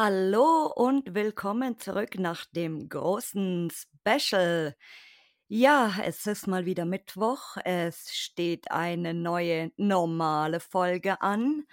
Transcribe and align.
Hallo 0.00 0.70
und 0.76 1.14
willkommen 1.14 1.76
zurück 1.78 2.20
nach 2.20 2.44
dem 2.46 2.88
großen 2.88 3.68
Special. 3.70 4.76
Ja, 5.50 5.94
es 6.04 6.26
ist 6.26 6.46
mal 6.46 6.66
wieder 6.66 6.84
Mittwoch. 6.84 7.56
Es 7.64 8.14
steht 8.14 8.70
eine 8.70 9.14
neue 9.14 9.72
normale 9.78 10.60
Folge 10.60 11.22
an. 11.22 11.64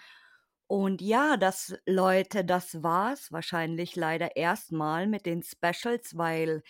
Und 0.68 1.02
ja, 1.02 1.36
das, 1.36 1.76
Leute, 1.86 2.46
das 2.46 2.84
war's 2.84 3.34
wahrscheinlich 3.34 3.98
leider 3.98 4.38
erstmal 4.38 5.08
mit 5.08 5.26
den 5.26 5.44
Specials, 5.44 6.18
weil 6.18 6.63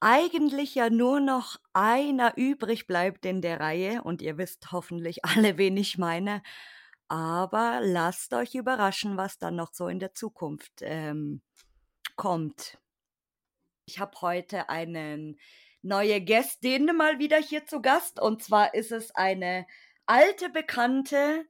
eigentlich 0.00 0.76
ja 0.76 0.88
nur 0.88 1.18
noch 1.18 1.56
einer 1.72 2.36
übrig 2.36 2.86
bleibt 2.86 3.26
in 3.26 3.42
der 3.42 3.58
Reihe. 3.58 4.02
Und 4.04 4.22
ihr 4.22 4.38
wisst 4.38 4.70
hoffentlich 4.70 5.24
alle, 5.24 5.58
wen 5.58 5.76
ich 5.76 5.98
meine. 5.98 6.42
Aber 7.08 7.80
lasst 7.82 8.34
euch 8.34 8.54
überraschen, 8.54 9.16
was 9.16 9.38
dann 9.38 9.56
noch 9.56 9.74
so 9.74 9.88
in 9.88 9.98
der 9.98 10.14
Zukunft 10.14 10.74
ähm, 10.82 11.42
kommt. 12.14 12.78
Ich 13.86 13.98
habe 13.98 14.20
heute 14.20 14.68
eine 14.68 15.34
neue 15.84 16.20
Gästin 16.20 16.86
mal 16.96 17.18
wieder 17.18 17.36
hier 17.36 17.66
zu 17.66 17.80
Gast. 17.80 18.20
Und 18.20 18.42
zwar 18.42 18.74
ist 18.74 18.90
es 18.90 19.14
eine 19.14 19.66
alte 20.06 20.48
Bekannte, 20.48 21.46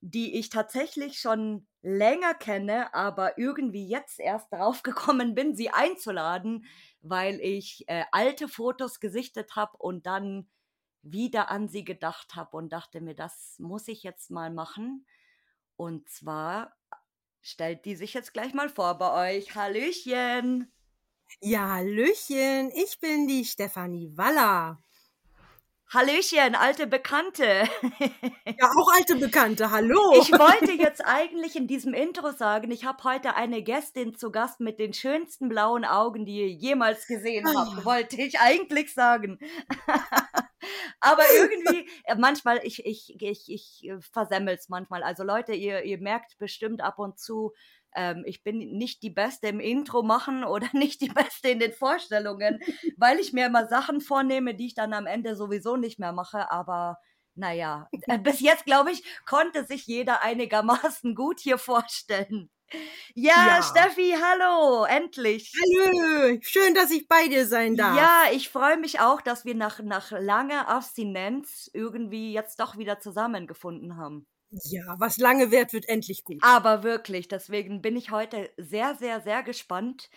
die 0.00 0.38
ich 0.38 0.50
tatsächlich 0.50 1.18
schon 1.18 1.66
länger 1.82 2.34
kenne, 2.34 2.94
aber 2.94 3.38
irgendwie 3.38 3.88
jetzt 3.88 4.20
erst 4.20 4.52
darauf 4.52 4.82
gekommen 4.84 5.34
bin, 5.34 5.56
sie 5.56 5.70
einzuladen, 5.70 6.66
weil 7.00 7.40
ich 7.40 7.84
äh, 7.88 8.04
alte 8.12 8.48
Fotos 8.48 9.00
gesichtet 9.00 9.56
habe 9.56 9.76
und 9.78 10.06
dann 10.06 10.48
wieder 11.02 11.50
an 11.50 11.68
sie 11.68 11.84
gedacht 11.84 12.36
habe 12.36 12.58
und 12.58 12.70
dachte 12.70 13.00
mir, 13.00 13.14
das 13.14 13.56
muss 13.58 13.88
ich 13.88 14.02
jetzt 14.02 14.30
mal 14.30 14.50
machen. 14.50 15.06
Und 15.76 16.10
zwar 16.10 16.76
stellt 17.40 17.86
die 17.86 17.96
sich 17.96 18.12
jetzt 18.12 18.34
gleich 18.34 18.52
mal 18.52 18.68
vor 18.68 18.98
bei 18.98 19.38
euch. 19.38 19.54
Hallöchen. 19.54 20.70
Ja, 21.38 21.68
Hallöchen. 21.74 22.70
Ich 22.74 22.98
bin 23.00 23.26
die 23.28 23.44
Stefanie 23.44 24.10
Waller. 24.16 24.78
Hallöchen, 25.92 26.54
alte 26.54 26.86
Bekannte. 26.86 27.68
Ja, 28.60 28.70
auch 28.76 28.92
alte 28.94 29.16
Bekannte, 29.16 29.70
hallo. 29.72 30.12
Ich 30.20 30.30
wollte 30.30 30.70
jetzt 30.72 31.04
eigentlich 31.04 31.56
in 31.56 31.66
diesem 31.66 31.94
Intro 31.94 32.30
sagen, 32.30 32.70
ich 32.70 32.84
habe 32.84 33.02
heute 33.02 33.34
eine 33.34 33.62
Gästin 33.62 34.14
zu 34.14 34.30
Gast 34.30 34.60
mit 34.60 34.78
den 34.78 34.92
schönsten 34.92 35.48
blauen 35.48 35.84
Augen, 35.84 36.24
die 36.26 36.40
ihr 36.42 36.48
jemals 36.48 37.06
gesehen 37.08 37.44
habt, 37.46 37.78
Ah. 37.80 37.84
wollte 37.84 38.22
ich 38.22 38.38
eigentlich 38.38 38.94
sagen. 38.94 39.40
Aber 41.00 41.22
irgendwie, 41.34 41.88
äh, 42.04 42.14
manchmal, 42.16 42.60
ich, 42.62 42.84
ich, 42.86 43.20
ich, 43.20 43.50
ich 43.50 43.88
äh, 43.88 44.00
versemmel's 44.00 44.68
manchmal. 44.68 45.02
Also 45.02 45.24
Leute, 45.24 45.54
ihr, 45.54 45.82
ihr 45.84 45.98
merkt 45.98 46.38
bestimmt 46.38 46.82
ab 46.82 46.98
und 46.98 47.18
zu, 47.18 47.52
ähm, 47.94 48.22
ich 48.26 48.42
bin 48.42 48.58
nicht 48.58 49.02
die 49.02 49.10
Beste 49.10 49.48
im 49.48 49.60
Intro 49.60 50.02
machen 50.02 50.44
oder 50.44 50.68
nicht 50.72 51.00
die 51.00 51.08
Beste 51.08 51.50
in 51.50 51.60
den 51.60 51.72
Vorstellungen, 51.72 52.60
weil 52.96 53.18
ich 53.18 53.32
mir 53.32 53.46
immer 53.46 53.66
Sachen 53.68 54.00
vornehme, 54.00 54.54
die 54.54 54.66
ich 54.66 54.74
dann 54.74 54.92
am 54.92 55.06
Ende 55.06 55.36
sowieso 55.36 55.76
nicht 55.76 55.98
mehr 55.98 56.12
mache. 56.12 56.50
Aber 56.50 56.98
naja, 57.34 57.88
äh, 58.06 58.18
bis 58.18 58.40
jetzt, 58.40 58.64
glaube 58.64 58.92
ich, 58.92 59.04
konnte 59.26 59.64
sich 59.64 59.86
jeder 59.86 60.22
einigermaßen 60.22 61.14
gut 61.14 61.40
hier 61.40 61.58
vorstellen. 61.58 62.50
Ja, 63.14 63.58
Ja. 63.58 63.62
Steffi, 63.62 64.14
hallo, 64.20 64.84
endlich. 64.84 65.52
Hallo, 65.60 66.38
schön, 66.40 66.74
dass 66.74 66.92
ich 66.92 67.08
bei 67.08 67.26
dir 67.26 67.46
sein 67.46 67.76
darf. 67.76 67.96
Ja, 67.96 68.32
ich 68.32 68.48
freue 68.48 68.76
mich 68.76 69.00
auch, 69.00 69.20
dass 69.20 69.44
wir 69.44 69.56
nach, 69.56 69.80
nach 69.80 70.12
langer 70.12 70.68
Abstinenz 70.68 71.68
irgendwie 71.72 72.32
jetzt 72.32 72.60
doch 72.60 72.78
wieder 72.78 73.00
zusammengefunden 73.00 73.96
haben. 73.96 74.26
Ja, 74.50 74.96
was 74.98 75.18
lange 75.18 75.50
währt, 75.50 75.72
wird 75.72 75.88
endlich 75.88 76.24
gut. 76.24 76.38
Aber 76.42 76.82
wirklich, 76.82 77.28
deswegen 77.28 77.82
bin 77.82 77.96
ich 77.96 78.10
heute 78.10 78.50
sehr, 78.56 78.94
sehr, 78.96 79.20
sehr 79.20 79.42
gespannt, 79.42 80.10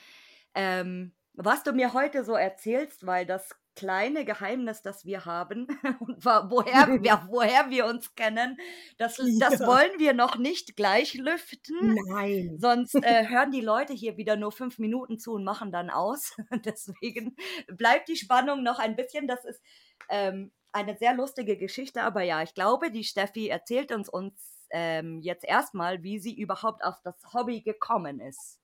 ähm, 0.55 1.13
was 1.33 1.63
du 1.63 1.73
mir 1.73 1.93
heute 1.93 2.23
so 2.23 2.33
erzählst, 2.33 3.05
weil 3.05 3.25
das 3.25 3.49
kleine 3.75 4.23
Geheimnis, 4.23 4.81
das 4.81 5.05
wir 5.05 5.25
haben 5.25 5.67
und 5.99 6.23
woher, 6.25 6.87
wir, 7.03 7.27
woher 7.27 7.69
wir 7.69 7.85
uns 7.85 8.13
kennen, 8.15 8.57
das, 8.97 9.17
das 9.39 9.59
Ja. 9.59 9.67
wollen 9.67 9.91
wir 9.97 10.13
noch 10.13 10.37
nicht 10.37 10.75
gleich 10.75 11.15
lüften. 11.15 11.95
Nein. 12.07 12.57
Sonst 12.59 12.95
äh, 12.95 13.27
hören 13.29 13.51
die 13.51 13.61
Leute 13.61 13.93
hier 13.93 14.17
wieder 14.17 14.35
nur 14.35 14.51
fünf 14.51 14.77
Minuten 14.79 15.17
zu 15.17 15.33
und 15.33 15.43
machen 15.43 15.71
dann 15.71 15.89
aus. 15.89 16.35
Deswegen 16.65 17.35
bleibt 17.67 18.09
die 18.09 18.15
Spannung 18.17 18.63
noch 18.63 18.79
ein 18.79 18.95
bisschen. 18.95 19.27
Das 19.27 19.43
ist 19.45 19.61
ähm, 20.09 20.51
eine 20.73 20.97
sehr 20.97 21.13
lustige 21.13 21.57
Geschichte, 21.57 22.03
aber 22.03 22.23
ja, 22.23 22.41
ich 22.43 22.53
glaube, 22.53 22.91
die 22.91 23.03
Steffi 23.03 23.47
erzählt 23.47 23.91
uns 23.91 24.09
uns 24.09 24.67
ähm, 24.71 25.21
jetzt 25.21 25.45
erstmal, 25.45 26.03
wie 26.03 26.19
sie 26.19 26.35
überhaupt 26.35 26.83
auf 26.83 26.99
das 27.03 27.15
Hobby 27.33 27.61
gekommen 27.61 28.19
ist. 28.19 28.59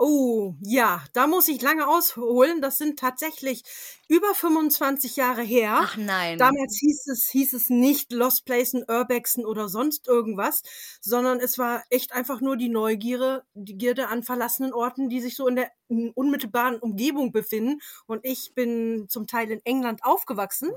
Oh, 0.00 0.54
ja, 0.60 1.02
da 1.12 1.26
muss 1.26 1.48
ich 1.48 1.60
lange 1.60 1.88
ausholen. 1.88 2.60
Das 2.60 2.78
sind 2.78 3.00
tatsächlich 3.00 3.64
über 4.06 4.32
25 4.32 5.16
Jahre 5.16 5.42
her. 5.42 5.76
Ach 5.80 5.96
nein. 5.96 6.38
Damals 6.38 6.78
hieß 6.78 7.08
es, 7.08 7.28
hieß 7.28 7.52
es 7.52 7.68
nicht 7.68 8.12
Lost 8.12 8.44
Placen, 8.46 8.84
Urbexen 8.88 9.44
oder 9.44 9.68
sonst 9.68 10.06
irgendwas, 10.06 10.62
sondern 11.00 11.40
es 11.40 11.58
war 11.58 11.82
echt 11.90 12.12
einfach 12.12 12.40
nur 12.40 12.56
die 12.56 12.68
Neugierde, 12.68 13.42
die 13.54 13.76
Gierde 13.76 14.06
an 14.06 14.22
verlassenen 14.22 14.72
Orten, 14.72 15.08
die 15.08 15.20
sich 15.20 15.34
so 15.34 15.48
in 15.48 15.56
der 15.56 15.70
unmittelbaren 16.14 16.78
Umgebung 16.78 17.32
befinden. 17.32 17.80
Und 18.06 18.20
ich 18.24 18.52
bin 18.54 19.06
zum 19.08 19.26
Teil 19.26 19.50
in 19.50 19.60
England 19.64 20.04
aufgewachsen 20.04 20.70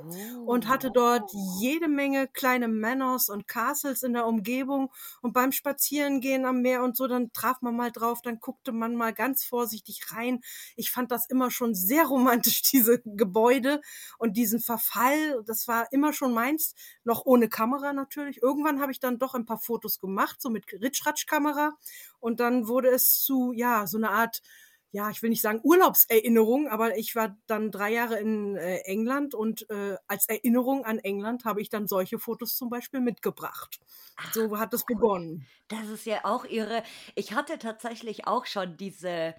und 0.46 0.68
hatte 0.68 0.90
dort 0.92 1.32
jede 1.60 1.88
Menge 1.88 2.28
kleine 2.28 2.68
Manors 2.68 3.30
und 3.30 3.48
Castles 3.48 4.04
in 4.04 4.14
der 4.14 4.26
Umgebung. 4.26 4.92
Und 5.22 5.34
beim 5.34 5.52
Spazierengehen 5.52 6.46
am 6.46 6.62
Meer 6.62 6.84
und 6.84 6.98
so, 6.98 7.08
dann 7.08 7.32
traf 7.34 7.62
man 7.62 7.76
mal 7.76 7.92
drauf, 7.92 8.22
dann 8.22 8.40
guckte 8.40 8.72
man 8.72 8.96
mal 8.96 9.11
ganz 9.12 9.44
vorsichtig 9.44 10.12
rein. 10.12 10.42
Ich 10.76 10.92
fand 10.92 11.12
das 11.12 11.28
immer 11.30 11.52
schon 11.52 11.76
sehr 11.76 12.06
romantisch, 12.06 12.62
diese 12.72 13.02
Gebäude 13.06 13.82
und 14.18 14.38
diesen 14.38 14.60
Verfall. 14.60 15.44
Das 15.46 15.68
war 15.68 15.92
immer 15.92 16.14
schon 16.14 16.34
meins, 16.34 16.76
noch 17.04 17.26
ohne 17.26 17.50
Kamera 17.50 17.94
natürlich. 17.94 18.42
Irgendwann 18.42 18.82
habe 18.82 18.92
ich 18.92 19.00
dann 19.00 19.20
doch 19.20 19.34
ein 19.36 19.46
paar 19.46 19.60
Fotos 19.60 20.00
gemacht, 20.00 20.42
so 20.42 20.50
mit 20.50 20.66
Ritschratsch-Kamera. 20.72 21.74
Und 22.20 22.40
dann 22.40 22.68
wurde 22.68 22.90
es 22.90 23.22
zu, 23.22 23.52
ja, 23.54 23.88
so 23.88 23.98
eine 23.98 24.12
Art 24.12 24.42
ja, 24.92 25.10
ich 25.10 25.22
will 25.24 25.30
nicht 25.30 25.42
sagen 25.42 25.62
Urlaubserinnerung, 25.64 26.68
aber 26.68 26.98
ich 26.98 27.16
war 27.16 27.38
dann 27.48 27.72
drei 27.72 27.92
Jahre 27.94 28.20
in 28.20 28.56
äh, 28.58 28.80
England 28.80 29.34
und 29.36 29.70
äh, 29.70 29.98
als 30.08 30.28
Erinnerung 30.28 30.86
an 30.86 31.00
England 31.00 31.46
habe 31.46 31.62
ich 31.62 31.70
dann 31.70 31.88
solche 31.88 32.20
Fotos 32.20 32.56
zum 32.58 32.70
Beispiel 32.70 33.00
mitgebracht. 33.02 33.80
Ach, 34.16 34.34
So 34.34 34.58
hat 34.60 34.74
es 34.74 34.86
cool. 34.94 35.06
begonnen. 35.06 35.48
Das 35.70 35.88
ist 35.90 36.06
ja 36.06 36.26
auch 36.26 36.46
irre. 36.46 36.84
Ich 37.16 37.34
hatte 37.34 37.60
tatsächlich 37.60 38.28
auch 38.28 38.46
schon 38.46 38.78
diese 38.78 39.36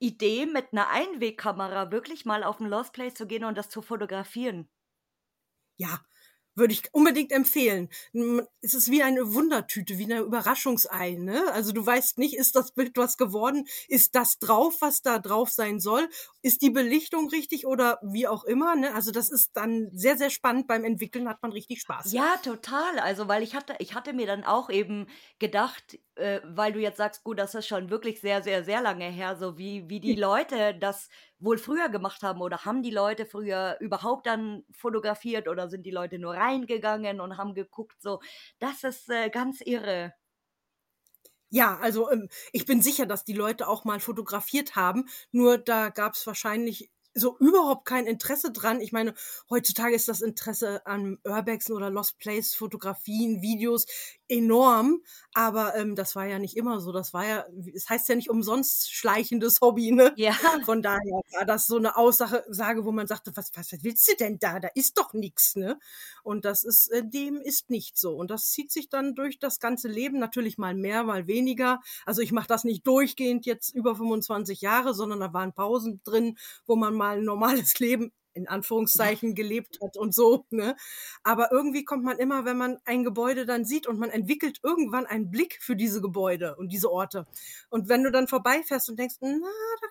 Idee, 0.00 0.46
mit 0.46 0.72
einer 0.72 0.88
Einwegkamera 0.90 1.92
wirklich 1.92 2.24
mal 2.26 2.44
auf 2.44 2.58
den 2.58 2.68
Lost 2.68 2.92
Place 2.94 3.14
zu 3.14 3.26
gehen 3.26 3.44
und 3.44 3.56
das 3.58 3.70
zu 3.70 3.82
fotografieren. 3.82 4.68
Ja, 5.76 6.04
würde 6.60 6.72
ich 6.72 6.82
unbedingt 6.92 7.32
empfehlen. 7.32 7.88
Es 8.60 8.74
ist 8.74 8.90
wie 8.90 9.02
eine 9.02 9.34
Wundertüte, 9.34 9.98
wie 9.98 10.04
eine 10.04 10.20
Überraschungsei. 10.20 11.16
Ne? 11.18 11.42
Also 11.52 11.72
du 11.72 11.84
weißt 11.84 12.18
nicht, 12.18 12.36
ist 12.36 12.54
das 12.54 12.70
Bild 12.72 12.96
was 12.96 13.16
geworden? 13.16 13.66
Ist 13.88 14.14
das 14.14 14.38
drauf, 14.38 14.76
was 14.80 15.02
da 15.02 15.18
drauf 15.18 15.50
sein 15.50 15.80
soll? 15.80 16.08
Ist 16.42 16.62
die 16.62 16.70
Belichtung 16.70 17.28
richtig 17.28 17.66
oder 17.66 17.98
wie 18.02 18.28
auch 18.28 18.44
immer? 18.44 18.76
Ne? 18.76 18.94
Also 18.94 19.10
das 19.10 19.30
ist 19.30 19.50
dann 19.54 19.90
sehr, 19.92 20.16
sehr 20.16 20.30
spannend. 20.30 20.68
Beim 20.68 20.84
Entwickeln 20.84 21.28
hat 21.28 21.42
man 21.42 21.50
richtig 21.50 21.80
Spaß. 21.80 22.12
Ja, 22.12 22.36
total. 22.42 23.00
Also, 23.00 23.26
weil 23.26 23.42
ich 23.42 23.54
hatte, 23.54 23.74
ich 23.78 23.94
hatte 23.94 24.12
mir 24.12 24.26
dann 24.26 24.44
auch 24.44 24.70
eben 24.70 25.08
gedacht, 25.38 25.98
äh, 26.16 26.40
weil 26.44 26.72
du 26.72 26.80
jetzt 26.80 26.98
sagst, 26.98 27.24
gut, 27.24 27.38
das 27.38 27.54
ist 27.54 27.66
schon 27.66 27.90
wirklich 27.90 28.20
sehr, 28.20 28.42
sehr, 28.42 28.62
sehr 28.62 28.82
lange 28.82 29.06
her, 29.06 29.36
so 29.36 29.58
wie, 29.58 29.88
wie 29.88 30.00
die 30.00 30.14
Leute 30.14 30.74
das 30.74 31.08
wohl 31.40 31.58
früher 31.58 31.88
gemacht 31.88 32.22
haben 32.22 32.40
oder 32.42 32.64
haben 32.64 32.82
die 32.82 32.90
Leute 32.90 33.26
früher 33.26 33.76
überhaupt 33.80 34.26
dann 34.26 34.64
fotografiert 34.72 35.48
oder 35.48 35.68
sind 35.68 35.84
die 35.84 35.90
Leute 35.90 36.18
nur 36.18 36.34
reingegangen 36.34 37.20
und 37.20 37.36
haben 37.38 37.54
geguckt, 37.54 38.00
so, 38.02 38.20
das 38.58 38.84
ist 38.84 39.10
äh, 39.10 39.30
ganz 39.30 39.60
irre. 39.62 40.14
Ja, 41.52 41.78
also 41.78 42.10
ähm, 42.10 42.28
ich 42.52 42.64
bin 42.64 42.80
sicher, 42.80 43.06
dass 43.06 43.24
die 43.24 43.32
Leute 43.32 43.66
auch 43.68 43.84
mal 43.84 43.98
fotografiert 44.00 44.76
haben. 44.76 45.08
Nur 45.32 45.58
da 45.58 45.88
gab 45.88 46.14
es 46.14 46.26
wahrscheinlich 46.26 46.90
so 47.14 47.36
überhaupt 47.38 47.86
kein 47.86 48.06
Interesse 48.06 48.52
dran. 48.52 48.80
Ich 48.80 48.92
meine, 48.92 49.14
heutzutage 49.48 49.94
ist 49.94 50.08
das 50.08 50.20
Interesse 50.20 50.86
an 50.86 51.18
Urbexen 51.24 51.74
oder 51.74 51.90
Lost 51.90 52.18
Place 52.18 52.54
Fotografien, 52.54 53.42
Videos 53.42 53.86
enorm, 54.28 55.02
aber 55.34 55.74
ähm, 55.74 55.96
das 55.96 56.14
war 56.14 56.26
ja 56.26 56.38
nicht 56.38 56.56
immer 56.56 56.80
so. 56.80 56.92
Das 56.92 57.12
war 57.12 57.26
ja, 57.26 57.44
es 57.66 57.84
das 57.84 57.90
heißt 57.90 58.08
ja 58.08 58.14
nicht 58.14 58.30
umsonst 58.30 58.92
schleichendes 58.92 59.60
Hobby, 59.60 59.90
ne? 59.90 60.12
Ja. 60.16 60.34
Von 60.64 60.82
daher 60.82 61.20
war 61.32 61.44
das 61.44 61.66
so 61.66 61.76
eine 61.76 61.96
Aussage, 61.96 62.44
sage, 62.48 62.84
wo 62.84 62.92
man 62.92 63.06
sagte, 63.06 63.32
was, 63.34 63.50
was 63.54 63.72
willst 63.82 64.08
du 64.08 64.16
denn 64.16 64.38
da? 64.38 64.60
Da 64.60 64.68
ist 64.74 64.98
doch 64.98 65.12
nichts, 65.12 65.56
ne? 65.56 65.78
Und 66.22 66.44
das 66.44 66.62
ist, 66.62 66.88
äh, 66.88 67.02
dem 67.04 67.40
ist 67.40 67.70
nicht 67.70 67.98
so. 67.98 68.14
Und 68.14 68.30
das 68.30 68.50
zieht 68.50 68.70
sich 68.70 68.88
dann 68.88 69.14
durch 69.14 69.38
das 69.38 69.58
ganze 69.58 69.88
Leben, 69.88 70.18
natürlich 70.18 70.58
mal 70.58 70.74
mehr, 70.74 71.02
mal 71.02 71.26
weniger. 71.26 71.80
Also 72.06 72.22
ich 72.22 72.32
mache 72.32 72.48
das 72.48 72.64
nicht 72.64 72.86
durchgehend 72.86 73.46
jetzt 73.46 73.74
über 73.74 73.96
25 73.96 74.60
Jahre, 74.60 74.94
sondern 74.94 75.20
da 75.20 75.32
waren 75.32 75.52
Pausen 75.52 76.00
drin, 76.04 76.38
wo 76.66 76.76
man 76.76 76.94
mal 77.00 77.16
ein 77.16 77.24
normales 77.24 77.78
Leben 77.78 78.12
in 78.32 78.46
Anführungszeichen 78.46 79.34
gelebt 79.34 79.78
hat 79.82 79.96
und 79.96 80.14
so. 80.14 80.46
Ne? 80.50 80.76
Aber 81.24 81.50
irgendwie 81.50 81.84
kommt 81.84 82.04
man 82.04 82.18
immer, 82.18 82.44
wenn 82.44 82.56
man 82.56 82.78
ein 82.84 83.02
Gebäude 83.04 83.46
dann 83.46 83.64
sieht 83.64 83.86
und 83.86 83.98
man 83.98 84.10
entwickelt 84.10 84.60
irgendwann 84.62 85.06
einen 85.06 85.30
Blick 85.30 85.58
für 85.60 85.74
diese 85.76 86.00
Gebäude 86.00 86.56
und 86.56 86.68
diese 86.72 86.92
Orte. 86.92 87.26
Und 87.70 87.88
wenn 87.88 88.04
du 88.04 88.12
dann 88.12 88.28
vorbeifährst 88.28 88.88
und 88.88 88.98
denkst, 88.98 89.16
na, 89.20 89.38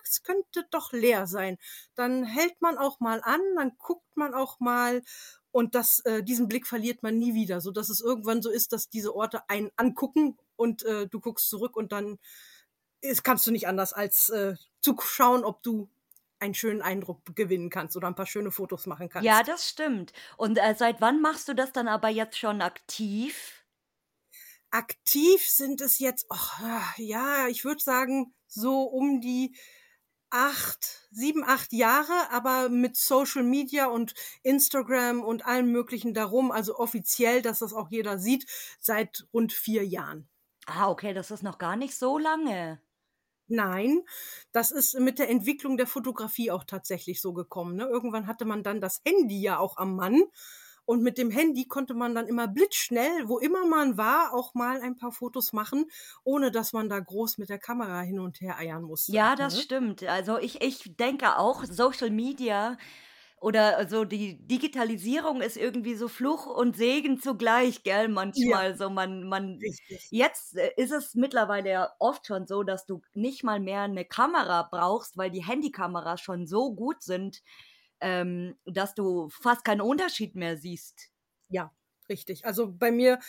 das 0.02 0.22
könnte 0.22 0.64
doch 0.70 0.92
leer 0.92 1.26
sein, 1.26 1.58
dann 1.94 2.24
hält 2.24 2.60
man 2.60 2.78
auch 2.78 3.00
mal 3.00 3.20
an, 3.22 3.40
dann 3.56 3.72
guckt 3.78 4.16
man 4.16 4.32
auch 4.32 4.60
mal 4.60 5.02
und 5.52 5.74
das, 5.74 5.98
äh, 6.04 6.22
diesen 6.22 6.46
Blick 6.46 6.66
verliert 6.66 7.02
man 7.02 7.18
nie 7.18 7.34
wieder, 7.34 7.60
so 7.60 7.72
dass 7.72 7.90
es 7.90 8.00
irgendwann 8.00 8.40
so 8.40 8.50
ist, 8.50 8.72
dass 8.72 8.88
diese 8.88 9.14
Orte 9.14 9.42
einen 9.48 9.70
angucken 9.76 10.38
und 10.56 10.84
äh, 10.84 11.08
du 11.08 11.20
guckst 11.20 11.48
zurück 11.48 11.76
und 11.76 11.90
dann 11.92 12.18
ist, 13.00 13.24
kannst 13.24 13.46
du 13.46 13.50
nicht 13.50 13.66
anders 13.66 13.92
als 13.92 14.28
äh, 14.28 14.54
zu 14.80 14.96
schauen, 15.00 15.44
ob 15.44 15.62
du 15.62 15.88
einen 16.40 16.54
schönen 16.54 16.82
Eindruck 16.82 17.20
gewinnen 17.36 17.70
kannst 17.70 17.96
oder 17.96 18.08
ein 18.08 18.14
paar 18.14 18.26
schöne 18.26 18.50
Fotos 18.50 18.86
machen 18.86 19.08
kannst. 19.08 19.26
Ja, 19.26 19.42
das 19.42 19.68
stimmt. 19.68 20.12
Und 20.36 20.56
äh, 20.58 20.74
seit 20.76 21.00
wann 21.00 21.20
machst 21.20 21.48
du 21.48 21.54
das 21.54 21.72
dann 21.72 21.88
aber 21.88 22.08
jetzt 22.08 22.38
schon 22.38 22.62
aktiv? 22.62 23.64
Aktiv 24.70 25.46
sind 25.48 25.80
es 25.80 25.98
jetzt, 25.98 26.26
oh, 26.30 26.70
ja, 26.96 27.48
ich 27.48 27.64
würde 27.64 27.82
sagen, 27.82 28.34
so 28.46 28.82
um 28.82 29.20
die 29.20 29.54
acht, 30.30 31.08
sieben, 31.10 31.42
acht 31.44 31.72
Jahre, 31.72 32.30
aber 32.30 32.68
mit 32.68 32.96
Social 32.96 33.42
Media 33.42 33.86
und 33.86 34.14
Instagram 34.42 35.22
und 35.22 35.44
allem 35.44 35.72
Möglichen 35.72 36.14
darum, 36.14 36.52
also 36.52 36.76
offiziell, 36.76 37.42
dass 37.42 37.58
das 37.58 37.72
auch 37.72 37.90
jeder 37.90 38.18
sieht, 38.18 38.46
seit 38.78 39.26
rund 39.32 39.52
vier 39.52 39.84
Jahren. 39.84 40.28
Ah, 40.66 40.88
okay, 40.88 41.14
das 41.14 41.32
ist 41.32 41.42
noch 41.42 41.58
gar 41.58 41.76
nicht 41.76 41.96
so 41.96 42.16
lange. 42.16 42.80
Nein, 43.50 44.02
das 44.52 44.70
ist 44.70 44.98
mit 44.98 45.18
der 45.18 45.28
Entwicklung 45.28 45.76
der 45.76 45.86
Fotografie 45.86 46.50
auch 46.50 46.64
tatsächlich 46.64 47.20
so 47.20 47.32
gekommen. 47.32 47.76
Ne? 47.76 47.84
Irgendwann 47.84 48.26
hatte 48.26 48.44
man 48.44 48.62
dann 48.62 48.80
das 48.80 49.00
Handy 49.04 49.40
ja 49.40 49.58
auch 49.58 49.76
am 49.76 49.96
Mann. 49.96 50.22
Und 50.86 51.02
mit 51.02 51.18
dem 51.18 51.30
Handy 51.30 51.66
konnte 51.68 51.94
man 51.94 52.16
dann 52.16 52.26
immer 52.26 52.48
blitzschnell, 52.48 53.28
wo 53.28 53.38
immer 53.38 53.64
man 53.64 53.96
war, 53.96 54.34
auch 54.34 54.54
mal 54.54 54.80
ein 54.80 54.96
paar 54.96 55.12
Fotos 55.12 55.52
machen, 55.52 55.86
ohne 56.24 56.50
dass 56.50 56.72
man 56.72 56.88
da 56.88 56.98
groß 56.98 57.38
mit 57.38 57.48
der 57.48 57.60
Kamera 57.60 58.00
hin 58.00 58.18
und 58.18 58.40
her 58.40 58.58
eiern 58.58 58.82
musste. 58.82 59.12
Ja, 59.12 59.36
das 59.36 59.54
ne? 59.54 59.62
stimmt. 59.62 60.02
Also 60.02 60.38
ich, 60.38 60.62
ich 60.62 60.96
denke 60.96 61.36
auch, 61.36 61.64
Social 61.64 62.10
Media 62.10 62.76
oder 63.40 63.88
so 63.88 64.04
die 64.04 64.36
Digitalisierung 64.46 65.40
ist 65.40 65.56
irgendwie 65.56 65.94
so 65.94 66.08
Fluch 66.08 66.46
und 66.46 66.76
Segen 66.76 67.18
zugleich, 67.18 67.82
gell, 67.82 68.08
manchmal. 68.08 68.70
Ja. 68.70 68.76
So 68.76 68.90
man, 68.90 69.24
man, 69.24 69.58
Richtig. 69.60 70.08
jetzt 70.10 70.56
äh, 70.56 70.72
ist 70.76 70.92
es 70.92 71.14
mittlerweile 71.14 71.70
ja 71.70 71.90
oft 71.98 72.26
schon 72.26 72.46
so, 72.46 72.62
dass 72.62 72.84
du 72.84 73.00
nicht 73.14 73.42
mal 73.42 73.60
mehr 73.60 73.82
eine 73.82 74.04
Kamera 74.04 74.68
brauchst, 74.70 75.16
weil 75.16 75.30
die 75.30 75.44
Handykameras 75.44 76.20
schon 76.20 76.46
so 76.46 76.74
gut 76.74 77.02
sind, 77.02 77.42
ähm, 78.00 78.56
dass 78.66 78.94
du 78.94 79.28
fast 79.30 79.64
keinen 79.64 79.80
Unterschied 79.80 80.34
mehr 80.34 80.56
siehst. 80.58 81.10
Ja, 81.48 81.72
richtig. 82.08 82.44
Also 82.44 82.70
bei 82.70 82.90
mir 82.90 83.20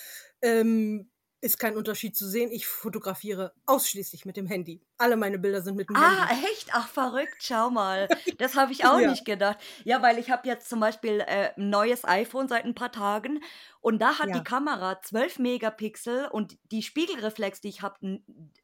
ähm, 0.41 1.10
ist 1.41 1.59
kein 1.59 1.75
Unterschied 1.75 2.15
zu 2.15 2.27
sehen. 2.27 2.51
Ich 2.51 2.67
fotografiere 2.67 3.53
ausschließlich 3.65 4.25
mit 4.25 4.37
dem 4.37 4.45
Handy. 4.45 4.81
Alle 4.97 5.17
meine 5.17 5.39
Bilder 5.39 5.61
sind 5.61 5.75
mit 5.75 5.89
dem 5.89 5.95
ah, 5.95 6.27
Handy. 6.27 6.45
Ah, 6.45 6.51
echt? 6.51 6.69
Ach, 6.71 6.87
verrückt. 6.87 7.37
Schau 7.39 7.69
mal. 7.69 8.07
Das 8.37 8.55
habe 8.55 8.71
ich 8.71 8.85
auch 8.85 8.99
ja. 8.99 9.09
nicht 9.09 9.25
gedacht. 9.25 9.57
Ja, 9.83 10.01
weil 10.01 10.17
ich 10.17 10.31
habe 10.31 10.47
jetzt 10.47 10.69
zum 10.69 10.79
Beispiel 10.79 11.19
äh, 11.19 11.51
ein 11.55 11.69
neues 11.69 12.05
iPhone 12.05 12.47
seit 12.47 12.65
ein 12.65 12.73
paar 12.73 12.91
Tagen 12.91 13.43
und 13.81 14.01
da 14.01 14.19
hat 14.19 14.29
ja. 14.29 14.37
die 14.37 14.43
Kamera 14.43 15.01
12 15.01 15.39
Megapixel 15.39 16.27
und 16.27 16.57
die 16.71 16.81
Spiegelreflex, 16.81 17.61
die 17.61 17.69
ich 17.69 17.81
habe, 17.81 18.21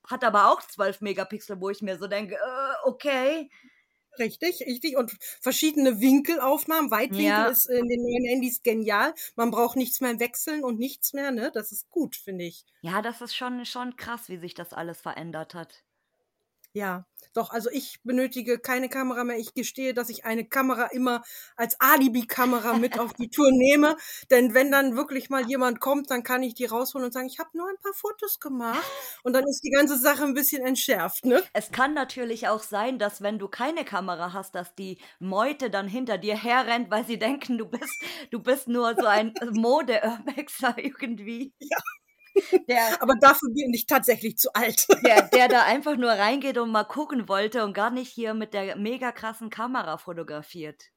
hat 0.07 0.23
aber 0.23 0.51
auch 0.51 0.61
12 0.61 1.01
Megapixel, 1.01 1.59
wo 1.59 1.69
ich 1.69 1.81
mir 1.81 1.97
so 1.97 2.07
denke, 2.07 2.35
äh, 2.35 2.87
okay. 2.87 3.51
Richtig, 4.19 4.61
richtig. 4.61 4.97
Und 4.97 5.11
verschiedene 5.41 5.99
Winkelaufnahmen. 5.99 6.91
Weitwinkel 6.91 7.25
ja. 7.25 7.45
ist 7.47 7.65
in 7.65 7.87
den 7.87 8.01
neuen 8.01 8.25
Handys 8.25 8.63
genial. 8.63 9.13
Man 9.35 9.51
braucht 9.51 9.75
nichts 9.75 10.01
mehr 10.01 10.19
wechseln 10.19 10.63
und 10.63 10.79
nichts 10.79 11.13
mehr, 11.13 11.31
ne? 11.31 11.51
Das 11.53 11.71
ist 11.71 11.89
gut, 11.89 12.15
finde 12.15 12.45
ich. 12.45 12.65
Ja, 12.81 13.01
das 13.01 13.21
ist 13.21 13.35
schon, 13.35 13.65
schon 13.65 13.95
krass, 13.95 14.29
wie 14.29 14.37
sich 14.37 14.53
das 14.53 14.73
alles 14.73 15.01
verändert 15.01 15.53
hat. 15.53 15.83
Ja, 16.73 17.05
doch, 17.33 17.51
also 17.51 17.69
ich 17.71 17.99
benötige 18.03 18.59
keine 18.59 18.89
Kamera 18.89 19.23
mehr. 19.23 19.37
Ich 19.37 19.53
gestehe, 19.53 19.93
dass 19.93 20.09
ich 20.09 20.25
eine 20.25 20.45
Kamera 20.45 20.85
immer 20.87 21.23
als 21.55 21.79
Alibi-Kamera 21.79 22.73
mit 22.77 22.99
auf 22.99 23.13
die 23.13 23.29
Tour 23.29 23.49
nehme. 23.51 23.95
Denn 24.31 24.53
wenn 24.53 24.71
dann 24.71 24.95
wirklich 24.95 25.29
mal 25.29 25.45
jemand 25.47 25.79
kommt, 25.79 26.09
dann 26.11 26.23
kann 26.23 26.43
ich 26.43 26.53
die 26.55 26.65
rausholen 26.65 27.05
und 27.05 27.11
sagen, 27.13 27.27
ich 27.27 27.39
habe 27.39 27.49
nur 27.53 27.67
ein 27.69 27.77
paar 27.81 27.93
Fotos 27.93 28.39
gemacht. 28.39 28.83
Und 29.23 29.33
dann 29.33 29.43
ist 29.47 29.61
die 29.63 29.71
ganze 29.71 29.97
Sache 29.97 30.23
ein 30.23 30.33
bisschen 30.33 30.65
entschärft, 30.65 31.25
ne? 31.25 31.43
Es 31.53 31.71
kann 31.71 31.93
natürlich 31.93 32.47
auch 32.47 32.63
sein, 32.63 32.99
dass 32.99 33.21
wenn 33.21 33.39
du 33.39 33.47
keine 33.47 33.85
Kamera 33.85 34.33
hast, 34.33 34.55
dass 34.55 34.75
die 34.75 34.99
Meute 35.19 35.69
dann 35.69 35.87
hinter 35.87 36.17
dir 36.17 36.35
herrennt, 36.41 36.89
weil 36.91 37.05
sie 37.05 37.19
denken, 37.19 37.57
du 37.57 37.65
bist, 37.67 37.93
du 38.31 38.39
bist 38.39 38.67
nur 38.67 38.95
so 38.95 39.05
ein 39.05 39.33
Mode-Urbexer 39.51 40.75
irgendwie. 40.77 41.53
Ja. 41.59 41.77
Der, 42.67 43.01
Aber 43.01 43.15
dafür 43.19 43.49
bin 43.53 43.73
ich 43.73 43.85
tatsächlich 43.85 44.37
zu 44.37 44.53
alt. 44.53 44.87
Der, 45.05 45.21
der 45.23 45.47
da 45.47 45.61
einfach 45.63 45.95
nur 45.95 46.11
reingeht 46.11 46.57
und 46.57 46.71
mal 46.71 46.83
gucken 46.83 47.27
wollte 47.29 47.63
und 47.63 47.73
gar 47.73 47.91
nicht 47.91 48.11
hier 48.11 48.33
mit 48.33 48.53
der 48.53 48.75
mega 48.75 49.11
krassen 49.11 49.49
Kamera 49.49 49.97
fotografiert. 49.97 50.91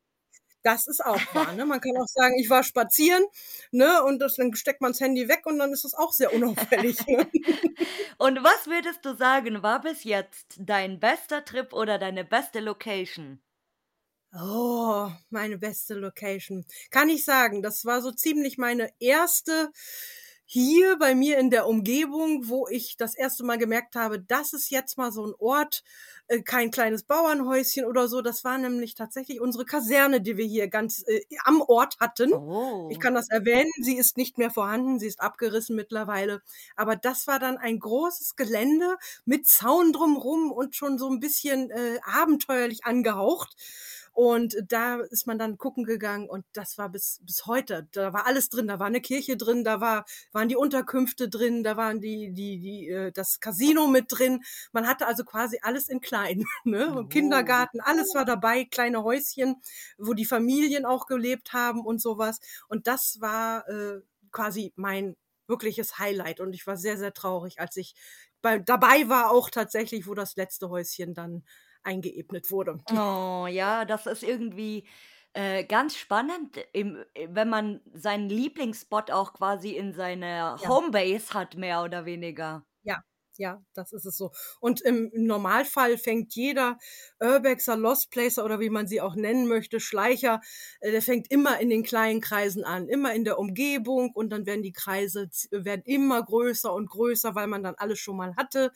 Das 0.63 0.87
ist 0.87 1.05
auch 1.05 1.21
wahr. 1.35 1.53
Ne? 1.55 1.65
Man 1.65 1.81
kann 1.81 1.97
auch 1.97 2.07
sagen, 2.07 2.39
ich 2.39 2.51
war 2.51 2.63
spazieren, 2.63 3.25
ne, 3.71 4.03
und 4.05 4.19
das, 4.19 4.37
dann 4.37 4.55
steckt 4.55 4.83
man 4.83 4.93
das 4.93 5.01
Handy 5.01 5.29
weg 5.29 5.47
und 5.47 5.59
dann 5.59 5.73
ist 5.73 5.85
das 5.85 5.95
auch 5.95 6.13
sehr 6.13 6.33
unauffällig. 6.35 7.07
Ne? 7.07 7.27
und 8.19 8.45
was 8.45 8.67
würdest 8.67 9.05
du 9.05 9.17
sagen, 9.17 9.63
war 9.63 9.81
bis 9.81 10.05
jetzt 10.05 10.57
dein 10.59 11.01
bester 11.01 11.45
Trip 11.45 11.73
oder 11.73 11.99
deine 11.99 12.25
beste 12.25 12.61
Location? 12.61 13.41
Oh, 14.33 15.11
meine 15.31 15.59
beste 15.59 15.95
Location. 15.95 16.65
Kann 16.91 17.09
ich 17.09 17.25
sagen, 17.25 17.63
das 17.63 17.85
war 17.85 18.01
so 18.01 18.13
ziemlich 18.13 18.59
meine 18.59 18.91
erste 19.01 19.73
hier 20.52 20.99
bei 20.99 21.14
mir 21.14 21.38
in 21.38 21.49
der 21.50 21.69
Umgebung, 21.69 22.49
wo 22.49 22.67
ich 22.67 22.97
das 22.97 23.14
erste 23.14 23.44
Mal 23.44 23.56
gemerkt 23.56 23.94
habe, 23.94 24.19
das 24.19 24.52
ist 24.52 24.69
jetzt 24.69 24.99
mal 24.99 25.12
so 25.12 25.25
ein 25.25 25.35
Ort, 25.38 25.85
äh, 26.26 26.43
kein 26.43 26.73
kleines 26.73 27.05
Bauernhäuschen 27.05 27.85
oder 27.85 28.08
so. 28.08 28.20
Das 28.20 28.43
war 28.43 28.58
nämlich 28.58 28.97
tatsächlich 28.97 29.41
unsere 29.41 29.64
Kaserne, 29.64 30.20
die 30.20 30.37
wir 30.37 30.44
hier 30.44 30.67
ganz 30.67 31.05
äh, 31.06 31.20
am 31.44 31.61
Ort 31.61 32.00
hatten. 32.00 32.32
Oh. 32.32 32.88
Ich 32.91 32.99
kann 32.99 33.14
das 33.14 33.31
erwähnen. 33.31 33.70
Sie 33.81 33.97
ist 33.97 34.17
nicht 34.17 34.38
mehr 34.38 34.50
vorhanden. 34.50 34.99
Sie 34.99 35.06
ist 35.06 35.20
abgerissen 35.20 35.76
mittlerweile. 35.76 36.43
Aber 36.75 36.96
das 36.96 37.29
war 37.29 37.38
dann 37.38 37.56
ein 37.56 37.79
großes 37.79 38.35
Gelände 38.35 38.96
mit 39.25 39.46
Zaun 39.46 39.93
drumrum 39.93 40.51
und 40.51 40.75
schon 40.75 40.98
so 40.98 41.08
ein 41.08 41.20
bisschen 41.20 41.70
äh, 41.70 42.01
abenteuerlich 42.03 42.84
angehaucht. 42.84 43.55
Und 44.12 44.56
da 44.69 45.00
ist 45.00 45.26
man 45.26 45.38
dann 45.38 45.56
gucken 45.56 45.84
gegangen 45.84 46.29
und 46.29 46.44
das 46.52 46.76
war 46.79 46.88
bis, 46.88 47.20
bis 47.22 47.46
heute. 47.46 47.88
Da 47.93 48.12
war 48.12 48.26
alles 48.26 48.48
drin. 48.48 48.67
Da 48.67 48.79
war 48.79 48.86
eine 48.86 49.00
Kirche 49.00 49.36
drin, 49.36 49.64
da 49.64 49.81
war, 49.81 50.05
waren 50.32 50.48
die 50.48 50.56
Unterkünfte 50.56 51.29
drin, 51.29 51.62
da 51.62 51.76
waren 51.76 52.00
die, 52.00 52.32
die, 52.32 52.58
die, 52.58 52.88
äh, 52.88 53.12
das 53.12 53.40
Casino 53.40 53.86
mit 53.86 54.06
drin. 54.08 54.43
Man 54.72 54.86
hatte 54.86 55.06
also 55.06 55.24
quasi 55.24 55.58
alles 55.62 55.88
in 55.88 56.00
klein. 56.00 56.44
Ne? 56.64 56.94
Oh. 56.94 57.05
Kindergarten, 57.06 57.81
alles 57.81 58.14
war 58.14 58.24
dabei, 58.24 58.64
kleine 58.64 59.02
Häuschen, 59.02 59.56
wo 59.98 60.12
die 60.12 60.26
Familien 60.26 60.84
auch 60.84 61.06
gelebt 61.06 61.52
haben 61.52 61.81
und 61.81 62.00
sowas. 62.00 62.38
Und 62.69 62.86
das 62.86 63.19
war 63.20 63.67
äh, 63.69 64.00
quasi 64.31 64.72
mein 64.76 65.17
wirkliches 65.46 65.98
Highlight. 65.98 66.40
Und 66.40 66.52
ich 66.52 66.67
war 66.67 66.76
sehr, 66.76 66.98
sehr 66.98 67.12
traurig, 67.12 67.60
als 67.60 67.76
ich 67.76 67.94
bei, 68.43 68.58
dabei 68.58 69.08
war, 69.08 69.31
auch 69.31 69.50
tatsächlich, 69.50 70.06
wo 70.06 70.14
das 70.14 70.36
letzte 70.36 70.70
Häuschen 70.70 71.14
dann 71.14 71.44
eingeebnet 71.82 72.51
wurde. 72.51 72.81
Oh 72.91 73.46
ja, 73.49 73.84
das 73.84 74.06
ist 74.06 74.22
irgendwie 74.22 74.87
äh, 75.32 75.65
ganz 75.65 75.96
spannend, 75.96 76.58
im, 76.72 76.96
äh, 77.15 77.29
wenn 77.31 77.49
man 77.49 77.81
seinen 77.94 78.29
Lieblingsspot 78.29 79.10
auch 79.10 79.32
quasi 79.32 79.70
in 79.70 79.93
seiner 79.93 80.58
ja. 80.60 80.69
Homebase 80.69 81.34
hat, 81.34 81.56
mehr 81.56 81.82
oder 81.84 82.05
weniger. 82.05 82.65
Ja, 82.82 83.05
ja, 83.37 83.63
das 83.75 83.93
ist 83.93 84.05
es 84.06 84.17
so. 84.17 84.32
Und 84.60 84.81
im 84.81 85.10
Normalfall 85.15 85.99
fängt 85.99 86.34
jeder 86.34 86.79
Urbexer, 87.20 87.77
Lost 87.77 88.10
Placer 88.10 88.44
oder 88.44 88.58
wie 88.58 88.70
man 88.70 88.89
sie 88.89 89.01
auch 89.01 89.15
nennen 89.15 89.46
möchte, 89.46 89.79
Schleicher, 89.79 90.41
äh, 90.81 90.91
der 90.91 91.03
fängt 91.03 91.31
immer 91.31 91.60
in 91.60 91.70
den 91.70 91.84
kleinen 91.84 92.20
Kreisen 92.20 92.65
an, 92.65 92.89
immer 92.89 93.15
in 93.15 93.25
der 93.25 93.39
Umgebung 93.39 94.10
und 94.13 94.31
dann 94.31 94.46
werden 94.46 94.63
die 94.63 94.72
Kreise 94.72 95.31
werden 95.53 95.82
immer 95.84 96.25
größer 96.25 96.72
und 96.72 96.91
größer, 96.91 97.37
weil 97.37 97.46
man 97.46 97.63
dann 97.63 97.77
alles 97.77 98.01
schon 98.01 98.17
mal 98.17 98.34
hatte 98.37 98.72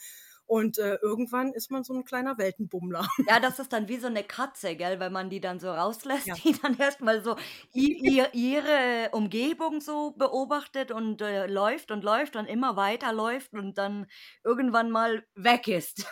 Und 0.54 0.78
äh, 0.78 0.98
irgendwann 1.02 1.52
ist 1.52 1.72
man 1.72 1.82
so 1.82 1.92
ein 1.94 2.04
kleiner 2.04 2.38
Weltenbummler. 2.38 3.04
Ja, 3.28 3.40
das 3.40 3.58
ist 3.58 3.72
dann 3.72 3.88
wie 3.88 3.96
so 3.96 4.06
eine 4.06 4.22
Katze, 4.22 4.76
gell, 4.76 5.00
wenn 5.00 5.12
man 5.12 5.28
die 5.28 5.40
dann 5.40 5.58
so 5.58 5.68
rauslässt, 5.68 6.28
ja. 6.28 6.34
die 6.44 6.52
dann 6.62 6.78
erstmal 6.78 7.24
so 7.24 7.34
ihr, 7.72 8.28
ihre 8.34 9.08
Umgebung 9.10 9.80
so 9.80 10.12
beobachtet 10.12 10.92
und 10.92 11.20
äh, 11.22 11.48
läuft 11.48 11.90
und 11.90 12.04
läuft 12.04 12.36
und 12.36 12.46
immer 12.46 12.76
weiter 12.76 13.12
läuft 13.12 13.52
und 13.54 13.78
dann 13.78 14.06
irgendwann 14.44 14.92
mal 14.92 15.24
weg 15.34 15.66
ist. 15.66 16.06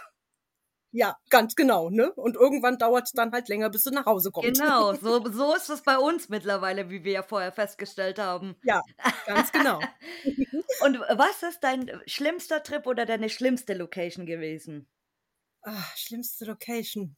Ja, 0.94 1.16
ganz 1.30 1.54
genau, 1.54 1.88
ne? 1.88 2.12
Und 2.12 2.36
irgendwann 2.36 2.76
dauert 2.76 3.06
es 3.06 3.12
dann 3.12 3.32
halt 3.32 3.48
länger, 3.48 3.70
bis 3.70 3.84
sie 3.84 3.90
nach 3.90 4.04
Hause 4.04 4.30
kommt. 4.30 4.58
Genau, 4.58 4.92
so, 5.00 5.24
so 5.30 5.54
ist 5.54 5.70
es 5.70 5.82
bei 5.82 5.96
uns 5.96 6.28
mittlerweile, 6.28 6.90
wie 6.90 7.02
wir 7.02 7.12
ja 7.12 7.22
vorher 7.22 7.50
festgestellt 7.50 8.18
haben. 8.18 8.56
Ja, 8.62 8.82
ganz 9.26 9.50
genau. 9.52 9.80
Und 10.82 11.00
was 11.00 11.42
ist 11.42 11.60
dein 11.60 11.90
schlimmster 12.06 12.62
Trip 12.62 12.86
oder 12.86 13.06
deine 13.06 13.30
schlimmste 13.30 13.74
Location 13.74 14.26
gewesen? 14.26 14.86
Ach, 15.62 15.96
schlimmste 15.96 16.44
Location. 16.44 17.16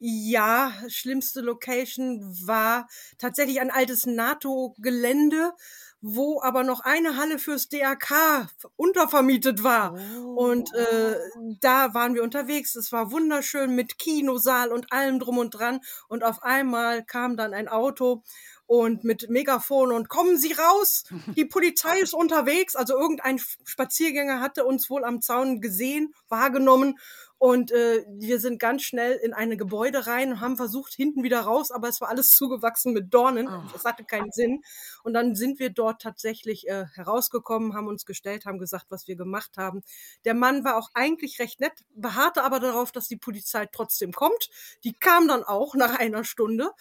Ja, 0.00 0.72
schlimmste 0.88 1.40
Location 1.40 2.20
war 2.46 2.88
tatsächlich 3.18 3.60
ein 3.60 3.72
altes 3.72 4.06
NATO-Gelände, 4.06 5.52
wo 6.00 6.40
aber 6.40 6.62
noch 6.62 6.80
eine 6.80 7.16
Halle 7.16 7.40
fürs 7.40 7.68
DRK 7.68 8.48
untervermietet 8.76 9.64
war. 9.64 9.98
Oh. 10.20 10.34
Und 10.34 10.72
äh, 10.74 11.16
da 11.60 11.94
waren 11.94 12.14
wir 12.14 12.22
unterwegs. 12.22 12.76
Es 12.76 12.92
war 12.92 13.10
wunderschön 13.10 13.74
mit 13.74 13.98
Kinosaal 13.98 14.70
und 14.70 14.92
allem 14.92 15.18
drum 15.18 15.38
und 15.38 15.50
dran. 15.50 15.80
Und 16.08 16.22
auf 16.22 16.44
einmal 16.44 17.04
kam 17.04 17.36
dann 17.36 17.52
ein 17.52 17.66
Auto 17.66 18.22
und 18.66 19.02
mit 19.02 19.30
Megafon 19.30 19.92
und 19.92 20.10
kommen 20.10 20.36
Sie 20.36 20.52
raus, 20.52 21.04
die 21.34 21.46
Polizei 21.46 21.98
ist 22.02 22.14
unterwegs. 22.14 22.76
Also 22.76 22.96
irgendein 22.96 23.40
Spaziergänger 23.64 24.40
hatte 24.40 24.64
uns 24.64 24.88
wohl 24.90 25.04
am 25.04 25.22
Zaun 25.22 25.60
gesehen, 25.60 26.14
wahrgenommen 26.28 26.98
und 27.38 27.70
äh, 27.70 28.04
wir 28.08 28.40
sind 28.40 28.58
ganz 28.58 28.82
schnell 28.82 29.12
in 29.12 29.32
eine 29.32 29.56
Gebäude 29.56 30.08
rein 30.08 30.32
und 30.32 30.40
haben 30.40 30.56
versucht, 30.56 30.92
hinten 30.92 31.22
wieder 31.22 31.40
raus, 31.40 31.70
aber 31.70 31.88
es 31.88 32.00
war 32.00 32.08
alles 32.08 32.30
zugewachsen 32.36 32.92
mit 32.92 33.14
Dornen. 33.14 33.48
Oh. 33.48 33.62
Das 33.72 33.84
hatte 33.84 34.04
keinen 34.04 34.32
Sinn. 34.32 34.62
Und 35.04 35.14
dann 35.14 35.36
sind 35.36 35.60
wir 35.60 35.70
dort 35.70 36.02
tatsächlich 36.02 36.68
äh, 36.68 36.86
herausgekommen, 36.94 37.74
haben 37.74 37.86
uns 37.86 38.04
gestellt, 38.06 38.44
haben 38.44 38.58
gesagt, 38.58 38.86
was 38.88 39.06
wir 39.06 39.14
gemacht 39.16 39.56
haben. 39.56 39.82
Der 40.24 40.34
Mann 40.34 40.64
war 40.64 40.76
auch 40.76 40.90
eigentlich 40.94 41.38
recht 41.38 41.60
nett, 41.60 41.84
beharrte 41.94 42.42
aber 42.42 42.58
darauf, 42.58 42.90
dass 42.90 43.06
die 43.06 43.16
Polizei 43.16 43.66
trotzdem 43.66 44.12
kommt. 44.12 44.50
Die 44.82 44.94
kam 44.94 45.28
dann 45.28 45.44
auch 45.44 45.76
nach 45.76 45.98
einer 45.98 46.24
Stunde. 46.24 46.72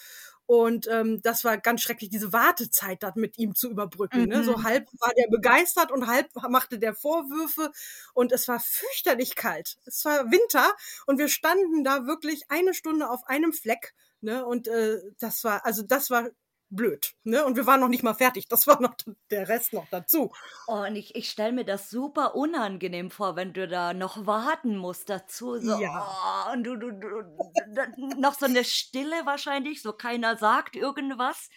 Und 0.47 0.87
ähm, 0.87 1.21
das 1.21 1.43
war 1.43 1.57
ganz 1.57 1.81
schrecklich, 1.81 2.09
diese 2.09 2.31
Wartezeit 2.31 3.03
da 3.03 3.11
mit 3.15 3.37
ihm 3.37 3.53
zu 3.53 3.69
überbrücken. 3.69 4.21
Mhm. 4.21 4.27
Ne? 4.29 4.43
So 4.45 4.57
mhm. 4.57 4.63
halb 4.63 4.87
war 4.99 5.11
der 5.13 5.27
begeistert 5.29 5.91
und 5.91 6.07
halb 6.07 6.29
machte 6.49 6.79
der 6.79 6.95
Vorwürfe. 6.95 7.71
Und 8.13 8.31
es 8.31 8.47
war 8.47 8.61
fürchterlich 8.61 9.35
kalt. 9.35 9.77
Es 9.85 10.05
war 10.05 10.31
Winter 10.31 10.73
und 11.05 11.19
wir 11.19 11.27
standen 11.27 11.83
da 11.83 12.07
wirklich 12.07 12.49
eine 12.49 12.73
Stunde 12.73 13.09
auf 13.09 13.27
einem 13.27 13.51
Fleck. 13.51 13.93
Ne? 14.21 14.45
Und 14.45 14.69
äh, 14.69 15.01
das 15.19 15.43
war, 15.43 15.65
also 15.65 15.83
das 15.83 16.09
war 16.09 16.29
blöd. 16.69 17.13
Ne? 17.23 17.45
Und 17.45 17.55
wir 17.55 17.65
waren 17.65 17.79
noch 17.79 17.87
nicht 17.87 18.03
mal 18.03 18.13
fertig. 18.13 18.47
Das 18.47 18.67
war 18.67 18.81
noch 18.81 18.95
der 19.31 19.47
Rest 19.47 19.73
noch 19.73 19.87
dazu. 19.89 20.31
Oh, 20.67 20.85
und 20.87 20.95
ich, 20.95 21.15
ich 21.15 21.29
stelle 21.29 21.53
mir 21.53 21.65
das 21.65 21.89
super 21.89 22.35
unangenehm 22.35 23.11
vor, 23.11 23.35
wenn 23.35 23.53
du 23.53 23.67
da 23.67 23.93
noch 23.93 24.25
warten 24.25 24.77
musst 24.77 25.09
dazu. 25.09 25.57
So, 25.59 25.79
ja. 25.79 26.07
Oh, 26.07 26.53
und 26.53 26.63
du, 26.63 26.75
du, 26.75 26.91
du, 26.91 28.19
noch 28.19 28.33
so 28.33 28.45
eine 28.45 28.63
Stille 28.63 29.25
wahrscheinlich, 29.25 29.81
so 29.81 29.93
keiner 29.93 30.37
sagt 30.37 30.75
irgendwas. 30.75 31.49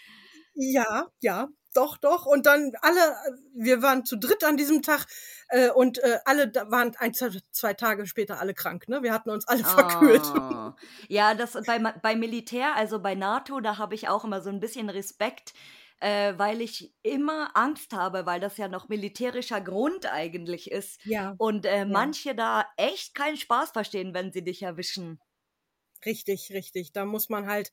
Ja, 0.54 1.08
ja, 1.20 1.48
doch, 1.72 1.96
doch. 1.96 2.26
Und 2.26 2.46
dann 2.46 2.72
alle, 2.82 3.00
wir 3.54 3.82
waren 3.82 4.04
zu 4.04 4.16
dritt 4.16 4.44
an 4.44 4.56
diesem 4.56 4.82
Tag 4.82 5.06
äh, 5.48 5.70
und 5.70 5.98
äh, 5.98 6.18
alle 6.24 6.52
waren 6.68 6.94
ein, 6.98 7.14
zwei 7.14 7.74
Tage 7.74 8.06
später 8.06 8.40
alle 8.40 8.54
krank. 8.54 8.88
Ne? 8.88 9.02
Wir 9.02 9.12
hatten 9.12 9.30
uns 9.30 9.46
alle 9.46 9.62
oh. 9.62 9.68
verkühlt. 9.68 10.22
Ja, 11.08 11.34
das 11.34 11.52
bei, 11.66 11.78
bei 11.78 12.16
Militär, 12.16 12.74
also 12.76 13.00
bei 13.00 13.14
NATO, 13.14 13.60
da 13.60 13.78
habe 13.78 13.94
ich 13.94 14.08
auch 14.08 14.24
immer 14.24 14.40
so 14.40 14.50
ein 14.50 14.60
bisschen 14.60 14.90
Respekt. 14.90 15.52
Äh, 16.02 16.38
weil 16.38 16.62
ich 16.62 16.94
immer 17.02 17.54
Angst 17.54 17.92
habe, 17.92 18.24
weil 18.24 18.40
das 18.40 18.56
ja 18.56 18.68
noch 18.68 18.88
militärischer 18.88 19.60
Grund 19.60 20.10
eigentlich 20.10 20.70
ist. 20.70 20.98
Ja. 21.04 21.34
Und 21.36 21.66
äh, 21.66 21.80
ja. 21.80 21.84
manche 21.84 22.34
da 22.34 22.64
echt 22.78 23.14
keinen 23.14 23.36
Spaß 23.36 23.72
verstehen, 23.72 24.14
wenn 24.14 24.32
sie 24.32 24.42
dich 24.42 24.62
erwischen. 24.62 25.20
Richtig, 26.06 26.52
richtig. 26.54 26.92
Da 26.92 27.04
muss 27.04 27.28
man 27.28 27.46
halt 27.46 27.70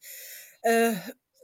äh, 0.62 0.96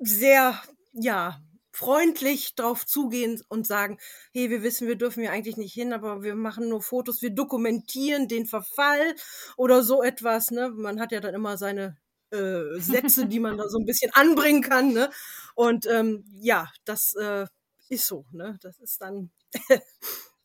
sehr, 0.01 0.61
ja, 0.91 1.41
freundlich 1.73 2.55
drauf 2.55 2.85
zugehen 2.85 3.41
und 3.49 3.67
sagen, 3.67 3.97
hey, 4.31 4.49
wir 4.49 4.63
wissen, 4.63 4.87
wir 4.87 4.95
dürfen 4.95 5.21
hier 5.21 5.31
eigentlich 5.31 5.57
nicht 5.57 5.73
hin, 5.73 5.91
aber 5.91 6.21
wir 6.21 6.35
machen 6.35 6.69
nur 6.69 6.81
Fotos, 6.81 7.21
wir 7.21 7.31
dokumentieren 7.31 8.27
den 8.27 8.45
Verfall 8.45 9.15
oder 9.57 9.83
so 9.83 10.03
etwas. 10.03 10.51
Ne? 10.51 10.69
Man 10.69 10.99
hat 10.99 11.11
ja 11.11 11.19
dann 11.19 11.33
immer 11.33 11.57
seine 11.57 11.97
äh, 12.31 12.79
Sätze, 12.79 13.25
die 13.25 13.39
man 13.39 13.57
da 13.57 13.67
so 13.67 13.79
ein 13.79 13.85
bisschen 13.85 14.11
anbringen 14.13 14.61
kann. 14.61 14.93
Ne? 14.93 15.09
Und 15.55 15.85
ähm, 15.87 16.23
ja, 16.39 16.69
das 16.85 17.15
äh, 17.15 17.47
ist 17.89 18.07
so. 18.07 18.25
Ne? 18.31 18.57
Das 18.61 18.79
ist 18.79 19.01
dann. 19.01 19.31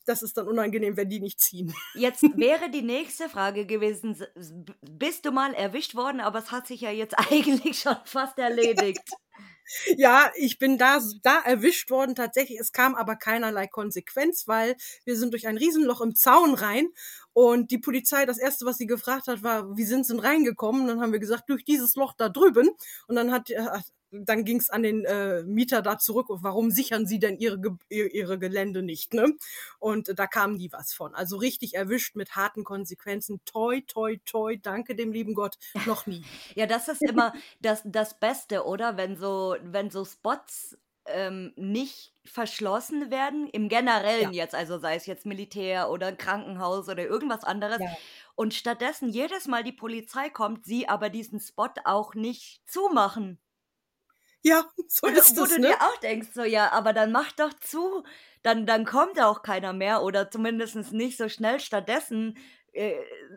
das 0.08 0.22
ist 0.22 0.38
dann 0.38 0.48
unangenehm, 0.48 0.96
wenn 0.96 1.10
die 1.10 1.20
nicht 1.20 1.40
ziehen. 1.40 1.74
Jetzt 1.94 2.22
wäre 2.22 2.70
die 2.70 2.82
nächste 2.82 3.28
Frage 3.28 3.66
gewesen, 3.66 4.16
bist 4.80 5.26
du 5.26 5.32
mal 5.32 5.52
erwischt 5.52 5.94
worden, 5.94 6.20
aber 6.20 6.38
es 6.38 6.50
hat 6.50 6.66
sich 6.66 6.80
ja 6.80 6.90
jetzt 6.90 7.14
eigentlich 7.30 7.80
schon 7.80 7.96
fast 8.04 8.38
erledigt. 8.38 9.02
Ja, 9.96 10.30
ich 10.36 10.58
bin 10.58 10.78
da, 10.78 11.00
da 11.22 11.40
erwischt 11.40 11.90
worden 11.90 12.14
tatsächlich. 12.14 12.58
Es 12.58 12.72
kam 12.72 12.94
aber 12.94 13.16
keinerlei 13.16 13.66
Konsequenz, 13.66 14.46
weil 14.48 14.76
wir 15.04 15.16
sind 15.16 15.32
durch 15.32 15.46
ein 15.46 15.56
Riesenloch 15.58 16.00
im 16.00 16.14
Zaun 16.14 16.54
rein 16.54 16.88
und 17.32 17.70
die 17.70 17.78
Polizei, 17.78 18.26
das 18.26 18.38
erste, 18.38 18.66
was 18.66 18.78
sie 18.78 18.86
gefragt 18.86 19.28
hat, 19.28 19.42
war, 19.42 19.76
wie 19.76 19.84
sind 19.84 20.06
sie 20.06 20.14
denn 20.14 20.20
reingekommen? 20.24 20.82
Und 20.82 20.88
dann 20.88 21.00
haben 21.00 21.12
wir 21.12 21.18
gesagt, 21.20 21.48
durch 21.48 21.64
dieses 21.64 21.94
Loch 21.96 22.14
da 22.16 22.28
drüben. 22.28 22.70
Und 23.06 23.16
dann 23.16 23.30
hat, 23.32 23.50
äh, 23.50 23.64
dann 24.10 24.44
ging 24.44 24.58
es 24.58 24.70
an 24.70 24.82
den 24.82 25.04
äh, 25.04 25.42
Mieter 25.42 25.82
da 25.82 25.98
zurück, 25.98 26.26
warum 26.30 26.70
sichern 26.70 27.06
sie 27.06 27.18
denn 27.18 27.38
ihre, 27.38 27.60
ihre 27.88 28.38
Gelände 28.38 28.82
nicht, 28.82 29.14
ne? 29.14 29.34
Und 29.78 30.18
da 30.18 30.26
kamen 30.26 30.58
die 30.58 30.72
was 30.72 30.92
von. 30.92 31.14
Also 31.14 31.36
richtig 31.36 31.74
erwischt 31.74 32.16
mit 32.16 32.36
harten 32.36 32.64
Konsequenzen. 32.64 33.40
Toi, 33.44 33.82
toi, 33.86 34.18
toi, 34.24 34.56
danke 34.56 34.94
dem 34.94 35.12
lieben 35.12 35.34
Gott, 35.34 35.58
noch 35.86 36.06
nie. 36.06 36.24
ja, 36.54 36.66
das 36.66 36.88
ist 36.88 37.02
immer 37.02 37.32
das, 37.60 37.82
das 37.84 38.18
Beste, 38.18 38.64
oder? 38.64 38.96
Wenn 38.96 39.16
so, 39.16 39.56
wenn 39.62 39.90
so 39.90 40.04
Spots 40.04 40.76
ähm, 41.06 41.52
nicht 41.56 42.12
verschlossen 42.24 43.10
werden, 43.10 43.48
im 43.48 43.68
Generellen 43.68 44.32
ja. 44.32 44.44
jetzt, 44.44 44.54
also 44.54 44.78
sei 44.78 44.94
es 44.94 45.06
jetzt 45.06 45.26
Militär 45.26 45.90
oder 45.90 46.12
Krankenhaus 46.12 46.88
oder 46.88 47.04
irgendwas 47.04 47.44
anderes. 47.44 47.80
Ja. 47.80 47.96
Und 48.34 48.54
stattdessen 48.54 49.08
jedes 49.08 49.48
Mal 49.48 49.64
die 49.64 49.72
Polizei 49.72 50.30
kommt, 50.30 50.64
sie 50.64 50.88
aber 50.88 51.10
diesen 51.10 51.40
Spot 51.40 51.70
auch 51.84 52.14
nicht 52.14 52.60
zumachen. 52.66 53.38
Ja, 54.42 54.64
so 54.88 55.06
ist 55.06 55.36
Wo 55.36 55.44
es, 55.44 55.50
du 55.50 55.60
ne? 55.60 55.68
dir 55.68 55.76
auch 55.82 55.96
denkst, 55.98 56.28
so 56.34 56.44
ja, 56.44 56.72
aber 56.72 56.92
dann 56.92 57.12
mach 57.12 57.32
doch 57.32 57.52
zu. 57.54 58.04
Dann, 58.42 58.66
dann 58.66 58.84
kommt 58.84 59.20
auch 59.20 59.42
keiner 59.42 59.72
mehr 59.72 60.02
oder 60.02 60.30
zumindest 60.30 60.92
nicht 60.92 61.16
so 61.16 61.28
schnell. 61.28 61.58
Stattdessen 61.58 62.38
äh, 62.72 62.94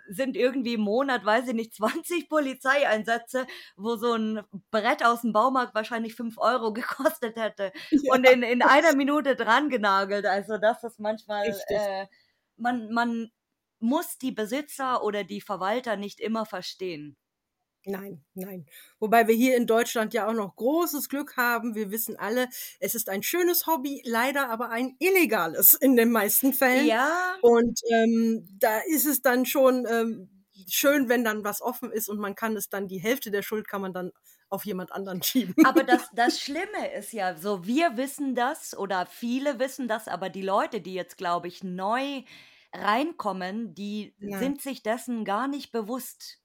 sind 0.09 0.37
irgendwie 0.37 0.75
im 0.75 0.81
Monat, 0.81 1.25
weiß 1.25 1.47
ich 1.47 1.53
nicht, 1.53 1.73
20 1.75 2.29
Polizeieinsätze, 2.29 3.47
wo 3.75 3.95
so 3.95 4.13
ein 4.13 4.41
Brett 4.69 5.03
aus 5.03 5.21
dem 5.21 5.33
Baumarkt 5.33 5.73
wahrscheinlich 5.73 6.15
5 6.15 6.37
Euro 6.37 6.73
gekostet 6.73 7.35
hätte 7.35 7.71
ja. 7.89 8.13
und 8.13 8.23
in, 8.25 8.43
in 8.43 8.61
einer 8.61 8.95
Minute 8.95 9.35
dran 9.35 9.69
genagelt. 9.69 10.25
Also 10.25 10.57
das 10.57 10.83
ist 10.83 10.99
manchmal, 10.99 11.47
äh, 11.69 12.05
man, 12.57 12.91
man 12.91 13.31
muss 13.79 14.17
die 14.19 14.31
Besitzer 14.31 15.03
oder 15.03 15.23
die 15.23 15.41
Verwalter 15.41 15.95
nicht 15.95 16.19
immer 16.19 16.45
verstehen. 16.45 17.17
Nein, 17.85 18.23
nein. 18.35 18.67
Wobei 18.99 19.27
wir 19.27 19.33
hier 19.33 19.57
in 19.57 19.65
Deutschland 19.65 20.13
ja 20.13 20.27
auch 20.27 20.33
noch 20.33 20.55
großes 20.55 21.09
Glück 21.09 21.35
haben. 21.37 21.73
Wir 21.73 21.89
wissen 21.89 22.15
alle, 22.15 22.47
es 22.79 22.93
ist 22.93 23.09
ein 23.09 23.23
schönes 23.23 23.65
Hobby, 23.65 24.01
leider 24.05 24.49
aber 24.49 24.69
ein 24.69 24.95
illegales 24.99 25.73
in 25.73 25.95
den 25.95 26.11
meisten 26.11 26.53
Fällen. 26.53 26.85
Ja. 26.85 27.37
Und 27.41 27.79
ähm, 27.89 28.47
da 28.59 28.79
ist 28.87 29.05
es 29.05 29.21
dann 29.21 29.45
schon 29.45 29.87
ähm, 29.89 30.45
schön, 30.69 31.09
wenn 31.09 31.23
dann 31.23 31.43
was 31.43 31.61
offen 31.61 31.91
ist 31.91 32.07
und 32.07 32.19
man 32.19 32.35
kann 32.35 32.55
es 32.55 32.69
dann, 32.69 32.87
die 32.87 33.01
Hälfte 33.01 33.31
der 33.31 33.41
Schuld 33.41 33.67
kann 33.67 33.81
man 33.81 33.93
dann 33.93 34.11
auf 34.49 34.65
jemand 34.65 34.91
anderen 34.91 35.23
schieben. 35.23 35.55
Aber 35.65 35.83
das, 35.83 36.07
das 36.13 36.39
Schlimme 36.39 36.93
ist 36.95 37.13
ja 37.13 37.35
so, 37.35 37.65
wir 37.65 37.97
wissen 37.97 38.35
das 38.35 38.77
oder 38.77 39.07
viele 39.07 39.59
wissen 39.59 39.87
das, 39.87 40.07
aber 40.07 40.29
die 40.29 40.43
Leute, 40.43 40.81
die 40.81 40.93
jetzt, 40.93 41.17
glaube 41.17 41.47
ich, 41.47 41.63
neu 41.63 42.23
reinkommen, 42.73 43.73
die 43.73 44.15
ja. 44.19 44.39
sind 44.39 44.61
sich 44.61 44.83
dessen 44.83 45.25
gar 45.25 45.47
nicht 45.47 45.71
bewusst. 45.71 46.40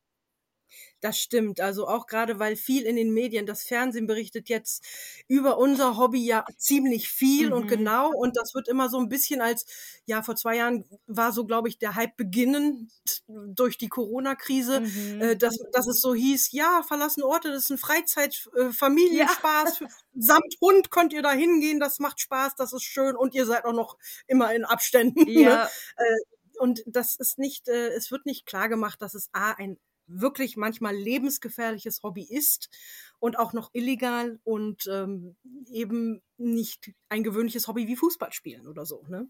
Das 1.00 1.18
stimmt. 1.18 1.60
Also 1.60 1.86
auch 1.86 2.06
gerade, 2.06 2.38
weil 2.38 2.56
viel 2.56 2.84
in 2.84 2.96
den 2.96 3.12
Medien, 3.12 3.46
das 3.46 3.64
Fernsehen 3.64 4.06
berichtet 4.06 4.48
jetzt 4.48 4.82
über 5.28 5.58
unser 5.58 5.98
Hobby 5.98 6.24
ja 6.24 6.44
ziemlich 6.56 7.08
viel 7.10 7.48
mhm. 7.48 7.52
und 7.52 7.66
genau. 7.68 8.10
Und 8.10 8.36
das 8.36 8.54
wird 8.54 8.66
immer 8.66 8.88
so 8.88 8.98
ein 8.98 9.08
bisschen 9.08 9.40
als, 9.40 9.66
ja, 10.06 10.22
vor 10.22 10.36
zwei 10.36 10.56
Jahren 10.56 10.84
war 11.06 11.32
so, 11.32 11.44
glaube 11.44 11.68
ich, 11.68 11.78
der 11.78 11.94
Hype 11.94 12.16
beginnend 12.16 12.90
durch 13.28 13.76
die 13.76 13.88
Corona-Krise, 13.88 14.80
mhm. 14.80 15.20
äh, 15.20 15.36
dass, 15.36 15.56
dass 15.72 15.86
es 15.86 16.00
so 16.00 16.14
hieß, 16.14 16.52
ja, 16.52 16.82
verlassene 16.82 17.26
Orte, 17.26 17.52
das 17.52 17.64
ist 17.64 17.70
ein 17.70 17.78
Freizeit, 17.78 18.48
äh, 18.56 18.70
Familienspaß, 18.70 19.80
ja. 19.80 19.86
samt 20.18 20.54
Hund 20.60 20.90
könnt 20.90 21.12
ihr 21.12 21.22
da 21.22 21.32
hingehen, 21.32 21.78
das 21.78 21.98
macht 21.98 22.20
Spaß, 22.20 22.54
das 22.56 22.72
ist 22.72 22.84
schön 22.84 23.16
und 23.16 23.34
ihr 23.34 23.46
seid 23.46 23.64
auch 23.64 23.72
noch 23.74 23.98
immer 24.26 24.54
in 24.54 24.64
Abständen. 24.64 25.26
Ne? 25.26 25.42
Ja. 25.42 25.64
Ne? 25.64 25.68
Äh, 25.96 26.36
und 26.58 26.82
das 26.86 27.16
ist 27.16 27.38
nicht, 27.38 27.68
äh, 27.68 27.88
es 27.88 28.10
wird 28.10 28.26
nicht 28.26 28.46
klar 28.46 28.68
gemacht, 28.68 29.02
dass 29.02 29.14
es 29.14 29.28
A, 29.32 29.52
ein 29.52 29.78
wirklich 30.06 30.56
manchmal 30.56 30.94
lebensgefährliches 30.94 32.02
Hobby 32.02 32.26
ist 32.28 32.68
und 33.18 33.38
auch 33.38 33.52
noch 33.52 33.70
illegal 33.72 34.40
und 34.44 34.86
ähm, 34.86 35.36
eben 35.70 36.22
nicht 36.36 36.92
ein 37.08 37.24
gewöhnliches 37.24 37.68
Hobby 37.68 37.86
wie 37.88 37.96
Fußball 37.96 38.32
spielen 38.32 38.66
oder 38.66 38.86
so, 38.86 39.04
ne? 39.08 39.28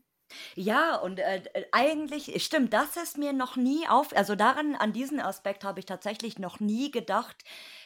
Ja, 0.56 0.97
und 0.97 1.21
äh, 1.21 1.42
eigentlich, 1.73 2.42
stimmt, 2.45 2.73
das 2.73 2.97
ist 2.97 3.16
mir 3.16 3.33
noch 3.33 3.56
nie 3.56 3.87
auf, 3.88 4.14
also 4.16 4.35
daran, 4.35 4.75
an 4.75 4.92
diesen 4.92 5.21
Aspekt 5.21 5.62
habe 5.64 5.78
ich 5.80 5.87
tatsächlich 5.87 6.38
noch 6.38 6.59
nie 6.61 6.90
gedacht, 6.90 7.45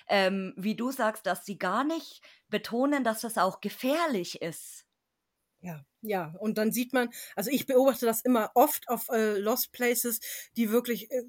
ähm, 0.08 0.54
wie 0.56 0.74
du 0.74 0.90
sagst, 0.90 1.26
dass 1.26 1.44
sie 1.44 1.58
gar 1.58 1.84
nicht 1.84 2.22
betonen, 2.48 3.04
dass 3.04 3.20
das 3.20 3.36
auch 3.38 3.60
gefährlich 3.60 4.40
ist. 4.42 4.86
Ja, 5.62 5.84
ja. 6.00 6.32
Und 6.38 6.56
dann 6.56 6.72
sieht 6.72 6.94
man, 6.94 7.10
also 7.36 7.50
ich 7.50 7.66
beobachte 7.66 8.06
das 8.06 8.22
immer 8.22 8.50
oft 8.54 8.88
auf 8.88 9.10
äh, 9.10 9.36
Lost 9.36 9.72
Places, 9.72 10.20
die 10.56 10.70
wirklich 10.70 11.10
äh, 11.10 11.22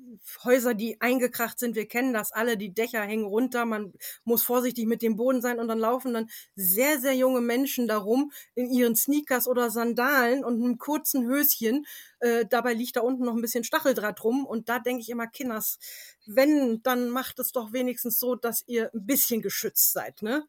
Häuser, 0.46 0.74
die 0.74 1.02
eingekracht 1.02 1.60
sind. 1.60 1.76
Wir 1.76 1.86
kennen 1.86 2.14
das 2.14 2.32
alle, 2.32 2.56
die 2.56 2.74
Dächer 2.74 3.02
hängen 3.02 3.26
runter, 3.26 3.66
man 3.66 3.92
muss 4.24 4.44
vorsichtig 4.44 4.86
mit 4.88 5.02
dem 5.02 5.18
Boden 5.18 5.42
sein 5.42 5.60
und 5.60 5.68
dann 5.68 5.80
laufen 5.80 6.14
dann 6.14 6.30
sehr, 6.56 6.98
sehr 7.02 7.14
junge 7.14 7.42
Menschen 7.42 7.88
darum 7.90 8.32
in 8.56 8.70
ihren 8.72 8.96
Sneakers 8.96 9.50
oder 9.50 9.70
Sandalen 9.70 10.46
und 10.46 10.64
einem 10.64 10.78
kurzen 10.78 11.26
Höschen. 11.28 11.86
Äh, 12.20 12.46
dabei 12.50 12.74
liegt 12.74 12.96
da 12.96 13.02
unten 13.02 13.26
noch 13.26 13.36
ein 13.36 13.42
bisschen 13.42 13.66
Stacheldraht 13.66 14.24
rum 14.24 14.46
und 14.46 14.70
da 14.70 14.80
denke 14.80 15.02
ich 15.02 15.10
immer, 15.10 15.28
Kinders, 15.28 15.78
wenn, 16.26 16.82
dann 16.84 17.10
macht 17.10 17.38
es 17.40 17.52
doch 17.52 17.74
wenigstens 17.74 18.18
so, 18.18 18.36
dass 18.36 18.64
ihr 18.66 18.92
ein 18.94 19.06
bisschen 19.06 19.42
geschützt 19.42 19.92
seid, 19.92 20.22
ne? 20.22 20.46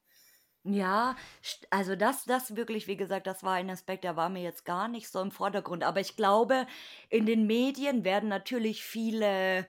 Ja, 0.64 1.16
also 1.70 1.96
das 1.96 2.24
das 2.24 2.54
wirklich, 2.54 2.86
wie 2.86 2.96
gesagt, 2.96 3.26
das 3.26 3.42
war 3.42 3.54
ein 3.54 3.68
Aspekt, 3.68 4.04
der 4.04 4.14
war 4.16 4.28
mir 4.28 4.42
jetzt 4.44 4.64
gar 4.64 4.86
nicht 4.86 5.08
so 5.10 5.20
im 5.20 5.32
Vordergrund. 5.32 5.82
Aber 5.82 5.98
ich 6.00 6.14
glaube, 6.16 6.66
in 7.10 7.26
den 7.26 7.46
Medien 7.48 8.04
werden 8.04 8.28
natürlich 8.28 8.84
viele 8.84 9.66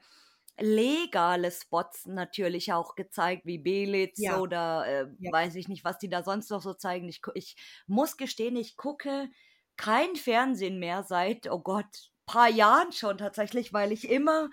legale 0.59 1.49
Spots 1.51 2.05
natürlich 2.05 2.73
auch 2.73 2.93
gezeigt, 2.95 3.43
wie 3.45 3.57
Belitz 3.57 4.29
Ja, 4.29 4.29
oder, 4.29 4.85
äh, 4.87 5.07
ja. 5.19 5.31
weiß 5.31 5.55
ich 5.55 5.67
nicht, 5.67 5.83
was 5.83 5.97
die 5.97 6.09
da 6.09 6.21
sonst 6.23 6.51
noch 6.51 6.61
so 6.61 6.75
zeigen. 6.75 7.09
Ich 7.09 7.21
ich 7.33 7.55
muss 7.87 8.17
gestehen, 8.17 8.55
ich 8.55 8.77
gucke 8.77 9.29
kein 9.77 10.15
Fernsehen 10.15 10.77
mehr 10.79 11.01
seit, 11.03 11.49
oh 11.49 11.59
Gott, 11.59 12.11
paar 12.27 12.49
Jahren 12.49 12.91
schon 12.91 13.17
tatsächlich, 13.17 13.73
weil 13.73 13.91
ich 13.91 14.07
immer 14.09 14.49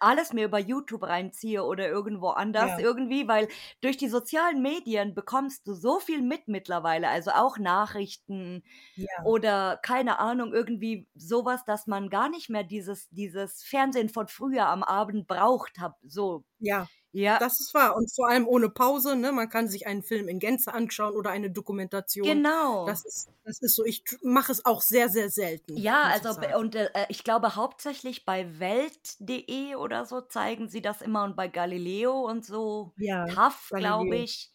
alles 0.00 0.32
mir 0.32 0.44
über 0.46 0.58
YouTube 0.58 1.02
reinziehe 1.04 1.64
oder 1.64 1.88
irgendwo 1.88 2.28
anders 2.30 2.76
Ja. 2.76 2.78
irgendwie, 2.78 3.28
weil 3.28 3.48
durch 3.80 3.96
die 3.96 4.08
sozialen 4.08 4.62
Medien 4.62 5.14
bekommst 5.14 5.66
du 5.68 5.74
so 5.74 6.00
viel 6.00 6.22
mit 6.22 6.48
mittlerweile, 6.48 7.08
also 7.08 7.30
auch 7.32 7.58
Nachrichten 7.58 8.62
Ja. 8.96 9.24
oder 9.24 9.78
keine 9.82 10.18
Ahnung, 10.20 10.52
irgendwie 10.54 11.08
sowas, 11.14 11.64
dass 11.64 11.86
man 11.86 12.10
gar 12.10 12.28
nicht 12.30 12.50
mehr 12.50 12.64
dieses 12.64 13.08
dieses 13.10 13.62
Fernsehen 13.64 14.08
von 14.10 14.28
früher 14.28 14.68
am 14.68 14.82
Abend 14.84 15.26
braucht 15.28 15.78
habe, 15.80 15.96
so. 16.06 16.44
Ja, 16.60 16.90
Ja. 17.18 17.38
das 17.38 17.60
ist 17.60 17.74
wahr 17.74 17.96
und 17.96 18.14
vor 18.14 18.28
allem 18.28 18.46
ohne 18.46 18.68
Pause, 18.68 19.16
ne? 19.16 19.32
Man 19.32 19.48
kann 19.48 19.68
sich 19.68 19.86
einen 19.86 20.02
Film 20.02 20.28
in 20.28 20.38
Gänze 20.38 20.72
anschauen 20.72 21.14
oder 21.14 21.30
eine 21.30 21.50
Dokumentation. 21.50 22.26
Genau. 22.26 22.86
Das 22.86 23.04
ist 23.04 23.28
das 23.44 23.60
ist 23.60 23.74
so. 23.76 23.84
Ich 23.84 24.04
mache 24.22 24.52
es 24.52 24.64
auch 24.64 24.82
sehr, 24.82 25.08
sehr 25.08 25.30
selten, 25.30 25.76
Ja, 25.76 26.02
also 26.02 26.30
und, 26.56 26.74
äh, 26.74 26.88
ich 27.08 27.24
glaube 27.24 27.56
hauptsächlich 27.56 28.24
bei 28.24 28.58
Welt.de 28.60 29.74
oder 29.74 30.04
so 30.04 30.20
zeigen 30.20 30.68
sie 30.68 30.82
das 30.82 31.02
immer 31.02 31.24
und 31.24 31.34
bei 31.34 31.48
Galileo 31.48 32.20
und 32.26 32.44
so, 32.44 32.92
Ja, 32.96 33.26
TAF, 33.26 33.70
glaube 33.74 34.16
ich. 34.16 34.52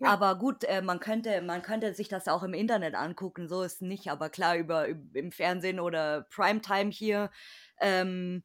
Ja. 0.00 0.10
Aber 0.10 0.38
gut, 0.38 0.62
äh, 0.64 0.80
man 0.80 1.00
könnte 1.00 1.42
man 1.42 1.60
könnte 1.62 1.92
sich 1.92 2.08
das 2.08 2.28
auch 2.28 2.44
im 2.44 2.54
Internet 2.54 2.94
angucken, 2.94 3.48
so 3.48 3.62
ist 3.62 3.82
nicht, 3.82 4.08
aber 4.08 4.30
klar, 4.30 4.56
über 4.56 4.88
üb 4.88 5.16
im 5.16 5.32
Fernsehen 5.32 5.80
oder 5.80 6.22
Primetime 6.30 6.90
hier, 6.90 7.30
ähm, 7.80 8.44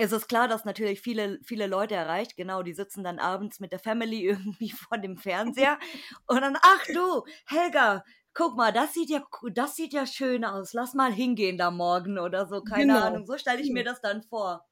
ist 0.00 0.12
es 0.12 0.26
klar, 0.28 0.48
dass 0.48 0.64
natürlich 0.64 1.00
viele 1.00 1.38
viele 1.44 1.66
Leute 1.66 1.94
erreicht. 1.94 2.36
Genau, 2.36 2.62
die 2.62 2.72
sitzen 2.74 3.04
dann 3.04 3.18
abends 3.18 3.60
mit 3.60 3.72
der 3.72 3.78
Family 3.78 4.20
irgendwie 4.26 4.70
vor 4.70 4.98
dem 4.98 5.16
Fernseher 5.18 5.78
und 6.26 6.40
dann: 6.40 6.56
„Ach 6.62 6.86
du, 6.92 7.24
Helga, 7.46 8.04
guck 8.34 8.56
mal, 8.56 8.72
das 8.72 8.94
sieht 8.94 9.10
ja 9.10 9.22
das 9.54 9.76
sieht 9.76 9.92
ja 9.92 10.06
schön 10.06 10.44
aus. 10.44 10.72
Lass 10.72 10.94
mal 10.94 11.12
hingehen 11.12 11.58
da 11.58 11.70
morgen“ 11.70 12.18
oder 12.18 12.46
so, 12.48 12.62
keine 12.62 12.98
Genau. 12.98 13.00
Ahnung. 13.00 13.26
So 13.26 13.38
stelle 13.38 13.60
ich 13.60 13.70
mir 13.70 13.82
Ja. 13.82 13.84
das 13.84 14.00
dann 14.00 14.22
vor. 14.22 14.66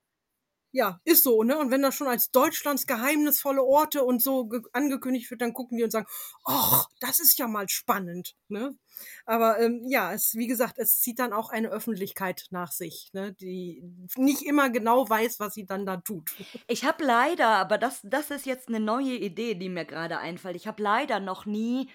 Ja, 0.74 1.00
ist 1.04 1.22
so, 1.24 1.42
ne? 1.44 1.58
Und 1.58 1.70
wenn 1.70 1.80
das 1.80 1.94
schon 1.94 2.08
als 2.08 2.30
Deutschlands 2.30 2.86
geheimnisvolle 2.86 3.62
Orte 3.64 4.04
und 4.04 4.22
so 4.22 4.46
ge 4.46 4.60
angekündigt 4.74 5.30
wird, 5.30 5.40
dann 5.40 5.54
gucken 5.54 5.78
die 5.78 5.84
und 5.84 5.90
sagen: 5.90 6.06
„Och, 6.46 6.88
das 7.00 7.20
ist 7.20 7.38
ja 7.38 7.48
mal 7.48 7.68
spannend“, 7.70 8.36
ne? 8.48 8.76
Aber, 9.24 9.58
ähm, 9.60 9.86
ja, 9.88 10.12
es 10.12 10.34
wie 10.34 10.46
gesagt, 10.46 10.78
es 10.78 11.00
zieht 11.00 11.18
dann 11.20 11.32
auch 11.32 11.48
eine 11.50 11.68
Öffentlichkeit 11.70 12.46
nach 12.50 12.70
sich, 12.72 13.08
ne, 13.14 13.32
die 13.32 13.82
nicht 14.16 14.42
immer 14.42 14.68
genau 14.68 15.08
weiß, 15.08 15.40
was 15.40 15.54
sie 15.54 15.64
dann 15.64 15.86
da 15.86 15.96
tut. 15.98 16.38
Ich 16.70 16.84
habe 16.84 17.02
leider 17.02 17.48
aber 17.48 17.78
das 17.78 18.00
das 18.04 18.30
ist 18.30 18.44
jetzt 18.44 18.68
'ne 18.68 18.78
neue 18.78 19.14
Idee, 19.16 19.54
die 19.54 19.70
mir 19.70 19.86
grade 19.86 20.18
einfällt. 20.18 20.54
Ich 20.54 20.66
habe 20.66 20.82
leider 20.82 21.18
noch 21.18 21.46
nie 21.46 21.90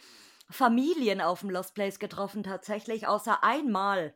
Familien 0.49 1.21
auf'm 1.21 1.51
Lost 1.51 1.75
Place 1.75 1.99
getroffen 1.99 2.41
tatsächlich, 2.41 3.05
außer 3.07 3.43
einmal. 3.43 4.15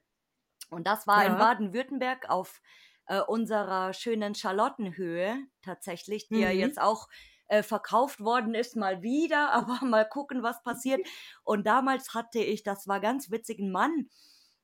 Und 0.70 0.88
das 0.88 1.08
war 1.08 1.26
in 1.26 1.38
Ja. 1.38 1.38
Baden-Württemberg 1.38 2.30
auf, 2.30 2.62
äh, 3.08 3.22
unserer 3.22 3.94
schönen 3.94 4.36
Charlottenhöhe 4.36 5.38
tatsächlich, 5.64 6.30
die 6.30 6.40
ja 6.40 6.52
Mhm. 6.52 6.52
jetzt 6.52 6.80
auch, 6.82 7.08
äh, 7.50 7.64
verkauft 7.64 8.20
worden 8.22 8.56
ist, 8.56 8.76
mal 8.76 9.02
wieder, 9.04 9.52
aber 9.82 9.86
mal 9.86 10.08
gucken, 10.10 10.44
was 10.44 10.64
passiert. 10.64 11.02
Und 11.44 11.68
damals 11.68 12.14
hatte 12.16 12.40
ich, 12.40 12.64
das 12.64 12.88
war 12.88 13.00
ganz 13.02 13.32
witzig, 13.32 13.60
'n 13.60 13.72
Mann 13.72 14.10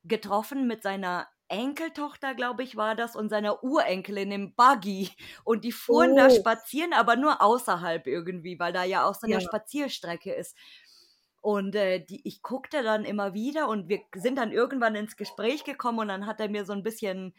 getroffen 0.05 0.67
mit 0.67 0.83
seiner 0.83 1.27
Enkeltochter, 1.49 2.35
glaube 2.35 2.63
ich, 2.63 2.75
war 2.77 2.95
das, 2.95 3.15
und 3.15 3.29
seiner 3.29 3.63
Urenkelin 3.63 4.31
im 4.31 4.55
Buggy. 4.55 5.11
Und 5.45 5.63
die 5.65 5.71
fuhren 5.73 6.15
da 6.15 6.29
Oh. 6.29 6.43
spazieren, 6.43 6.93
aber 6.93 7.15
nur 7.17 7.41
außerhalb 7.41 8.07
irgendwie, 8.07 8.59
weil 8.59 8.73
da 8.73 8.83
ja 8.85 9.05
auch 9.07 9.15
so 9.15 9.27
'ne 9.27 9.39
Ja. 9.39 9.41
Spazierstrecke 9.41 10.33
ist. 10.33 10.57
Und, 11.41 11.75
äh, 11.75 12.03
die 12.05 12.27
ich 12.27 12.41
guckte 12.43 12.83
dann 12.83 13.05
immer 13.05 13.33
wieder 13.35 13.67
und 13.69 13.89
wir 13.89 14.01
sind 14.15 14.37
dann 14.37 14.51
irgendwann 14.53 14.95
ins 14.95 15.17
Gespräch 15.17 15.63
gekommen 15.65 15.99
und 15.99 16.07
dann 16.09 16.25
hat 16.27 16.39
er 16.41 16.49
mir 16.49 16.65
so 16.65 16.73
'n 16.73 16.83
bisschen 16.83 17.35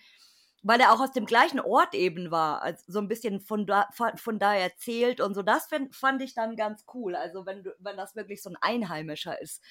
weil 0.65 0.81
er 0.81 0.93
auch 0.95 1.01
aus 1.01 1.13
dem 1.13 1.27
gleichen 1.27 1.61
Ort 1.61 1.95
eben 1.95 2.33
war, 2.33 2.63
also 2.63 2.85
so 2.89 3.01
'n 3.01 3.09
bisschen 3.09 3.41
von 3.43 3.67
da 3.67 3.89
von 4.17 4.41
da 4.41 4.55
erzählt 4.57 5.21
und 5.23 5.35
so. 5.35 5.43
Das 5.45 5.69
find 5.69 5.95
fand 5.97 6.23
ich 6.23 6.35
dann 6.35 6.57
ganz 6.57 6.85
cool, 6.95 7.17
also 7.17 7.47
wenn 7.47 7.65
du 7.65 7.75
wenn 7.81 7.97
das 7.99 8.17
wirklich 8.17 8.43
so 8.43 8.51
'n 8.51 8.57
Einheimischer 8.63 9.41
ist. 9.43 9.63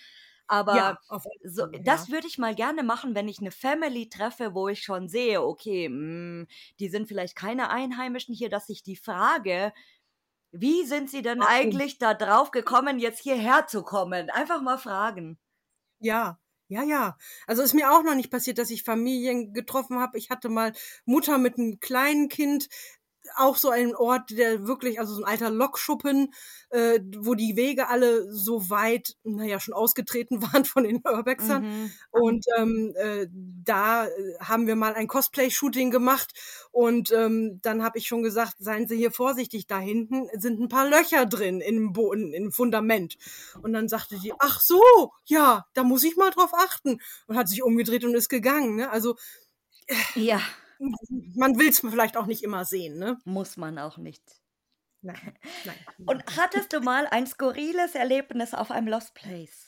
Aber 0.47 0.97
Ja, 1.09 1.19
so 1.45 1.63
Fälle, 1.69 1.81
das 1.83 2.09
ja. 2.09 2.09
würde 2.09 2.27
ich 2.27 2.37
mal 2.39 2.55
gerne 2.55 2.83
machen, 2.83 3.15
wenn 3.15 3.27
ich 3.29 3.41
'ne 3.41 3.51
Family 3.51 4.09
treffe, 4.09 4.53
wo 4.55 4.69
ich 4.69 4.83
schon 4.83 5.09
sehe, 5.09 5.43
okay, 5.43 5.87
hm, 5.87 6.47
die 6.79 6.89
sind 6.89 7.07
vielleicht 7.07 7.35
keine 7.37 7.69
Einheimischen 7.71 8.35
hier, 8.35 8.49
dass 8.49 8.69
ich 8.69 8.83
die 8.83 8.97
frage: 8.97 9.73
„Wie 10.53 10.85
sind 10.85 11.09
sie 11.11 11.21
denn 11.23 11.41
Warum? 11.41 11.83
eigentlich 11.83 11.99
da 11.99 12.13
drauf 12.15 12.51
gekommen, 12.51 12.99
jetzt 12.99 13.21
hierher 13.21 13.67
zu 13.67 13.83
kommen?“ 13.83 14.29
Einfach 14.31 14.61
mal 14.63 14.77
fragen. 14.79 15.37
Ja, 16.01 16.39
ja, 16.69 16.83
ja. 16.83 17.17
Also, 17.47 17.61
ist 17.63 17.73
mir 17.73 17.91
auch 17.91 18.03
noch 18.03 18.15
nicht 18.15 18.31
passiert, 18.31 18.57
dass 18.57 18.69
ich 18.71 18.83
Familien 18.83 19.53
getroffen 19.53 19.99
habe. 19.99 20.17
Ich 20.17 20.29
hatte 20.29 20.49
mal 20.49 20.73
Mutter 21.05 21.37
mit 21.37 21.57
'nem 21.57 21.79
kleinen 21.79 22.29
Kind, 22.29 22.67
auch 23.37 23.57
so 23.57 23.69
ein 23.69 23.95
Ort, 23.95 24.31
der 24.31 24.67
wirklich 24.67 24.99
also, 24.99 25.13
so 25.15 25.21
'n 25.21 25.25
alter 25.25 25.49
Lokschuppen, 25.49 26.33
äh, 26.69 26.99
wo 27.19 27.35
die 27.35 27.55
Wege 27.55 27.87
alle 27.89 28.31
so 28.33 28.69
weit, 28.69 29.15
na 29.23 29.45
ja, 29.45 29.59
schon 29.59 29.73
ausgetreten 29.73 30.41
waren 30.53 30.65
von 30.65 30.83
den 30.85 31.01
Urbexern. 31.05 31.63
Mhm. 31.63 31.99
Und, 32.11 32.45
ähm, 32.57 32.93
äh, 32.97 33.27
da, 33.31 34.07
äh, 34.07 34.11
haben 34.39 34.67
wir 34.67 34.75
mal 34.75 34.93
ein 34.95 35.07
Cosplay-Shooting 35.07 35.91
gemacht 35.91 36.33
und, 36.71 37.11
ähm, 37.11 37.59
dann 37.63 37.83
habe 37.83 37.97
ich 37.99 38.07
schon 38.07 38.23
gesagt: 38.23 38.55
„Seien 38.59 38.87
Sie 38.87 38.97
hier 38.97 39.11
vorsichtig, 39.11 39.67
da 39.67 39.79
hinten 39.79 40.27
sind 40.39 40.59
'n 40.59 40.67
paar 40.69 40.87
Löcher 40.89 41.25
drin 41.25 41.61
im 41.61 41.93
Boden 41.93 42.33
im 42.33 42.51
Fundament.“ 42.51 43.17
Und 43.61 43.73
dann 43.73 43.87
sagte 43.89 44.17
die: 44.19 44.33
„Ach 44.39 44.59
so, 44.61 44.81
ja, 45.25 45.65
da 45.73 45.83
muss 45.83 46.03
ich 46.03 46.17
mal 46.17 46.31
drauf 46.31 46.51
achten.“ 46.53 46.99
Und 47.27 47.37
hat 47.37 47.49
sich 47.49 47.63
umgedreht 47.63 48.05
und 48.05 48.15
ist 48.15 48.29
gegangen, 48.29 48.75
ne? 48.75 48.89
Also 48.91 49.15
Ja. 50.15 50.41
Man 51.35 51.59
will's 51.59 51.79
vielleicht 51.79 52.17
auch 52.17 52.25
nicht 52.25 52.43
immer 52.43 52.65
sehen, 52.65 52.97
ne? 52.97 53.19
Muss 53.25 53.57
man 53.57 53.77
auch 53.79 53.97
nicht. 53.97 54.23
Nein, 55.01 55.37
nein. 55.65 55.75
Und 56.05 56.23
hattest 56.37 56.71
du 56.73 56.79
mal 56.79 57.07
ein 57.07 57.27
skurriles 57.27 57.93
Erlebnis 57.95 58.53
auf 58.53 58.71
einem 58.71 58.87
Lost 58.87 59.13
Place? 59.13 59.67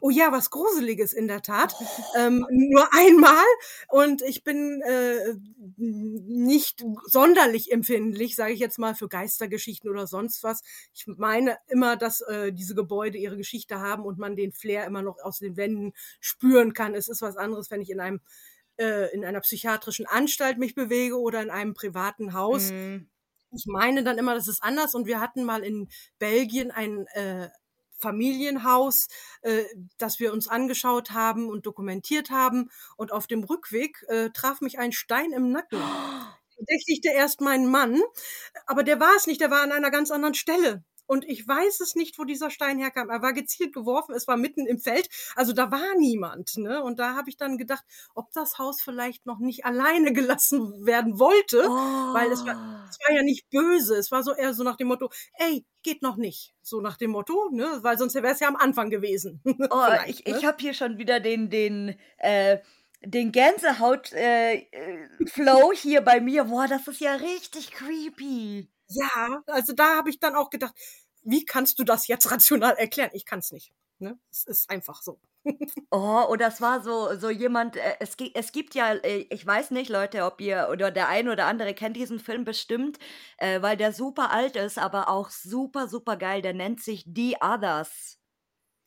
Oh 0.00 0.10
ja, 0.10 0.32
was 0.32 0.50
Gruseliges 0.50 1.12
in 1.12 1.28
der 1.28 1.42
Tat. 1.42 1.74
Ähm, 2.16 2.44
nur 2.50 2.88
einmal 2.92 3.44
und 3.88 4.22
ich 4.22 4.42
bin, 4.42 4.82
äh, 4.82 5.34
nicht 5.76 6.84
sonderlich 7.04 7.70
empfindlich, 7.70 8.34
sage 8.34 8.52
ich 8.52 8.60
jetzt 8.60 8.78
mal, 8.78 8.94
für 8.94 9.08
Geistergeschichten 9.08 9.88
oder 9.88 10.06
sonst 10.06 10.42
was. 10.42 10.62
Ich 10.94 11.06
meine 11.06 11.58
immer, 11.68 11.96
dass, 11.96 12.20
äh, 12.22 12.52
diese 12.52 12.74
Gebäude 12.74 13.18
ihre 13.18 13.36
Geschichte 13.36 13.80
haben 13.80 14.04
und 14.04 14.18
man 14.18 14.34
den 14.34 14.52
Flair 14.52 14.84
immer 14.86 15.02
noch 15.02 15.18
aus 15.22 15.38
den 15.38 15.56
Wänden 15.56 15.92
spüren 16.20 16.72
kann. 16.72 16.94
Es 16.94 17.08
ist 17.08 17.22
was 17.22 17.36
anderes, 17.36 17.70
wenn 17.70 17.80
ich 17.80 17.90
in 17.90 18.00
einem 18.00 18.20
äh, 18.78 19.12
in 19.12 19.24
einer 19.24 19.40
psychiatrischen 19.40 20.06
Anstalt 20.06 20.58
mich 20.58 20.74
bewege 20.74 21.18
oder 21.18 21.42
in 21.42 21.50
einem 21.50 21.74
privaten 21.74 22.34
Haus. 22.34 22.70
Mhm. 22.70 23.08
Ich 23.50 23.64
meine 23.66 24.04
dann 24.04 24.18
immer, 24.18 24.34
das 24.34 24.48
ist 24.48 24.62
anders 24.62 24.94
und 24.94 25.06
wir 25.06 25.20
hatten 25.20 25.44
mal 25.44 25.64
in 25.64 25.88
Belgien 26.18 26.70
ein, 26.70 27.06
äh, 27.14 27.48
Familienhaus, 27.98 29.08
äh, 29.42 29.64
das 29.98 30.20
wir 30.20 30.32
uns 30.32 30.48
angeschaut 30.48 31.10
haben 31.10 31.48
und 31.48 31.66
dokumentiert 31.66 32.30
haben. 32.30 32.70
Und 32.96 33.12
auf 33.12 33.26
dem 33.26 33.44
Rückweg 33.44 34.04
äh, 34.08 34.30
traf 34.30 34.60
mich 34.60 34.78
ein 34.78 34.92
Stein 34.92 35.32
im 35.32 35.50
Nacken. 35.50 35.78
Verdächtigte 36.56 37.10
erst 37.14 37.40
meinen 37.40 37.70
Mann, 37.70 38.00
aber 38.66 38.82
der 38.82 38.98
war 38.98 39.14
es 39.16 39.28
nicht, 39.28 39.40
der 39.40 39.50
war 39.52 39.62
an 39.62 39.70
einer 39.70 39.92
ganz 39.92 40.10
anderen 40.10 40.34
Stelle. 40.34 40.82
Und 41.08 41.26
ich 41.26 41.48
weiß 41.48 41.80
es 41.80 41.94
nicht, 41.94 42.18
wo 42.18 42.24
dieser 42.24 42.50
Stein 42.50 42.78
herkam. 42.78 43.08
Er 43.08 43.22
war 43.22 43.32
gezielt 43.32 43.72
geworfen, 43.72 44.14
es 44.14 44.28
war 44.28 44.36
mitten 44.36 44.66
im 44.66 44.78
Feld, 44.78 45.08
also 45.36 45.54
da 45.54 45.70
war 45.70 45.94
niemand. 45.96 46.58
Ne? 46.58 46.82
Und 46.82 46.98
da 46.98 47.16
habe 47.16 47.30
ich 47.30 47.38
dann 47.38 47.56
gedacht, 47.56 47.82
ob 48.14 48.30
das 48.32 48.58
Haus 48.58 48.82
vielleicht 48.82 49.24
noch 49.24 49.38
nicht 49.38 49.64
alleine 49.64 50.12
gelassen 50.12 50.84
werden 50.84 51.18
wollte, 51.18 51.66
oh. 51.66 52.14
weil 52.14 52.30
es 52.30 52.44
war, 52.44 52.86
es 52.90 52.98
war 53.00 53.16
ja 53.16 53.22
nicht 53.22 53.48
böse. 53.48 53.96
Es 53.96 54.10
war 54.10 54.22
so 54.22 54.34
eher 54.34 54.52
so 54.52 54.64
nach 54.64 54.76
dem 54.76 54.88
Motto, 54.88 55.08
ey, 55.38 55.64
geht 55.82 56.02
noch 56.02 56.16
nicht. 56.16 56.54
So 56.60 56.82
nach 56.82 56.98
dem 56.98 57.12
Motto, 57.12 57.48
ne? 57.52 57.78
weil 57.80 57.96
sonst 57.96 58.14
wäre 58.14 58.28
es 58.28 58.40
ja 58.40 58.48
am 58.48 58.56
Anfang 58.56 58.90
gewesen. 58.90 59.40
Oh, 59.70 59.86
ich, 60.06 60.24
ne? 60.24 60.36
ich 60.36 60.44
habe 60.44 60.58
hier 60.60 60.74
schon 60.74 60.98
wieder 60.98 61.20
den, 61.20 61.48
den, 61.48 61.98
äh, 62.18 62.58
den 63.02 63.32
Gänsehaut-Flow 63.32 65.72
äh, 65.72 65.76
hier 65.76 66.02
bei 66.02 66.20
mir. 66.20 66.44
Boah, 66.44 66.68
das 66.68 66.86
ist 66.86 67.00
ja 67.00 67.14
richtig 67.14 67.72
creepy. 67.72 68.68
Ja, 68.88 69.42
also 69.46 69.72
da 69.72 69.96
habe 69.96 70.10
ich 70.10 70.18
dann 70.18 70.34
auch 70.34 70.50
gedacht, 70.50 70.74
wie 71.22 71.44
kannst 71.44 71.78
du 71.78 71.84
das 71.84 72.06
jetzt 72.06 72.30
rational 72.30 72.74
erklären? 72.76 73.10
Ich 73.12 73.26
kann 73.26 73.40
es 73.40 73.52
nicht. 73.52 73.72
Ne? 73.98 74.18
Es 74.30 74.44
ist 74.44 74.70
einfach 74.70 75.02
so. 75.02 75.20
oh, 75.90 76.24
und 76.28 76.40
das 76.40 76.60
war 76.60 76.82
so, 76.82 77.16
so 77.16 77.30
jemand, 77.30 77.76
äh, 77.76 77.96
es, 78.00 78.16
es 78.34 78.52
gibt 78.52 78.74
ja, 78.74 78.92
äh, 78.92 79.26
ich 79.30 79.44
weiß 79.44 79.70
nicht, 79.72 79.88
Leute, 79.88 80.24
ob 80.24 80.40
ihr 80.40 80.68
oder 80.70 80.90
der 80.90 81.08
eine 81.08 81.32
oder 81.32 81.46
andere 81.46 81.74
kennt 81.74 81.96
diesen 81.96 82.20
Film 82.20 82.44
bestimmt, 82.44 82.98
äh, 83.38 83.60
weil 83.62 83.76
der 83.76 83.92
super 83.92 84.30
alt 84.30 84.56
ist, 84.56 84.78
aber 84.78 85.08
auch 85.08 85.30
super, 85.30 85.88
super 85.88 86.16
geil. 86.16 86.42
Der 86.42 86.54
nennt 86.54 86.80
sich 86.80 87.04
The 87.12 87.36
Others. 87.40 88.18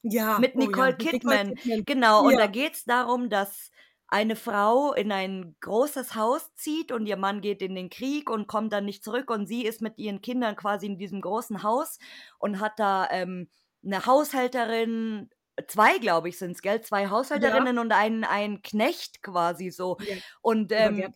Ja. 0.03 0.39
Mit 0.39 0.55
Nicole, 0.55 0.95
oh 0.97 1.03
ja, 1.03 1.11
Kidman. 1.11 1.47
Nicole 1.47 1.55
Kidman. 1.55 1.85
Genau, 1.85 2.25
und 2.25 2.33
ja. 2.33 2.39
da 2.39 2.47
geht 2.47 2.75
es 2.75 2.85
darum, 2.85 3.29
dass 3.29 3.70
eine 4.11 4.35
Frau 4.35 4.93
in 4.93 5.11
ein 5.11 5.55
großes 5.61 6.15
Haus 6.15 6.53
zieht 6.55 6.91
und 6.91 7.07
ihr 7.07 7.15
Mann 7.15 7.39
geht 7.39 7.61
in 7.61 7.75
den 7.75 7.89
Krieg 7.89 8.29
und 8.29 8.45
kommt 8.45 8.73
dann 8.73 8.85
nicht 8.85 9.03
zurück 9.05 9.31
und 9.31 9.47
sie 9.47 9.65
ist 9.65 9.81
mit 9.81 9.97
ihren 9.97 10.21
Kindern 10.21 10.57
quasi 10.57 10.85
in 10.85 10.97
diesem 10.97 11.21
großen 11.21 11.63
Haus 11.63 11.97
und 12.37 12.59
hat 12.59 12.77
da 12.77 13.07
ähm, 13.09 13.49
eine 13.83 14.05
Haushälterin, 14.05 15.29
zwei, 15.65 15.97
glaube 15.97 16.27
ich, 16.27 16.37
sind 16.37 16.51
es, 16.51 16.61
gell? 16.61 16.81
Zwei 16.81 17.09
Haushälterinnen 17.09 17.77
ja. 17.77 17.81
und 17.81 17.93
einen, 17.93 18.25
einen 18.25 18.61
Knecht 18.61 19.23
quasi 19.23 19.71
so. 19.71 19.97
Ja. 20.01 20.17
Und 20.41 20.73
ähm, 20.73 21.13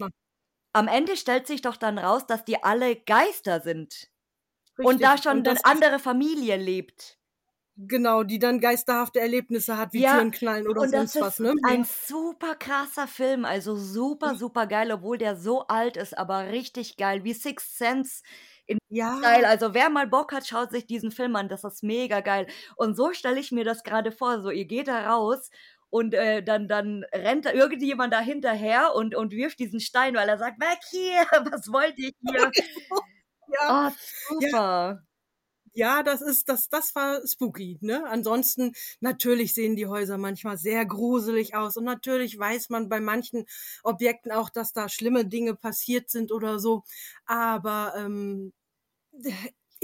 am 0.71 0.87
Ende 0.87 1.17
stellt 1.17 1.47
sich 1.47 1.61
doch 1.61 1.75
dann 1.75 1.97
raus, 1.97 2.25
dass 2.25 2.45
die 2.45 2.63
alle 2.63 2.95
Geister 2.95 3.59
sind. 3.59 4.09
Richtig. 4.77 4.85
Und 4.85 5.03
da 5.03 5.17
schon 5.17 5.45
eine 5.45 5.57
andere 5.65 5.99
Familie 5.99 6.55
lebt. 6.55 7.17
Genau, 7.77 8.23
die 8.23 8.39
dann 8.39 8.61
geisterhafte 8.61 9.19
Erlebnisse 9.19 9.77
hat, 9.77 9.91
wie 9.91 10.01
ja, 10.01 10.13
Türen 10.13 10.31
knallen 10.31 10.67
oder 10.67 10.87
sonst 10.87 11.19
was, 11.19 11.39
ne? 11.39 11.53
Ein 11.63 11.83
super 11.83 12.55
krasser 12.55 13.05
Film, 13.05 13.43
also 13.43 13.75
super, 13.75 14.35
super 14.35 14.65
geil, 14.65 14.93
obwohl 14.93 15.17
der 15.17 15.35
so 15.35 15.67
alt 15.67 15.97
ist, 15.97 16.17
aber 16.17 16.47
richtig 16.51 16.95
geil, 16.95 17.25
wie 17.25 17.33
Sixth 17.33 17.77
Sense 17.77 18.23
in 18.65 18.77
ja. 18.89 19.17
Style. 19.17 19.45
Also 19.45 19.73
wer 19.73 19.89
mal 19.89 20.07
Bock 20.07 20.31
hat, 20.31 20.47
schaut 20.47 20.71
sich 20.71 20.87
diesen 20.87 21.11
Film 21.11 21.35
an, 21.35 21.49
das 21.49 21.65
ist 21.65 21.83
mega 21.83 22.21
geil. 22.21 22.47
Und 22.77 22.95
so 22.95 23.11
stelle 23.11 23.41
ich 23.41 23.51
mir 23.51 23.65
das 23.65 23.83
gerade 23.83 24.13
vor, 24.13 24.41
so 24.41 24.51
ihr 24.51 24.65
geht 24.65 24.87
da 24.87 25.11
raus 25.11 25.49
und 25.89 26.13
äh, 26.13 26.43
dann, 26.43 26.69
dann 26.69 27.03
rennt 27.13 27.43
da 27.43 27.51
irgendjemand 27.51 28.13
da 28.13 28.21
hinterher 28.21 28.95
und, 28.95 29.15
und 29.15 29.33
wirft 29.33 29.59
diesen 29.59 29.81
Stein, 29.81 30.15
weil 30.15 30.29
er 30.29 30.37
sagt, 30.37 30.61
weg 30.61 30.79
hier, 30.89 31.25
was 31.51 31.67
wollt 31.67 31.97
ihr 31.97 32.11
hier? 32.21 32.51
ja. 33.53 33.89
Oh, 33.89 33.95
super. 34.29 34.49
Ja 34.49 34.99
ja, 35.75 36.03
das 36.03 36.21
ist, 36.21 36.49
das, 36.49 36.69
das 36.69 36.95
war 36.95 37.21
spooky, 37.27 37.77
ne? 37.81 38.05
Ansonsten, 38.07 38.73
natürlich 39.01 39.53
sehen 39.53 39.75
die 39.75 39.87
Häuser 39.87 40.17
manchmal 40.17 40.57
sehr 40.57 40.85
gruselig 40.85 41.55
aus 41.55 41.77
und 41.77 41.83
natürlich 41.85 42.37
weiß 42.37 42.69
man 42.69 42.89
bei 42.89 42.99
manchen 43.01 43.45
Objekten 43.83 44.31
auch, 44.31 44.49
dass 44.49 44.73
da 44.73 44.89
schlimme 44.89 45.25
Dinge 45.25 45.55
passiert 45.55 46.09
sind 46.09 46.31
oder 46.31 46.59
so. 46.59 46.83
Aber 47.25 47.93
ähm, 47.97 48.53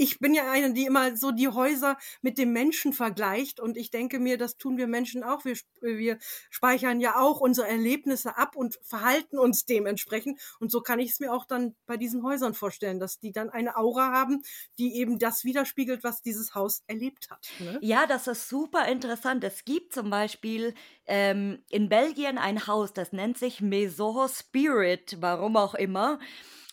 ich 0.02 0.18
bin 0.18 0.34
ja 0.34 0.50
eine, 0.50 0.72
die 0.72 0.84
immer 0.84 1.16
so 1.16 1.30
die 1.30 1.48
Häuser 1.48 1.96
mit 2.22 2.36
dem 2.36 2.52
Menschen 2.52 2.92
vergleicht 2.92 3.60
und 3.60 3.76
ich 3.76 3.90
denke 3.90 4.18
mir, 4.18 4.36
das 4.36 4.56
tun 4.56 4.76
wir 4.76 4.88
Menschen 4.88 5.22
auch. 5.22 5.44
Wir, 5.44 5.56
wir 5.80 6.18
speichern 6.50 7.00
ja 7.00 7.20
auch 7.20 7.40
unsere 7.40 7.68
Erlebnisse 7.68 8.36
ab 8.36 8.56
und 8.56 8.78
verhalten 8.82 9.38
uns 9.38 9.64
dementsprechend 9.64 10.40
und 10.58 10.72
so 10.72 10.80
kann 10.80 10.98
ich 10.98 11.10
es 11.10 11.20
mir 11.20 11.32
auch 11.32 11.44
dann 11.44 11.76
bei 11.86 11.96
diesen 11.96 12.24
Häusern 12.24 12.54
vorstellen, 12.54 12.98
dass 12.98 13.20
die 13.20 13.30
dann 13.30 13.48
eine 13.48 13.76
Aura 13.76 14.10
haben, 14.10 14.42
die 14.78 14.96
eben 14.96 15.20
das 15.20 15.44
widerspiegelt, 15.44 16.02
was 16.02 16.20
dieses 16.20 16.54
Haus 16.54 16.82
erlebt 16.88 17.30
hat. 17.30 17.48
Ne? 17.60 17.78
Ja, 17.80 18.06
das 18.06 18.26
ist 18.26 18.48
super 18.48 18.88
interessant. 18.88 19.44
Es 19.44 19.64
gibt 19.64 19.92
zum 19.92 20.10
Beispiel 20.10 20.74
ähm, 21.06 21.62
in 21.68 21.88
Belgien 21.88 22.38
ein 22.38 22.66
Haus, 22.66 22.92
das 22.92 23.12
nennt 23.12 23.38
sich 23.38 23.60
Maison 23.60 24.28
Spirit, 24.28 25.18
warum 25.20 25.56
auch 25.56 25.74
immer. 25.74 26.18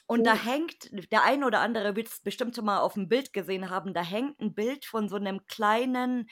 Und 0.10 0.24
da 0.24 0.34
hängt, 0.34 0.90
der 1.12 1.24
ein 1.24 1.44
oder 1.44 1.60
andere 1.60 1.96
wird 1.96 2.08
es 2.08 2.20
bestimmt 2.20 2.56
schon 2.56 2.66
mal 2.66 2.80
auf 2.80 2.96
dem 2.96 3.08
Bild 3.08 3.32
gesehen 3.32 3.70
haben, 3.70 3.94
da 3.94 4.02
hängt 4.02 4.40
ein 4.40 4.56
Bild 4.56 4.84
von 4.84 5.08
so 5.08 5.18
einem 5.18 5.46
kleinen 5.46 6.28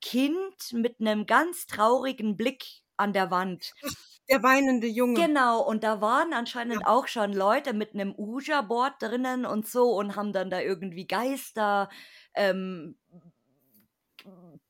Kind 0.00 0.72
mit 0.72 0.98
einem 0.98 1.24
ganz 1.24 1.66
traurigen 1.66 2.36
Blick 2.36 2.64
an 2.96 3.12
der 3.12 3.30
Wand. 3.30 3.72
Der 4.30 4.42
weinende 4.42 4.86
Junge. 4.86 5.20
Genau, 5.20 5.60
und 5.60 5.84
da 5.84 6.00
waren 6.00 6.32
anscheinend 6.32 6.80
ja. 6.80 6.86
auch 6.86 7.08
schon 7.08 7.34
Leute 7.34 7.74
mit 7.74 7.92
einem 7.92 8.14
Ouija-Board 8.16 8.94
drinnen 8.98 9.44
und 9.44 9.68
so 9.68 9.90
und 9.90 10.16
haben 10.16 10.32
dann 10.32 10.48
da 10.48 10.60
irgendwie 10.60 11.06
Geister 11.06 11.90
ähm, 12.34 12.96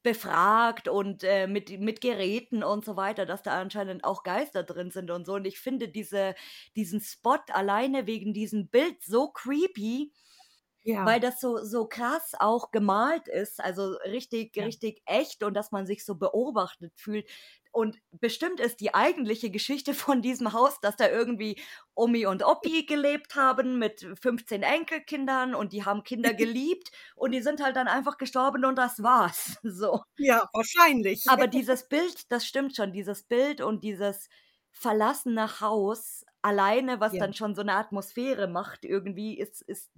befragt 0.02 0.88
und 0.88 1.24
äh, 1.24 1.46
mit, 1.46 1.80
mit 1.80 2.00
Geräten 2.00 2.62
und 2.62 2.84
so 2.84 2.96
weiter, 2.96 3.24
dass 3.26 3.42
da 3.42 3.58
anscheinend 3.60 4.04
auch 4.04 4.22
Geister 4.22 4.62
drin 4.62 4.90
sind 4.90 5.10
und 5.10 5.24
so. 5.26 5.34
Und 5.34 5.46
ich 5.46 5.58
finde 5.58 5.88
diese, 5.88 6.34
diesen 6.76 7.00
Spot 7.00 7.38
alleine 7.52 8.06
wegen 8.06 8.34
diesem 8.34 8.68
Bild 8.68 9.02
so 9.02 9.28
creepy, 9.28 10.12
ja. 10.84 11.04
weil 11.06 11.18
das 11.18 11.40
so, 11.40 11.64
so 11.64 11.86
krass 11.86 12.32
auch 12.38 12.70
gemalt 12.70 13.26
ist, 13.28 13.60
also 13.60 13.94
richtig, 14.04 14.54
ja. 14.56 14.64
richtig 14.64 15.02
echt 15.06 15.42
und 15.42 15.54
dass 15.54 15.72
man 15.72 15.86
sich 15.86 16.04
so 16.04 16.14
beobachtet 16.14 16.92
fühlt. 16.96 17.26
Und 17.72 17.98
bestimmt 18.12 18.60
ist 18.60 18.78
die 18.78 18.94
eigentliche 18.94 19.50
Geschichte 19.50 19.94
von 19.94 20.22
diesem 20.22 20.52
Haus, 20.52 20.78
dass 20.80 20.94
da 20.94 21.08
irgendwie 21.08 21.60
Omi 21.94 22.24
und 22.24 22.44
Oppi 22.44 22.86
gelebt 22.86 23.34
haben 23.34 23.80
mit 23.80 24.06
15 24.22 24.62
Enkelkindern 24.62 25.56
und 25.56 25.72
die 25.72 25.84
haben 25.84 26.04
Kinder 26.04 26.34
geliebt 26.34 26.92
und 27.16 27.32
die 27.32 27.42
sind 27.42 27.60
halt 27.60 27.74
dann 27.74 27.88
einfach 27.88 28.16
gestorben 28.16 28.64
und 28.64 28.76
das 28.76 29.02
war's. 29.02 29.58
So. 29.64 30.02
Ja, 30.18 30.48
wahrscheinlich. 30.52 31.28
Aber 31.28 31.46
dieses 31.48 31.88
Bild, 31.88 32.30
das 32.30 32.46
stimmt 32.46 32.76
schon, 32.76 32.92
dieses 32.92 33.24
Bild 33.24 33.60
und 33.60 33.82
dieses 33.82 34.28
verlassene 34.74 35.60
Haus 35.60 36.24
alleine, 36.42 37.00
was 37.00 37.14
ja. 37.14 37.20
dann 37.20 37.32
schon 37.32 37.54
so 37.54 37.62
eine 37.62 37.74
Atmosphäre 37.74 38.48
macht, 38.48 38.84
irgendwie, 38.84 39.38
ist, 39.38 39.62
ist 39.62 39.90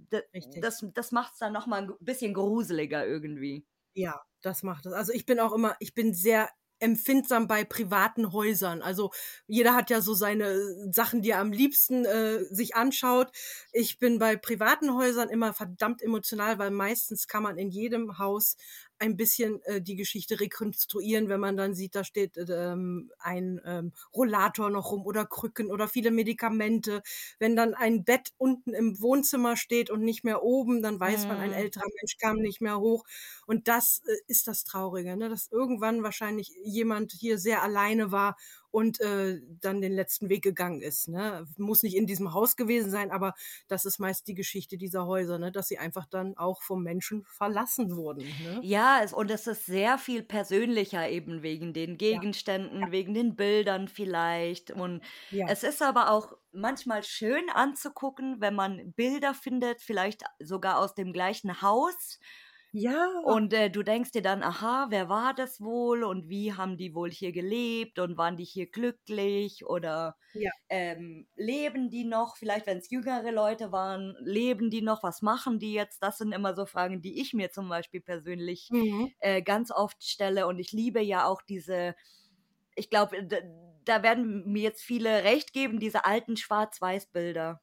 das, 0.61 0.85
das 0.93 1.11
macht 1.11 1.33
es 1.33 1.39
dann 1.39 1.51
nochmal 1.51 1.83
ein 1.83 1.91
bisschen 1.99 2.33
gruseliger 2.33 3.05
irgendwie. 3.05 3.65
Ja, 3.93 4.21
das 4.41 4.63
macht 4.63 4.85
es. 4.85 4.93
Also 4.93 5.11
ich 5.11 5.25
bin 5.25 5.39
auch 5.39 5.51
immer, 5.51 5.75
ich 5.79 5.93
bin 5.93 6.13
sehr 6.13 6.49
empfindsam 6.79 7.47
bei 7.47 7.63
privaten 7.63 8.31
Häusern. 8.31 8.81
Also 8.81 9.11
jeder 9.47 9.73
hat 9.73 9.89
ja 9.89 9.99
so 9.99 10.13
seine 10.13 10.91
Sachen, 10.91 11.21
die 11.21 11.31
er 11.31 11.39
am 11.39 11.51
liebsten 11.51 12.05
äh, 12.05 12.43
sich 12.45 12.75
anschaut. 12.75 13.31
Ich 13.71 13.97
bin 13.99 14.19
bei 14.19 14.35
privaten 14.35 14.93
Häusern 14.93 15.29
immer 15.29 15.53
verdammt 15.53 16.01
emotional, 16.01 16.59
weil 16.59 16.71
meistens 16.71 17.27
kann 17.27 17.43
man 17.43 17.57
in 17.57 17.69
jedem 17.69 18.19
Haus 18.19 18.57
ein 18.99 19.17
bisschen 19.17 19.61
äh, 19.63 19.81
die 19.81 19.95
Geschichte 19.95 20.39
rekonstruieren, 20.39 21.29
wenn 21.29 21.39
man 21.39 21.57
dann 21.57 21.73
sieht, 21.73 21.95
da 21.95 22.03
steht 22.03 22.37
ähm, 22.37 23.11
ein 23.19 23.61
ähm, 23.65 23.93
Rollator 24.13 24.69
noch 24.69 24.91
rum 24.91 25.05
oder 25.05 25.25
Krücken 25.25 25.71
oder 25.71 25.87
viele 25.87 26.11
Medikamente. 26.11 27.01
Wenn 27.39 27.55
dann 27.55 27.73
ein 27.73 28.03
Bett 28.03 28.33
unten 28.37 28.73
im 28.73 28.99
Wohnzimmer 29.01 29.57
steht 29.57 29.89
und 29.89 30.01
nicht 30.01 30.23
mehr 30.23 30.43
oben, 30.43 30.81
dann 30.81 30.99
weiß 30.99 31.23
mhm. 31.23 31.27
man, 31.27 31.37
ein 31.37 31.49
mhm. 31.51 31.57
älterer 31.57 31.87
Mensch 31.99 32.17
kam 32.17 32.37
nicht 32.37 32.61
mehr 32.61 32.79
hoch. 32.79 33.05
Und 33.45 33.67
das 33.67 34.01
äh, 34.07 34.15
ist 34.27 34.47
das 34.47 34.63
Traurige, 34.63 35.15
ne? 35.15 35.29
dass 35.29 35.51
irgendwann 35.51 36.03
wahrscheinlich 36.03 36.51
jemand 36.63 37.11
hier 37.11 37.37
sehr 37.37 37.63
alleine 37.63 38.11
war 38.11 38.37
und 38.77 39.01
äh, 39.01 39.41
dann 39.59 39.81
den 39.81 39.91
letzten 39.91 40.29
Weg 40.29 40.43
gegangen 40.43 40.83
ist. 40.83 41.07
Ne? 41.07 41.47
Muss 41.57 41.81
nicht 41.81 41.95
in 41.95 42.05
diesem 42.05 42.35
Haus 42.35 42.55
gewesen 42.55 42.91
sein, 42.91 43.09
aber 43.09 43.33
das 43.67 43.85
ist 43.85 43.97
meist 43.97 44.27
die 44.27 44.35
Geschichte 44.35 44.77
dieser 44.77 45.07
Häuser, 45.07 45.39
ne? 45.39 45.51
dass 45.51 45.67
sie 45.67 45.79
einfach 45.79 46.05
dann 46.05 46.37
auch 46.37 46.61
vom 46.61 46.83
Menschen 46.83 47.25
verlassen 47.25 47.95
wurden. 47.95 48.21
Ne? 48.43 48.59
Ja, 48.61 49.03
und 49.13 49.31
es 49.31 49.47
ist 49.47 49.65
sehr 49.65 49.97
viel 49.97 50.21
persönlicher 50.21 51.09
eben 51.09 51.41
wegen 51.41 51.73
den 51.73 51.97
Gegenständen, 51.97 52.81
ja. 52.81 52.91
wegen 52.91 53.15
den 53.15 53.35
Bildern 53.35 53.87
vielleicht. 53.87 54.69
Und 54.69 55.01
ja. 55.31 55.47
es 55.49 55.63
ist 55.63 55.81
aber 55.81 56.11
auch 56.11 56.37
manchmal 56.51 57.01
schön 57.01 57.49
anzugucken, 57.49 58.41
wenn 58.41 58.53
man 58.53 58.91
Bilder 58.91 59.33
findet, 59.33 59.81
vielleicht 59.81 60.21
sogar 60.37 60.77
aus 60.77 60.93
dem 60.93 61.13
gleichen 61.13 61.63
Haus 61.63 62.19
Ja. 62.79 63.19
Und 63.23 63.53
äh, 63.53 63.69
du 63.69 63.81
denkst 63.83 64.11
dir 64.11 64.21
dann, 64.21 64.43
aha, 64.43 64.87
wer 64.89 65.09
war 65.09 65.33
das 65.33 65.61
wohl 65.61 66.03
und 66.03 66.29
wie 66.29 66.53
haben 66.53 66.77
die 66.77 66.93
wohl 66.93 67.09
hier 67.11 67.31
gelebt 67.31 67.97
und 67.97 68.17
waren 68.17 68.35
die 68.37 68.43
hier 68.43 68.69
glücklich 68.69 69.65
oder 69.65 70.17
Ja. 70.33 70.51
ähm, 70.69 71.27
leben 71.35 71.89
die 71.89 72.03
noch? 72.05 72.37
Vielleicht, 72.37 72.67
wenn 72.67 72.77
es 72.79 72.89
jüngere 72.91 73.31
Leute 73.31 73.71
waren, 73.71 74.15
leben 74.21 74.69
die 74.69 74.81
noch? 74.81 75.01
Was 75.03 75.21
machen 75.21 75.59
die 75.59 75.73
jetzt? 75.73 76.03
Das 76.03 76.17
sind 76.17 76.33
immer 76.33 76.55
so 76.55 76.65
Fragen, 76.65 77.01
die 77.01 77.21
ich 77.21 77.33
mir 77.33 77.51
zum 77.51 77.69
Beispiel 77.69 78.01
persönlich 78.01 78.71
Mhm. 78.71 79.07
äh, 79.19 79.41
ganz 79.41 79.71
oft 79.71 80.03
stelle. 80.03 80.47
Und 80.47 80.59
ich 80.59 80.71
liebe 80.73 81.01
ja 81.01 81.25
auch 81.25 81.41
diese, 81.41 81.95
ich 82.75 82.89
glaube, 82.89 83.27
da 83.85 84.03
werden 84.03 84.51
mir 84.51 84.63
jetzt 84.63 84.83
viele 84.83 85.23
recht 85.25 85.53
geben, 85.53 85.79
diese 85.79 86.05
alten 86.05 86.37
Schwarz-Weiß-Bilder. 86.37 87.61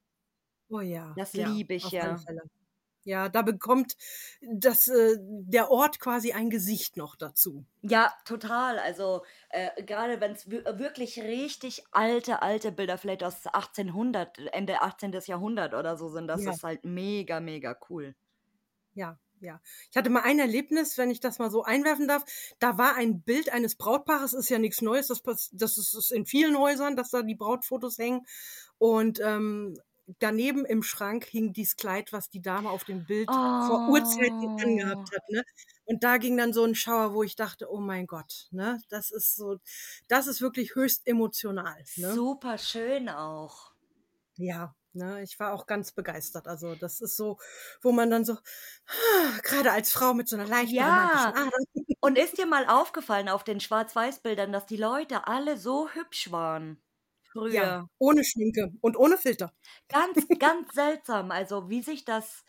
Oh 0.70 0.80
ja. 0.82 1.16
Das 1.16 1.34
ja, 1.34 1.48
liebe 1.48 1.74
ich 1.74 1.90
ja. 1.90 2.24
Ja, 3.04 3.28
da 3.28 3.42
bekommt 3.42 3.96
das, 4.40 4.88
äh, 4.88 5.16
der 5.20 5.70
Ort 5.70 6.00
quasi 6.00 6.32
ein 6.32 6.50
Gesicht 6.50 6.96
noch 6.96 7.16
dazu. 7.16 7.66
Ja, 7.82 8.10
total. 8.24 8.78
Also 8.78 9.22
äh, 9.50 9.82
gerade 9.82 10.20
wenn 10.20 10.32
es 10.32 10.48
wirklich 10.48 11.20
richtig 11.20 11.84
alte, 11.90 12.40
alte 12.40 12.72
Bilder, 12.72 12.96
vielleicht 12.96 13.22
aus 13.22 13.46
1800, 13.46 14.38
Ende 14.54 14.80
18. 14.80 15.26
Jahrhundert 15.26 15.74
oder 15.74 15.96
so 15.98 16.08
sind, 16.08 16.26
das 16.28 16.44
Ja. 16.44 16.50
ist 16.50 16.62
halt 16.62 16.84
mega, 16.84 17.40
mega 17.40 17.76
cool. 17.90 18.14
Ja, 18.94 19.18
ja. 19.40 19.60
Ich 19.90 19.96
hatte 19.96 20.10
mal 20.10 20.22
ein 20.22 20.38
Erlebnis, 20.38 20.96
wenn 20.98 21.10
ich 21.10 21.20
das 21.20 21.38
mal 21.38 21.50
so 21.50 21.62
einwerfen 21.64 22.08
darf. 22.08 22.24
Da 22.60 22.78
war 22.78 22.94
ein 22.96 23.22
Bild 23.22 23.50
eines 23.52 23.76
Brautpaares, 23.76 24.32
ist 24.34 24.48
ja 24.50 24.58
nichts 24.58 24.82
Neues, 24.82 25.08
das, 25.08 25.50
das 25.52 25.78
ist 25.78 25.94
ist 25.94 26.12
in 26.12 26.26
vielen 26.26 26.58
Häusern, 26.58 26.96
dass 26.96 27.10
da 27.10 27.22
die 27.22 27.34
Brautfotos 27.34 27.98
hängen. 27.98 28.26
Und 28.78 29.20
ähm, 29.20 29.76
daneben 30.18 30.64
im 30.64 30.82
Schrank 30.82 31.24
hing 31.24 31.52
dieses 31.52 31.76
Kleid, 31.76 32.12
was 32.12 32.28
die 32.30 32.42
Dame 32.42 32.70
auf 32.70 32.84
dem 32.84 33.04
Bild 33.06 33.28
vor 33.28 33.88
Urzeiten 33.88 34.34
Oh. 34.42 34.56
angehabt 34.62 35.10
hat. 35.14 35.28
Ne? 35.30 35.42
Und 35.84 36.04
da 36.04 36.18
ging 36.18 36.36
dann 36.36 36.52
so 36.52 36.64
ein 36.64 36.74
Schauer, 36.74 37.14
wo 37.14 37.22
ich 37.22 37.36
dachte, 37.36 37.70
oh 37.70 37.80
mein 37.80 38.06
Gott, 38.06 38.48
ne? 38.50 38.80
das 38.88 39.10
ist 39.10 39.36
so, 39.36 39.58
das 40.08 40.26
ist 40.26 40.40
wirklich 40.40 40.74
höchst 40.74 41.06
emotional. 41.06 41.84
Ne? 41.96 42.12
Super 42.12 42.58
schön 42.58 43.08
auch. 43.08 43.72
Ja, 44.36 44.74
ne, 44.92 45.22
ich 45.22 45.38
war 45.38 45.52
auch 45.52 45.66
ganz 45.66 45.92
begeistert. 45.92 46.48
Also 46.48 46.74
das 46.74 47.00
ist 47.00 47.16
so, 47.16 47.38
wo 47.82 47.92
man 47.92 48.10
dann 48.10 48.24
so, 48.24 48.36
gerade 49.42 49.70
als 49.72 49.92
Frau 49.92 50.14
mit 50.14 50.28
so 50.28 50.36
einer 50.36 50.46
leichten 50.46 50.74
Ja. 50.74 51.32
Und 52.00 52.18
ist 52.18 52.36
dir 52.38 52.46
mal 52.46 52.66
aufgefallen 52.66 53.28
auf 53.28 53.44
den 53.44 53.60
Schwarz-Weiß-Bildern, 53.60 54.52
dass 54.52 54.66
die 54.66 54.76
Leute 54.76 55.26
alle 55.26 55.56
so 55.56 55.88
hübsch 55.88 56.30
waren 56.32 56.82
früher? 57.34 57.52
Ja, 57.52 57.88
ohne 57.98 58.24
Schminke 58.24 58.72
und 58.80 58.96
ohne 58.96 59.18
Filter. 59.18 59.52
Ganz, 59.88 60.26
ganz 60.38 60.72
seltsam, 60.74 61.30
also 61.30 61.68
wie 61.68 61.82
sich 61.82 62.04
das 62.04 62.44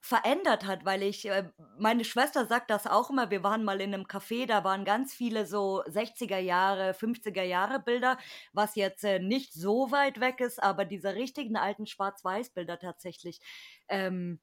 verändert 0.00 0.64
hat, 0.64 0.84
weil 0.84 1.02
ich, 1.02 1.26
äh, 1.28 1.50
meine 1.76 2.04
Schwester 2.04 2.46
sagt 2.46 2.70
das 2.70 2.86
auch 2.86 3.10
immer, 3.10 3.30
wir 3.30 3.42
waren 3.42 3.64
mal 3.64 3.80
in 3.80 3.92
einem 3.92 4.04
Café, 4.04 4.46
da 4.46 4.62
waren 4.62 4.84
ganz 4.84 5.12
viele 5.12 5.44
so 5.44 5.82
60er 5.86 6.38
Jahre, 6.38 6.94
50er 6.94 7.42
Jahre 7.42 7.80
Bilder, 7.80 8.16
was 8.52 8.76
jetzt 8.76 9.02
äh, 9.04 9.18
nicht 9.18 9.52
so 9.52 9.90
weit 9.90 10.20
weg 10.20 10.40
ist, 10.40 10.62
aber 10.62 10.84
diese 10.84 11.14
richtigen 11.16 11.56
alten 11.56 11.86
Schwarz-Weiß-Bilder 11.86 12.78
tatsächlich, 12.78 13.40
ähm, 13.88 14.40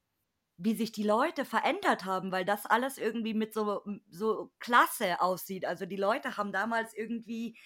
wie 0.58 0.76
sich 0.76 0.92
die 0.92 1.04
Leute 1.04 1.46
verändert 1.46 2.06
haben, 2.06 2.32
weil 2.32 2.46
das 2.46 2.66
alles 2.66 2.98
irgendwie 2.98 3.34
mit 3.34 3.54
so, 3.54 3.82
so 4.10 4.52
Klasse 4.60 5.22
aussieht. 5.22 5.66
Also 5.66 5.86
die 5.86 5.98
Leute 5.98 6.38
haben 6.38 6.52
damals 6.52 6.94
irgendwie 6.94 7.58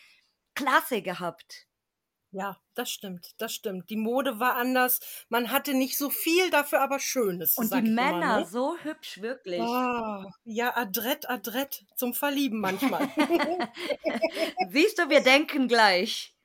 Klasse 0.56 1.02
gehabt. 1.02 1.69
Ja, 2.32 2.58
das 2.76 2.92
stimmt, 2.92 3.34
das 3.40 3.54
stimmt. 3.54 3.90
Die 3.90 3.96
Mode 3.96 4.40
war 4.40 4.56
anders. 4.56 5.00
Man 5.30 5.52
hatte 5.52 5.74
nicht 5.74 5.98
so 5.98 6.12
viel, 6.12 6.52
dafür 6.52 6.82
aber 6.82 7.00
Schönes. 7.00 7.58
Und 7.58 7.74
die 7.74 7.80
ich 7.80 7.86
immer, 7.86 8.12
Männer 8.12 8.40
ne? 8.42 8.46
so 8.46 8.78
hübsch, 8.84 9.22
wirklich. 9.22 9.62
Ah, 9.62 10.26
ja, 10.44 10.76
adrett, 10.78 11.28
adrett 11.28 11.86
zum 11.96 12.14
Verlieben 12.14 12.60
manchmal. 12.62 13.10
Siehst 14.70 15.00
du, 15.00 15.10
wir 15.10 15.22
denken 15.22 15.68
gleich. 15.68 16.36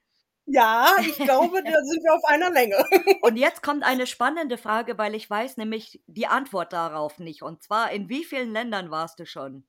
ja, 0.47 0.88
ich 1.01 1.16
glaube, 1.16 1.62
da 1.62 1.83
sind 1.85 2.03
wir 2.03 2.14
auf 2.14 2.25
einer 2.25 2.51
Länge. 2.51 2.83
Und 3.23 3.37
jetzt 3.37 3.62
kommt 3.62 3.83
eine 3.83 4.07
spannende 4.07 4.57
Frage, 4.57 4.97
weil 4.97 5.14
ich 5.14 5.29
weiß 5.29 5.59
nämlich 5.59 6.01
die 6.07 6.27
Antwort 6.27 6.73
darauf 6.73 7.18
nicht. 7.18 7.42
Und 7.42 7.62
zwar, 7.62 7.92
in 7.92 8.09
wie 8.09 8.25
vielen 8.25 8.53
Ländern 8.53 8.90
warst 8.90 9.18
du 9.18 9.27
schon? 9.27 9.66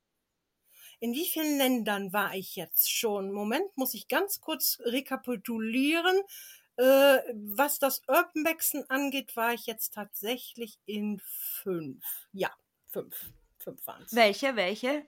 In 0.99 1.13
wie 1.13 1.25
vielen 1.25 1.57
Ländern 1.57 2.13
war 2.13 2.35
ich 2.35 2.55
jetzt 2.55 2.91
schon? 2.91 3.31
Moment, 3.31 3.75
muss 3.75 3.93
ich 3.93 4.07
ganz 4.07 4.41
kurz 4.41 4.79
rekapitulieren. 4.83 6.17
Äh, 6.77 7.17
was 7.33 7.79
das 7.79 8.01
Urbanwechseln 8.07 8.89
angeht, 8.89 9.35
war 9.35 9.53
ich 9.53 9.65
jetzt 9.65 9.93
tatsächlich 9.93 10.79
in 10.85 11.21
fünf. 11.23 12.03
Ja, 12.33 12.51
fünf. 12.89 13.31
Fünf 13.57 13.87
waren 13.87 14.03
es. 14.03 14.13
Welche, 14.13 14.55
welche? 14.55 15.07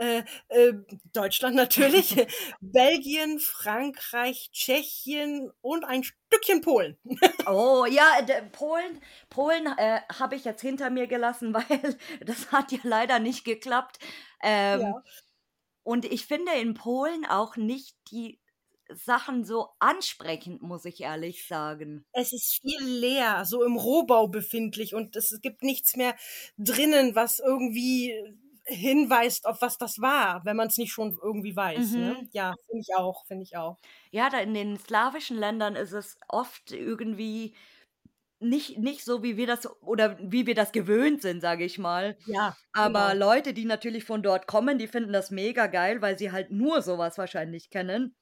Äh, 0.00 0.22
äh, 0.48 0.74
Deutschland 1.12 1.56
natürlich, 1.56 2.14
Belgien, 2.60 3.40
Frankreich, 3.40 4.50
Tschechien 4.52 5.50
und 5.60 5.84
ein 5.84 6.04
Stückchen 6.04 6.60
Polen. 6.60 6.96
Oh, 7.46 7.84
ja, 7.86 8.04
Polen, 8.52 9.00
Polen 9.28 9.66
äh, 9.78 10.00
habe 10.18 10.36
ich 10.36 10.44
jetzt 10.44 10.60
hinter 10.60 10.90
mir 10.90 11.06
gelassen, 11.08 11.52
weil 11.54 11.98
das 12.24 12.52
hat 12.52 12.70
ja 12.72 12.78
leider 12.84 13.18
nicht 13.18 13.44
geklappt. 13.44 13.98
Ähm, 14.42 14.80
Ja. 14.82 15.02
Und 15.82 16.04
ich 16.04 16.26
finde 16.26 16.52
in 16.52 16.74
Polen 16.74 17.24
auch 17.24 17.56
nicht 17.56 17.96
die 18.10 18.40
Sachen 18.90 19.44
so 19.44 19.68
ansprechend, 19.78 20.62
muss 20.62 20.84
ich 20.84 21.00
ehrlich 21.00 21.46
sagen. 21.46 22.04
Es 22.12 22.32
ist 22.32 22.60
viel 22.60 22.82
leer, 22.84 23.44
so 23.44 23.64
im 23.64 23.76
Rohbau 23.76 24.28
befindlich 24.28 24.94
und 24.94 25.16
es 25.16 25.38
gibt 25.42 25.62
nichts 25.62 25.96
mehr 25.96 26.14
drinnen, 26.58 27.14
was 27.14 27.38
irgendwie 27.38 28.14
hinweist, 28.68 29.46
auf 29.46 29.62
was 29.62 29.78
das 29.78 30.00
war, 30.00 30.44
wenn 30.44 30.56
man 30.56 30.68
es 30.68 30.78
nicht 30.78 30.92
schon 30.92 31.18
irgendwie 31.22 31.56
weiß. 31.56 31.96
Ne? 31.96 32.16
Mhm. 32.16 32.28
Ja, 32.32 32.54
finde 32.66 32.80
ich 32.82 32.94
auch, 32.96 33.26
finde 33.26 33.42
ich 33.44 33.56
auch. 33.56 33.78
Ja, 34.10 34.30
da 34.30 34.38
in 34.40 34.54
den 34.54 34.78
slawischen 34.78 35.36
Ländern 35.38 35.76
ist 35.76 35.92
es 35.92 36.18
oft 36.28 36.72
irgendwie 36.72 37.54
nicht, 38.40 38.78
nicht 38.78 39.04
so, 39.04 39.22
wie 39.22 39.36
wir 39.36 39.46
das 39.46 39.68
oder 39.82 40.18
wie 40.20 40.46
wir 40.46 40.54
das 40.54 40.72
gewöhnt 40.72 41.22
sind, 41.22 41.40
sage 41.40 41.64
ich 41.64 41.78
mal. 41.78 42.18
Ja, 42.26 42.56
Aber 42.72 43.14
genau. 43.14 43.30
Leute, 43.32 43.54
die 43.54 43.64
natürlich 43.66 44.04
von 44.04 44.22
dort 44.22 44.46
kommen, 44.48 44.78
die 44.78 44.88
finden 44.88 45.12
das 45.12 45.30
mega 45.32 45.68
geil, 45.68 46.02
weil 46.02 46.18
sie 46.18 46.32
halt 46.32 46.50
nur 46.52 46.82
sowas 46.82 47.18
wahrscheinlich 47.18 47.70
kennen. 47.70 48.16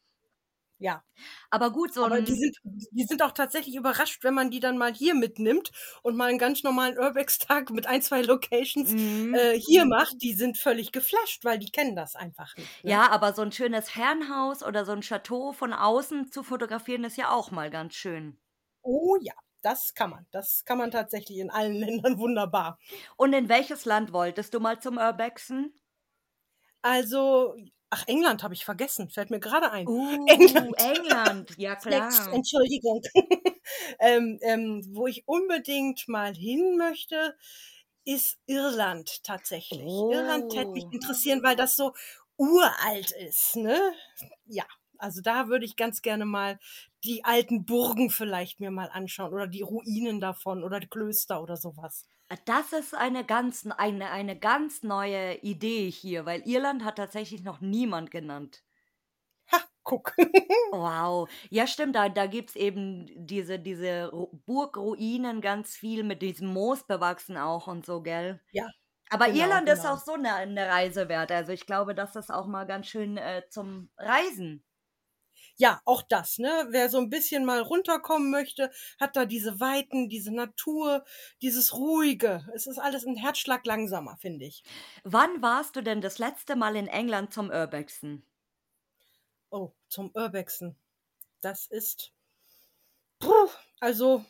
Ja. 0.79 1.03
Aber 1.51 1.71
gut, 1.71 1.95
so 1.95 2.05
Aber 2.05 2.17
ein. 2.17 2.25
die 2.27 2.35
sind, 2.35 2.57
die 2.65 3.05
sind 3.05 3.23
auch 3.23 3.33
tatsächlich 3.33 3.77
überrascht, 3.77 4.23
wenn 4.25 4.35
man 4.35 4.51
die 4.51 4.61
dann 4.61 4.77
mal 4.77 4.93
hier 4.93 5.15
mitnimmt 5.15 5.71
und 6.03 6.17
mal 6.17 6.29
einen 6.29 6.39
ganz 6.39 6.63
normalen 6.65 6.99
Urbex-Tag 6.99 7.71
mit 7.71 7.87
ein, 7.87 8.03
zwei 8.03 8.21
Locations 8.21 8.93
Mhm. 8.93 9.35
äh, 9.35 9.59
hier 9.59 9.87
macht. 9.87 10.17
Die 10.21 10.35
sind 10.35 10.59
völlig 10.59 10.93
geflasht, 10.93 11.45
weil 11.47 11.59
die 11.59 11.71
kennen 11.71 11.97
das 11.97 12.15
einfach 12.15 12.55
nicht. 12.57 12.85
Ne? 12.85 12.91
Ja, 12.91 13.09
aber 13.11 13.33
so 13.33 13.41
ein 13.43 13.53
schönes 13.53 13.97
Herrenhaus 13.97 14.63
oder 14.63 14.85
so 14.85 14.93
ein 14.93 15.01
Chateau 15.01 15.53
von 15.53 15.73
außen 15.73 16.31
zu 16.31 16.43
fotografieren, 16.43 17.05
ist 17.05 17.17
ja 17.17 17.31
auch 17.31 17.51
mal 17.51 17.71
ganz 17.71 17.95
schön. 17.95 18.39
Oh 18.83 19.17
ja, 19.21 19.33
das 19.63 19.95
kann 19.95 20.11
man. 20.11 20.27
Das 20.31 20.65
kann 20.67 20.77
man 20.79 20.91
tatsächlich 20.91 21.39
in 21.39 21.51
allen 21.51 21.73
Ländern 22.05 22.19
wunderbar. 22.19 22.79
Und 23.17 23.33
in 23.33 23.49
welches 23.49 23.87
Land 23.87 24.13
wolltest 24.13 24.53
du 24.53 24.61
mal 24.61 24.79
zum 24.81 24.99
Urbexen? 24.99 25.73
Also, 26.83 27.55
ach, 27.91 28.05
England 28.07 28.43
habe 28.43 28.55
ich 28.55 28.65
vergessen, 28.65 29.11
fällt 29.11 29.31
mir 29.31 29.41
gerade 29.41 29.71
ein. 29.73 29.93
Uh, 30.35 30.73
England. 30.77 30.77
England, 30.77 31.55
ja 31.57 31.77
klar. 31.85 32.33
Entschuldigung. 32.33 33.03
ähm, 34.01 34.39
ähm, 34.43 34.83
wo 34.93 35.07
ich 35.07 35.27
unbedingt 35.29 36.09
mal 36.09 36.35
hin 36.35 36.77
möchte, 36.77 37.37
ist 38.05 38.39
Irland 38.47 39.23
tatsächlich. 39.25 40.05
Irland 40.09 40.55
hätte 40.55 40.71
mich 40.75 40.87
Oh. 40.87 40.91
interessieren, 40.91 41.43
weil 41.43 41.57
das 41.57 41.77
so 41.77 41.95
uralt 42.37 43.13
ist, 43.13 43.57
ne? 43.57 43.93
Ja, 44.47 44.65
also 44.99 45.21
da 45.21 45.49
würde 45.49 45.65
ich 45.65 45.77
ganz 45.77 46.03
gerne 46.03 46.25
mal 46.25 46.59
die 47.05 47.25
alten 47.25 47.65
Burgen 47.65 48.11
vielleicht 48.11 48.61
mir 48.61 48.71
mal 48.71 48.89
anschauen 48.91 49.33
oder 49.33 49.47
die 49.47 49.63
Ruinen 49.63 50.21
davon 50.21 50.65
oder 50.65 50.81
die 50.81 50.89
Klöster 50.89 51.43
oder 51.43 51.57
sowas. 51.57 52.07
Das 52.45 52.73
ist 52.73 52.95
eine 52.95 53.25
ganz, 53.25 53.67
eine, 53.79 54.11
eine 54.11 54.37
ganz 54.39 54.83
neue 54.83 55.37
Idee 55.43 55.91
hier, 55.91 56.27
weil 56.27 56.43
Irland 56.47 56.85
hat 56.85 56.97
tatsächlich 56.97 57.43
noch 57.45 57.61
niemand 57.61 58.11
genannt. 58.11 58.65
Ha, 59.53 59.61
guck. 59.85 60.15
Wow. 60.73 61.29
Ja, 61.51 61.67
stimmt, 61.67 61.97
da, 61.97 62.09
da 62.09 62.27
gibt 62.27 62.51
es 62.51 62.57
eben 62.57 63.07
diese, 63.27 63.59
diese 63.61 64.11
Ru- 64.13 64.31
Burgruinen 64.47 65.41
ganz 65.41 65.77
viel 65.77 66.05
mit 66.05 66.23
diesem 66.23 66.49
Moos 66.53 66.85
bewachsen 66.87 67.37
auch 67.39 67.67
und 67.69 67.87
so, 67.87 68.03
gell? 68.03 68.41
Ja, 68.51 68.67
Aber 69.11 69.29
genau, 69.29 69.35
Irland 69.35 69.69
ist 69.71 69.87
genau. 69.87 69.87
auch 69.87 70.01
so 70.01 70.15
eine, 70.15 70.35
eine 70.37 70.69
Reise 70.69 71.09
wert. 71.11 71.33
Also 71.33 71.53
ich 71.53 71.67
glaube, 71.67 71.95
das 71.97 72.17
ist 72.17 72.33
auch 72.33 72.47
mal 72.49 72.67
ganz 72.67 72.89
schön 72.89 73.19
äh, 73.19 73.45
zum 73.51 73.91
Reisen. 73.99 74.66
Ja, 75.59 75.81
auch 75.87 76.03
das, 76.03 76.39
ne? 76.39 76.67
Wer 76.71 76.89
so 76.91 76.99
ein 76.99 77.09
bisschen 77.11 77.45
mal 77.45 77.61
runterkommen 77.61 78.31
möchte, 78.31 78.71
hat 79.01 79.17
da 79.17 79.25
diese 79.27 79.59
Weiten, 79.61 80.09
diese 80.09 80.33
Natur, 80.35 81.05
dieses 81.43 81.75
Ruhige. 81.75 82.47
Es 82.55 82.67
ist 82.67 82.79
alles 82.79 83.07
ein 83.07 83.17
Herzschlag 83.17 83.65
langsamer, 83.67 84.17
finde 84.19 84.45
ich. 84.47 84.63
Wann 85.05 85.41
warst 85.43 85.77
du 85.77 85.83
denn 85.83 86.01
das 86.03 86.19
letzte 86.19 86.57
Mal 86.57 86.77
in 86.77 86.89
England 86.89 87.33
zum 87.33 87.49
Urbexen? 87.51 88.25
Oh, 89.51 89.73
zum 89.89 90.13
Urbexen. 90.15 90.77
Das 91.43 91.67
ist. 91.67 92.13
Puh, 93.21 93.51
also 93.81 94.25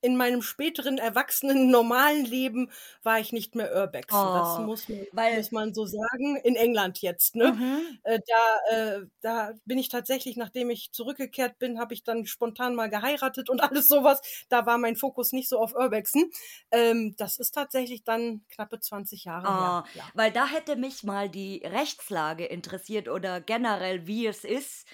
in 0.00 0.16
meinem 0.16 0.42
späteren 0.42 0.98
erwachsenen 0.98 1.70
normalen 1.70 2.24
Leben 2.24 2.70
war 3.02 3.18
ich 3.20 3.32
nicht 3.32 3.54
mehr 3.54 3.74
Urbexen. 3.74 4.32
Das 4.32 4.58
Oh, 4.58 4.58
muss 4.58 4.88
man 4.88 5.06
weil 5.12 5.34
muss 5.34 5.50
man 5.52 5.74
so 5.74 5.86
sagen. 5.86 6.36
In 6.44 6.56
England 6.56 7.00
jetzt, 7.02 7.34
ne? 7.36 7.54
Mhm. 7.54 7.98
Äh, 8.02 8.20
da 8.26 8.74
äh, 8.98 9.00
da 9.20 9.52
bin 9.64 9.78
ich 9.78 9.88
tatsächlich, 9.88 10.36
nachdem 10.36 10.70
ich 10.70 10.92
zurückgekehrt 10.92 11.58
bin, 11.58 11.78
habe 11.80 11.94
ich 11.94 12.04
dann 12.04 12.26
spontan 12.26 12.74
mal 12.74 12.88
geheiratet 12.90 13.50
und 13.50 13.60
alles 13.62 13.88
so 13.88 14.04
was. 14.04 14.20
Da 14.48 14.66
war 14.66 14.78
mein 14.78 14.96
Fokus 14.96 15.32
nicht 15.32 15.48
so 15.48 15.58
auf 15.58 15.74
Urbexen. 15.74 16.30
Ähm, 16.70 17.14
das 17.16 17.38
ist 17.38 17.52
tatsächlich 17.52 18.04
dann 18.04 18.44
knappe 18.48 18.80
20 18.80 19.24
Jahre 19.24 19.52
her, 19.52 19.74
Ah, 19.74 19.84
ja. 19.92 20.12
weil 20.14 20.30
da 20.32 20.46
hätte 20.46 20.76
mich 20.76 21.02
mal 21.04 21.28
die 21.30 21.62
Rechtslage 21.64 22.44
interessiert 22.46 23.08
oder 23.08 23.40
generell, 23.40 24.06
wie 24.06 24.26
es 24.26 24.44
ist. 24.44 24.86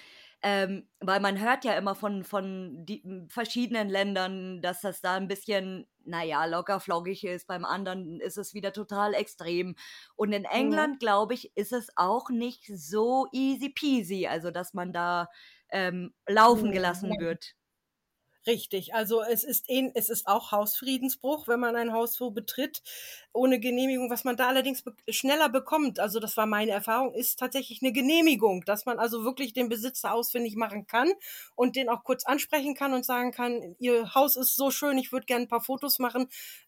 Ähm, 0.47 0.87
weil 0.99 1.19
man 1.21 1.39
hört 1.39 1.65
ja 1.65 1.73
immer 1.75 1.95
von, 1.95 2.23
von 2.23 2.85
die, 2.85 3.03
verschiedenen 3.29 3.89
Ländern, 3.89 4.61
dass 4.61 4.81
das 4.81 5.01
da 5.01 5.15
ein 5.15 5.27
bisschen, 5.27 5.87
naja, 6.03 6.45
lockerflockig 6.45 7.23
ist. 7.23 7.47
Beim 7.47 7.65
anderen 7.65 8.19
ist 8.19 8.37
es 8.37 8.53
wieder 8.53 8.71
total 8.71 9.15
extrem. 9.15 9.75
Und 10.15 10.33
in 10.33 10.43
Mhm. 10.43 10.49
England, 10.51 10.99
glaube 10.99 11.33
ich, 11.33 11.51
ist 11.57 11.73
es 11.73 11.89
auch 11.95 12.29
nicht 12.29 12.65
so 12.67 13.25
easy 13.31 13.69
peasy, 13.69 14.27
also 14.27 14.51
dass 14.51 14.73
man 14.75 14.93
da 14.93 15.29
ähm, 15.69 16.13
laufen 16.27 16.71
gelassen 16.71 17.17
wird. 17.19 17.55
Richtig, 18.47 18.93
also 18.93 19.23
es 19.23 19.43
ist 19.43 19.67
ähn 19.71 19.91
es 19.95 20.07
ist 20.09 20.27
auch 20.27 20.51
Hausfriedensbruch, 20.51 21.47
wenn 21.47 21.59
man 21.59 21.75
ein 21.75 21.91
Haus 21.93 22.13
so 22.13 22.29
betritt 22.29 22.83
ohne 23.33 23.59
Genehmigung. 23.59 24.11
Was 24.11 24.23
man 24.23 24.37
da 24.37 24.47
allerdings 24.47 24.83
be 24.83 24.93
schneller 25.09 25.49
bekommt, 25.49 25.99
also 25.99 26.19
das 26.19 26.37
war 26.37 26.45
meine 26.45 26.69
Erfahrung, 26.71 27.15
ist 27.15 27.39
tatsächlich 27.39 27.81
'ne 27.81 27.91
Genehmigung, 27.91 28.63
dass 28.63 28.85
man 28.85 28.99
also 28.99 29.23
wirklich 29.23 29.53
den 29.53 29.67
Besitzer 29.67 30.13
ausfindig 30.13 30.55
machen 30.57 30.85
kann 30.85 31.11
und 31.55 31.75
den 31.75 31.89
auch 31.89 32.03
kurz 32.03 32.23
ansprechen 32.25 32.75
kann 32.75 32.93
und 32.93 33.03
sagen 33.03 33.31
kann: 33.31 33.75
„Ihr 33.79 34.13
Haus 34.13 34.35
ist 34.37 34.55
so 34.55 34.69
schön, 34.69 34.99
ich 34.99 35.11
würde 35.11 35.25
gern 35.25 35.43
'n 35.43 35.47
paar 35.47 35.61
Fotos 35.63 35.97
machen.“ 35.97 36.27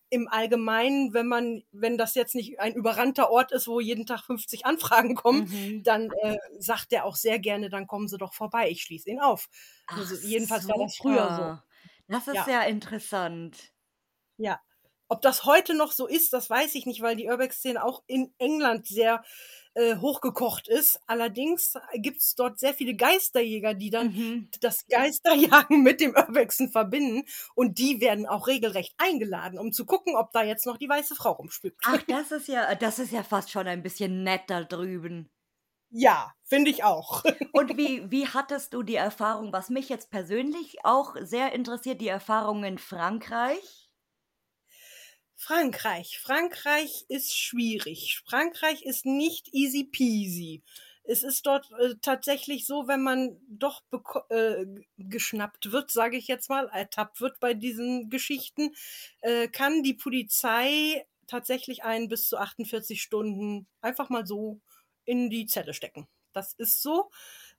Im 0.09 0.27
Allgemeinen, 0.29 1.13
wenn 1.13 1.27
man 1.27 1.61
wenn 1.71 1.97
das 1.99 2.15
jetzt 2.15 2.33
nicht 2.33 2.59
ein 2.59 2.73
überrannter 2.73 3.29
Ort 3.29 3.51
ist, 3.51 3.67
wo 3.67 3.79
jeden 3.81 4.05
Tag 4.07 4.23
50 4.23 4.65
Anfragen 4.65 5.13
kommen, 5.15 5.43
Mhm. 5.43 5.83
dann, 5.83 6.09
äh, 6.23 6.37
sagt 6.57 6.91
der 6.91 7.05
auch 7.05 7.15
sehr 7.17 7.37
gerne: 7.37 7.69
„Dann 7.69 7.85
kommen 7.85 8.07
Sie 8.07 8.17
doch 8.17 8.33
vorbei, 8.33 8.67
ich 8.71 8.81
schließe 8.81 9.09
ihn 9.11 9.19
auf.“ 9.19 9.47
Ach, 9.89 10.01
Also, 10.01 10.15
jedenfalls 10.15 10.67
war 10.67 10.77
das 10.79 10.95
früher 10.97 11.29
so. 11.31 11.57
Das 12.09 12.27
ist 12.27 12.35
Ja. 12.35 12.47
ja 12.47 12.61
interessant. 12.63 13.73
Ja. 14.37 14.59
Ob 15.09 15.21
das 15.21 15.45
heute 15.45 15.73
noch 15.73 15.93
so 15.93 16.05
ist, 16.05 16.33
das 16.33 16.49
weiß 16.49 16.75
ich 16.75 16.85
nicht, 16.85 17.01
weil 17.01 17.15
die 17.15 17.27
Urbex-Szene 17.29 17.81
auch 17.83 18.03
in 18.07 18.33
England 18.39 18.87
sehr, 18.87 19.23
äh, 19.73 19.95
hochgekocht 19.97 20.67
ist. 20.67 20.99
Allerdings 21.07 21.75
gibt's 21.93 22.35
dort 22.35 22.59
sehr 22.59 22.73
viele 22.73 22.93
Geisterjäger, 22.95 23.73
die 23.73 23.89
dann 23.89 24.07
Mhm. 24.13 24.49
das 24.59 24.85
Geisterjagen 24.87 25.81
mit 25.83 26.01
dem 26.01 26.13
Urbexen 26.15 26.69
verbinden 26.71 27.23
und 27.55 27.77
die 27.77 28.01
werden 28.01 28.25
auch 28.27 28.47
regelrecht 28.47 28.95
eingeladen, 28.97 29.59
um 29.59 29.71
zu 29.71 29.85
gucken, 29.85 30.15
ob 30.17 30.33
da 30.33 30.43
jetzt 30.43 30.65
noch 30.65 30.77
die 30.77 30.89
weiße 30.89 31.15
Frau 31.15 31.31
rumspükt. 31.33 31.79
Ach, 31.85 32.01
das 32.07 32.31
ist 32.31 32.47
ja 32.47 32.75
das 32.75 32.99
ist 32.99 33.11
ja 33.11 33.23
fast 33.23 33.49
schon 33.51 33.67
ein 33.67 33.83
bisschen 33.83 34.23
nett 34.23 34.43
da 34.47 34.63
drüben. 34.63 35.29
Ja, 35.91 36.33
finde 36.43 36.69
ich 36.71 36.83
auch. 36.83 37.23
Und 37.53 37.77
wie 37.77 38.09
wie 38.11 38.27
hattest 38.27 38.73
du 38.73 38.83
die 38.83 38.95
Erfahrung 38.95 39.51
was 39.53 39.69
mich 39.69 39.89
jetzt 39.89 40.09
persönlich 40.11 40.83
auch 40.85 41.15
sehr 41.21 41.51
interessiert, 41.53 42.01
die 42.01 42.07
Erfahrung 42.09 42.63
in 42.63 42.77
Frankreich? 42.77 43.89
Frankreich. 45.39 46.19
Frankreich 46.19 47.05
ist 47.09 47.37
schwierig. 47.37 48.21
Frankreich 48.27 48.81
ist 48.83 49.05
nicht 49.05 49.53
easy 49.53 49.83
peasy. 49.83 50.63
Es 51.03 51.23
ist 51.23 51.45
dort, 51.45 51.69
äh, 51.79 51.93
tatsächlich 52.01 52.65
so, 52.65 52.87
wenn 52.87 53.01
man 53.03 53.37
doch 53.47 53.83
äh, 54.29 54.65
geschnappt 54.97 55.71
wird, 55.71 55.91
sage 55.91 56.17
ich 56.17 56.27
jetzt 56.27 56.49
mal, 56.49 56.67
ertappt 56.73 57.21
wird 57.21 57.39
bei 57.39 57.53
diesen 57.53 58.09
Geschichten, 58.09 58.75
äh, 59.21 59.47
kann 59.47 59.83
die 59.83 59.93
Polizei 59.93 61.05
tatsächlich 61.27 61.83
einen 61.83 62.09
bis 62.09 62.27
zu 62.27 62.37
48 62.37 63.01
Stunden 63.01 63.67
einfach 63.81 64.09
mal 64.09 64.25
so 64.25 64.59
in 65.07 65.29
die 65.29 65.45
Zelle 65.47 65.73
stecken. 65.73 66.07
Das 66.33 66.53
ist 66.53 66.81
so, 66.83 67.09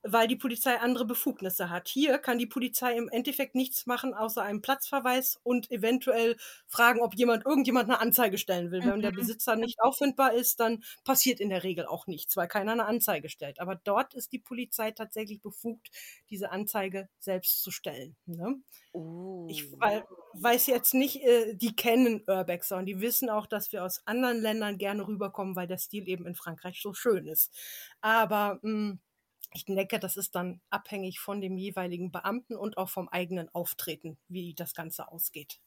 weil 0.02 0.28
die 0.28 0.36
Polizei 0.36 0.76
andere 0.78 1.04
Befugnisse 1.06 1.70
hat. 1.70 1.88
Hier 1.88 2.18
kann 2.18 2.38
die 2.38 2.46
Polizei 2.46 2.96
im 2.96 3.08
Endeffekt 3.08 3.54
nichts 3.54 3.86
machen, 3.86 4.14
außer 4.14 4.42
einen 4.42 4.62
Platzverweis 4.62 5.38
und 5.42 5.70
eventuell 5.70 6.36
fragen, 6.68 7.00
ob 7.00 7.14
jemand 7.16 7.44
irgendjemand 7.46 7.88
'ne 7.88 8.00
Anzeige 8.00 8.38
stellen 8.38 8.70
will. 8.70 8.84
Wenn 8.84 9.02
der 9.02 9.10
Mhm. 9.10 9.12
Besitzer 9.12 9.56
nicht 9.56 9.80
auffindbar 9.80 10.32
ist, 10.34 10.60
dann 10.60 10.84
passiert 11.04 11.40
in 11.40 11.50
der 11.50 11.64
Regel 11.64 11.86
auch 11.86 12.06
nichts, 12.06 12.36
weil 12.36 12.48
keiner 12.48 12.74
'ne 12.76 12.86
Anzeige 12.86 13.28
stellt. 13.28 13.60
Aber 13.60 13.74
dort 13.76 14.14
ist 14.14 14.32
die 14.32 14.38
Polizei 14.38 14.90
tatsächlich 14.92 15.40
befugt, 15.42 15.90
diese 16.30 16.50
Anzeige 16.50 17.08
selbst 17.18 17.62
zu 17.62 17.70
stellen, 17.70 18.16
ne? 18.26 18.56
Ich 19.46 19.68
Oh. 19.74 19.80
wei 19.80 20.04
weiß 20.34 20.66
jetzt 20.68 20.94
nicht 20.94 21.22
äh, 21.24 21.54
die 21.56 21.76
kennen 21.76 22.22
Urbexer 22.28 22.76
und 22.78 22.86
die 22.86 23.00
wissen 23.00 23.30
auch, 23.30 23.46
dass 23.46 23.72
wir 23.72 23.84
aus 23.84 24.02
anderen 24.06 24.40
Ländern 24.42 24.78
gerne 24.78 25.06
rüberkommen, 25.08 25.56
weil 25.56 25.66
der 25.68 25.78
Stil 25.78 26.08
eben 26.08 26.26
in 26.26 26.34
Frankreich 26.36 26.80
so 26.82 26.94
schön 26.94 27.26
ist. 27.26 27.52
Aber, 28.02 28.60
hm, 28.62 29.00
ich 29.52 29.64
denke, 29.66 29.98
das 29.98 30.16
ist 30.16 30.34
dann 30.34 30.60
abhängig 30.70 31.20
von 31.20 31.40
dem 31.40 31.56
jeweiligen 31.58 32.12
Beamten 32.12 32.56
und 32.56 32.76
auch 32.78 32.88
vom 32.90 33.08
eigenen 33.08 33.48
Auftreten, 33.54 34.18
wie 34.28 34.54
das 34.54 34.74
Ganze 34.74 35.08
ausgeht. 35.10 35.60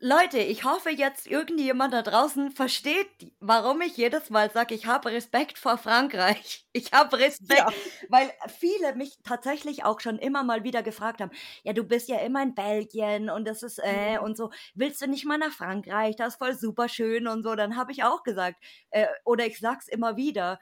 Leute, 0.00 0.38
ich 0.38 0.62
hoffe 0.64 0.90
jetzt 0.90 1.26
irgendjemand 1.26 1.92
da 1.92 2.02
draußen 2.02 2.52
versteht, 2.52 3.32
warum 3.40 3.80
ich 3.80 3.96
jedes 3.96 4.30
Mal 4.30 4.48
sage, 4.50 4.74
ich 4.76 4.86
habe 4.86 5.10
Respekt 5.10 5.58
vor 5.58 5.76
Frankreich. 5.78 6.64
Ich 6.78 6.92
habe 6.92 7.18
Respekt, 7.18 7.66
Ja. 7.66 7.78
weil 8.08 8.30
viele 8.46 8.94
mich 8.94 9.16
tatsächlich 9.24 9.82
auch 9.84 9.98
schon 10.00 10.18
immer 10.18 10.44
mal 10.44 10.62
wieder 10.62 10.84
gefragt 10.84 11.20
haben: 11.20 11.32
„Ja, 11.64 11.72
du 11.72 11.82
bist 11.82 12.08
ja 12.08 12.18
immer 12.18 12.40
in 12.42 12.54
Belgien 12.54 13.30
und 13.30 13.48
das 13.48 13.64
ist, 13.64 13.78
äh, 13.82 14.18
Mhm. 14.18 14.22
und 14.22 14.36
so. 14.36 14.50
Willst 14.74 15.00
du 15.02 15.08
nicht 15.08 15.24
mal 15.24 15.38
nach 15.38 15.50
Frankreich? 15.52 16.14
Das 16.14 16.34
ist 16.34 16.38
voll 16.38 16.54
super 16.54 16.88
schön“ 16.88 17.26
und 17.26 17.42
so. 17.42 17.56
Dann 17.56 17.76
habe 17.76 17.90
ich 17.90 18.04
auch 18.04 18.22
gesagt, 18.22 18.62
äh, 18.90 19.08
oder 19.24 19.46
ich 19.46 19.58
sage 19.58 19.78
es 19.80 19.88
immer 19.88 20.16
wieder, 20.16 20.60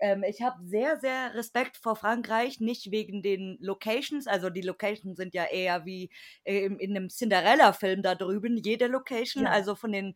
ähm, 0.00 0.22
ich 0.24 0.42
habe 0.42 0.64
sehr, 0.66 0.98
sehr 1.00 1.34
Respekt 1.34 1.76
vor 1.76 1.96
Frankreich, 1.96 2.60
nicht 2.60 2.90
wegen 2.90 3.22
den 3.22 3.58
Locations. 3.60 4.26
Also, 4.26 4.50
die 4.50 4.62
Locations 4.62 5.16
sind 5.16 5.34
ja 5.34 5.44
eher 5.46 5.84
wie, 5.86 6.10
äh, 6.44 6.64
in 6.66 6.78
in 6.78 6.92
'nem 6.92 7.08
Cinderella-Film 7.10 8.02
da 8.02 8.14
drüben, 8.14 8.56
jede 8.58 8.86
Location. 8.88 9.46
Ja. 9.46 9.48
Also, 9.48 9.74
von 9.74 9.92
den 9.92 10.14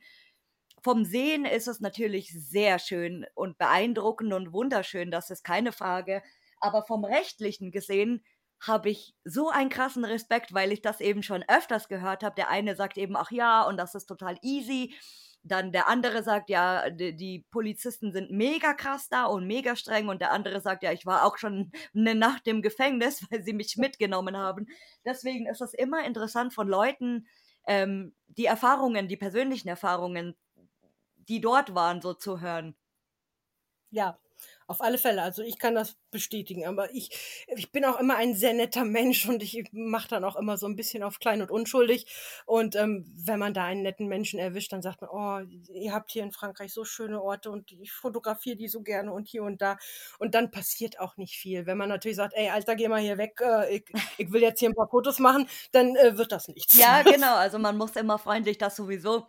vom 0.83 1.05
Sehen 1.05 1.45
ist 1.45 1.69
es 1.69 1.81
natürlich 1.81 2.31
sehr 2.33 2.79
schön 2.79 3.27
und 3.35 3.59
beeindruckend 3.59 4.33
und 4.33 4.53
wunderschön, 4.53 5.11
das 5.11 5.31
ist 5.31 5.45
keine 5.45 5.73
Frage. 5.73 6.23
Aber 6.61 6.83
vom 6.85 7.05
Rechtlichen 7.05 7.71
gesehen 7.73 8.25
habe 8.61 8.91
ich 8.91 9.15
so 9.25 9.49
einen 9.51 9.71
krassen 9.71 10.05
Respekt, 10.05 10.55
weil 10.55 10.73
ich 10.73 10.83
das 10.83 11.01
eben 11.01 11.23
schon 11.23 11.45
öfters 11.49 11.89
gehört 11.89 12.23
habe. 12.25 12.35
Der 12.37 12.49
eine 12.51 12.77
sagt 12.77 12.97
eben: 12.99 13.17
„Ach 13.17 13.31
ja, 13.33 13.63
und 13.67 13.77
das 13.77 13.95
ist 13.95 14.07
total 14.07 14.39
easy.“ 14.43 14.95
Dann 15.45 15.73
der 15.73 15.89
andere 15.89 16.23
sagt: 16.23 16.51
„Ja, 16.51 16.89
d 16.91 17.13
die 17.13 17.45
Polizisten 17.51 18.13
sind 18.13 18.31
mega 18.31 18.75
krass 18.75 19.09
da 19.09 19.25
und 19.27 19.47
mega 19.47 19.75
streng.“ 19.77 20.09
Und 20.09 20.21
der 20.21 20.33
andere 20.33 20.61
sagt: 20.61 20.83
„Ja, 20.85 20.93
ich 20.93 21.07
war 21.07 21.25
auch 21.25 21.37
schon 21.39 21.73
'ne 21.95 22.15
Nacht 22.15 22.47
im 22.49 22.63
Gefängnis, 22.63 23.23
weil 23.31 23.43
sie 23.43 23.53
mich 23.53 23.77
mitgenommen 23.77 24.37
haben.“ 24.37 24.67
Deswegen 25.05 25.47
ist 25.47 25.61
es 25.61 25.75
immer 25.75 26.05
interessant 26.05 26.55
von 26.55 26.69
Leuten, 26.69 27.27
ähm, 27.67 28.15
die 28.29 28.47
Erfahrungen 28.47 29.09
die 29.09 29.17
persönlichen 29.17 29.69
Erfahrungen, 29.69 30.37
die 31.17 31.41
dort 31.41 31.75
waren, 31.75 32.03
so 32.03 32.15
zu 32.15 32.41
hören. 32.41 32.77
Ja, 33.93 34.19
auf 34.67 34.81
alle 34.81 34.99
Fälle. 34.99 35.23
Also, 35.23 35.43
ich 35.43 35.59
kann 35.59 35.75
das 35.75 35.97
bestätigen, 36.11 36.67
aber 36.67 36.93
ich 36.95 37.11
ich 37.49 37.73
bin 37.73 37.85
auch 37.85 37.99
immer 38.01 38.17
ein 38.17 38.35
sehr 38.35 38.53
netter 38.55 38.85
Mensch 38.85 39.29
und 39.29 39.43
ich 39.43 39.65
mache 39.73 40.09
dann 40.09 40.25
auch 40.25 40.37
immer 40.37 40.57
so 40.57 40.67
'n 40.67 40.77
bisschen 40.77 41.03
auf 41.03 41.19
klein 41.19 41.43
und 41.43 41.51
unschuldig. 41.51 42.07
Und, 42.47 42.77
ähm, 42.77 43.05
wenn 43.27 43.39
man 43.39 43.55
da 43.55 43.65
einen 43.65 43.83
netten 43.83 44.09
Menschen 44.09 44.39
erwischt, 44.39 44.73
dann 44.73 44.83
sagt 44.83 45.01
man: 45.03 45.11
„Oh, 45.13 45.41
ihr 45.73 45.93
habt 45.93 46.11
hier 46.13 46.23
in 46.23 46.33
Frankreich 46.33 46.73
so 46.73 46.85
schöne 46.85 47.23
Orte 47.23 47.51
und 47.51 47.73
ich 47.73 47.93
fotografiere 47.93 48.57
die 48.57 48.69
so 48.69 48.83
gerne 48.83 49.13
und 49.13 49.29
hier 49.29 49.43
und 49.45 49.61
da.“ 49.63 49.77
Und 50.19 50.35
dann 50.35 50.51
passiert 50.51 51.01
auch 51.01 51.17
nicht 51.17 51.37
viel. 51.37 51.67
Wenn 51.67 51.79
man 51.79 51.89
natürlich 51.89 52.17
sagt: 52.17 52.35
„Ey, 52.35 52.49
Alter, 52.51 52.77
geh 52.77 52.89
mal 52.89 53.01
hier 53.01 53.19
weg, 53.19 53.41
äh, 53.43 53.77
ich 53.77 53.85
ich 54.17 54.33
will 54.33 54.43
jetzt 54.43 54.61
hier 54.61 54.69
'n 54.71 54.75
paar 54.75 54.89
Fotos 54.91 55.19
machen“, 55.19 55.49
dann, 55.73 55.97
äh, 55.97 56.17
wird 56.19 56.33
das 56.33 56.49
nichts, 56.49 56.75
Ja, 56.75 57.03
genau. 57.03 57.35
Also, 57.37 57.59
man 57.59 57.77
muss 57.77 57.97
immer 57.97 58.19
freundlich 58.19 58.57
das 58.59 58.77
sowieso 58.77 59.27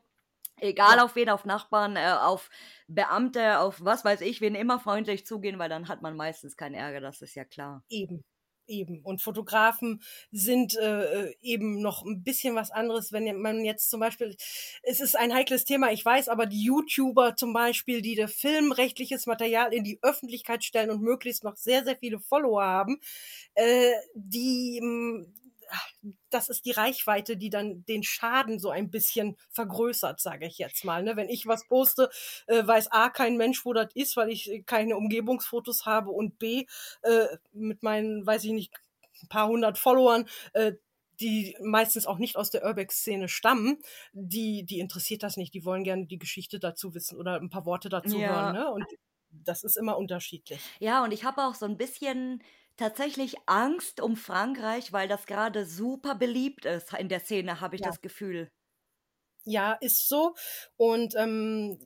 egal 0.63 0.99
Ja. 0.99 0.99
auf 0.99 1.15
wen, 1.15 1.30
auf 1.30 1.45
Nachbarn, 1.45 1.95
äh, 1.97 2.12
auf 2.19 2.49
Beamte, 2.88 3.60
auf 3.60 3.84
was 3.84 4.06
weiß 4.06 4.21
ich 4.21 4.41
wen, 4.41 4.56
immer 4.56 4.80
freundlich 4.80 5.26
zugehen, 5.26 5.60
weil 5.60 5.69
dann 5.69 5.88
hat 5.89 6.02
man 6.02 6.15
meistens 6.17 6.58
keinen 6.58 6.76
Ärger, 6.76 7.02
das 7.02 7.21
ist 7.21 7.36
ja 7.36 7.45
klar. 7.45 7.84
Eben, 7.91 8.23
eben. 8.67 9.02
Und 9.04 9.21
Fotografen 9.21 10.02
sind, 10.32 10.76
äh, 10.78 11.28
äh, 11.30 11.36
eben 11.41 11.82
noch 11.82 12.04
'n 12.06 12.23
bisschen 12.23 12.56
was 12.56 12.71
anderes, 12.71 13.12
wenn 13.12 13.39
man 13.41 13.63
jetzt 13.65 13.89
zum 13.89 13.99
Beispiel 13.99 14.36
es 14.84 14.99
ist 15.02 15.15
ein 15.17 15.34
heikles 15.34 15.65
Thema, 15.65 15.91
ich 15.91 16.04
weiß, 16.04 16.30
aber 16.30 16.45
die 16.45 16.63
YouTuber 16.63 17.36
zum 17.36 17.54
Beispiel, 17.54 18.02
die 18.02 18.15
da 18.15 18.28
filmrechtliches 18.28 19.26
Material 19.26 19.73
in 19.73 19.84
die 19.84 19.99
Öffentlichkeit 20.02 20.63
stellen 20.63 20.89
und 20.91 21.02
möglichst 21.02 21.43
noch 21.43 21.58
sehr, 21.58 21.84
sehr 21.84 21.97
viele 21.97 22.19
Follower 22.19 22.63
haben, 22.63 22.99
äh, 23.56 23.91
die, 24.15 24.80
hm 24.82 25.34
das 26.29 26.49
ist 26.49 26.65
die 26.65 26.71
Reichweite, 26.71 27.38
die 27.38 27.49
dann 27.49 27.86
den 27.86 28.03
Schaden 28.03 28.59
so 28.59 28.69
ein 28.69 28.89
bisschen 28.91 29.38
vergrößert, 29.51 30.19
sage 30.19 30.47
ich 30.47 30.57
jetzt 30.57 30.83
mal, 30.86 31.03
ne? 31.03 31.15
Wenn 31.15 31.29
ich 31.29 31.45
was 31.47 31.67
poste, 31.67 32.09
äh, 32.47 32.65
weiß 32.65 32.91
A 32.91 33.09
kein 33.09 33.38
Mensch, 33.38 33.65
wo 33.65 33.73
das 33.73 33.89
ist, 33.95 34.17
weil 34.17 34.29
ich 34.31 34.63
keine 34.65 34.97
Umgebungsfotos 34.97 35.86
habe 35.86 36.12
und 36.12 36.39
B, 36.39 36.65
äh, 37.03 37.27
mit 37.53 37.83
meinen, 37.83 38.25
weiß 38.25 38.43
ich 38.45 38.51
nicht, 38.51 38.73
'n 39.23 39.27
paar 39.29 39.47
100 39.47 39.77
Followern, 39.77 40.27
äh, 40.53 40.73
die 41.19 41.55
meistens 41.62 42.07
auch 42.07 42.17
nicht 42.17 42.36
aus 42.38 42.49
der 42.49 42.65
Urbex-Szene 42.65 43.29
stammen, 43.29 43.79
die, 44.13 44.63
die 44.65 44.79
interessiert 44.79 45.23
das 45.23 45.38
nicht. 45.38 45.53
Die 45.53 45.63
wollen 45.65 45.83
gerne 45.83 46.07
die 46.07 46.17
Geschichte 46.17 46.59
dazu 46.59 46.93
wissen 46.95 47.17
oder 47.19 47.36
ein 47.39 47.49
paar 47.49 47.65
Worte 47.65 47.89
dazu 47.89 48.25
Ja. 48.25 48.25
hören. 48.25 48.51
Ne? 48.51 48.69
Und 48.71 48.91
das 49.29 49.63
ist 49.63 49.77
immer 49.77 49.97
unterschiedlich. 49.97 50.74
Ja, 50.80 51.03
und 51.03 51.11
ich 51.11 51.24
habe 51.24 51.43
auch 51.43 51.55
so 51.55 51.65
ein 51.65 51.78
bisschen 51.78 52.41
tatsächlich 52.78 53.36
Angst 53.47 54.01
um 54.01 54.15
Frankreich, 54.17 54.91
weil 54.93 55.07
das 55.07 55.26
gerade 55.26 55.65
super 55.65 56.15
beliebt 56.15 56.65
ist 56.65 56.93
in 56.93 57.09
der 57.09 57.19
Szene, 57.21 57.61
habe 57.61 57.76
ich 57.76 57.82
Ja. 57.82 57.93
das 57.93 58.01
Gefühl. 58.01 58.51
Ja, 59.45 59.74
ist 59.74 60.07
so. 60.07 60.36
Und 60.78 61.15
ähm, 61.17 61.80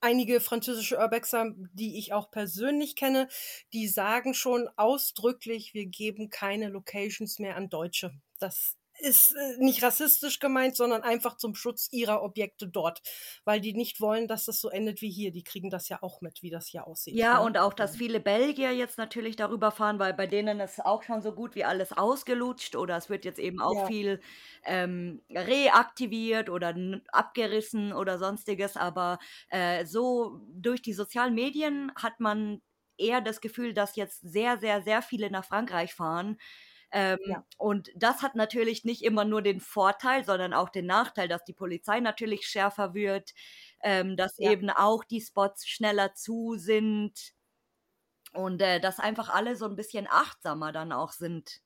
einige 0.00 0.40
französische 0.40 0.98
Urbexer, 0.98 1.54
die 1.72 1.98
ich 1.98 2.12
auch 2.12 2.30
persönlich 2.30 2.96
kenne, 2.96 3.28
die 3.72 3.86
sagen 3.88 4.34
schon 4.34 4.68
ausdrücklich, 4.76 5.72
wir 5.74 5.86
geben 5.86 6.30
keine 6.30 6.68
Locations 6.68 7.38
mehr 7.38 7.56
an 7.56 7.68
Deutsche. 7.68 8.12
Das 8.38 8.76
ist 9.00 9.32
äh, 9.32 9.56
nicht 9.58 9.82
rassistisch 9.82 10.38
gemeint, 10.40 10.76
sondern 10.76 11.02
einfach 11.02 11.36
zum 11.36 11.54
Schutz 11.54 11.88
ihrer 11.92 12.22
Objekte 12.22 12.68
dort, 12.68 13.02
weil 13.44 13.60
die 13.60 13.74
nicht 13.74 14.00
wollen, 14.00 14.28
dass 14.28 14.44
das 14.46 14.60
so 14.60 14.68
endet 14.70 15.02
wie 15.02 15.10
hier. 15.10 15.32
Die 15.32 15.44
kriegen 15.44 15.70
das 15.70 15.88
ja 15.88 16.02
auch 16.02 16.20
mit, 16.20 16.42
wie 16.42 16.50
das 16.50 16.66
hier 16.68 16.86
aussieht. 16.86 17.18
Ja, 17.18 17.38
ne? 17.38 17.44
und 17.44 17.56
auch, 17.56 17.72
dass 17.72 17.96
viele 17.96 18.18
Belgier 18.18 18.72
jetzt 18.72 18.98
natürlich 18.98 19.36
darüber 19.36 19.70
fahren, 19.70 20.00
weil 20.00 20.12
bei 20.12 20.26
denen 20.26 20.58
ist 20.58 20.84
auch 20.84 21.04
schon 21.04 21.22
so 21.22 21.32
gut 21.32 21.54
wie 21.54 21.64
alles 21.64 21.92
ausgelutscht 21.92 22.74
oder 22.74 22.96
es 22.96 23.08
wird 23.08 23.24
jetzt 23.24 23.38
eben 23.38 23.60
auch 23.60 23.78
Ja. 23.78 23.86
viel 23.86 24.20
ähm, 24.64 25.22
reaktiviert 25.30 26.50
oder 26.50 26.74
abgerissen 27.12 27.92
oder 27.92 28.18
sonstiges. 28.18 28.76
Aber 28.76 29.20
äh, 29.50 29.86
so 29.86 30.40
durch 30.52 30.82
die 30.82 30.94
sozialen 30.94 31.34
Medien 31.36 31.92
hat 31.94 32.18
man 32.18 32.60
eher 32.98 33.20
das 33.20 33.40
Gefühl, 33.40 33.72
dass 33.72 33.94
jetzt 33.94 34.20
sehr, 34.22 34.58
sehr, 34.58 34.82
sehr 34.82 35.00
viele 35.00 35.30
nach 35.30 35.44
Frankreich 35.44 35.94
fahren. 35.94 36.38
Ähm, 36.92 37.18
Ja. 37.24 37.46
Und 37.58 37.90
das 37.96 38.22
hat 38.22 38.34
natürlich 38.36 38.84
nicht 38.84 39.02
immer 39.02 39.24
nur 39.24 39.42
den 39.42 39.60
Vorteil, 39.60 40.24
sondern 40.24 40.52
auch 40.54 40.68
den 40.70 40.86
Nachteil, 40.86 41.28
dass 41.28 41.44
die 41.44 41.54
Polizei 41.54 42.00
natürlich 42.00 42.46
schärfer 42.48 42.94
wird, 42.94 43.32
ähm, 43.82 44.16
dass 44.16 44.38
Ja. 44.38 44.52
eben 44.52 44.70
auch 44.70 45.04
die 45.04 45.20
Spots 45.22 45.66
schneller 45.68 46.14
zu 46.14 46.56
sind 46.58 47.32
und 48.32 48.60
äh, 48.62 48.78
dass 48.80 48.98
einfach 49.00 49.28
alle 49.30 49.56
so 49.56 49.64
ein 49.66 49.74
bisschen 49.76 50.06
achtsamer 50.08 50.70
dann 50.72 50.92
auch 50.92 51.10
sind. 51.12 51.60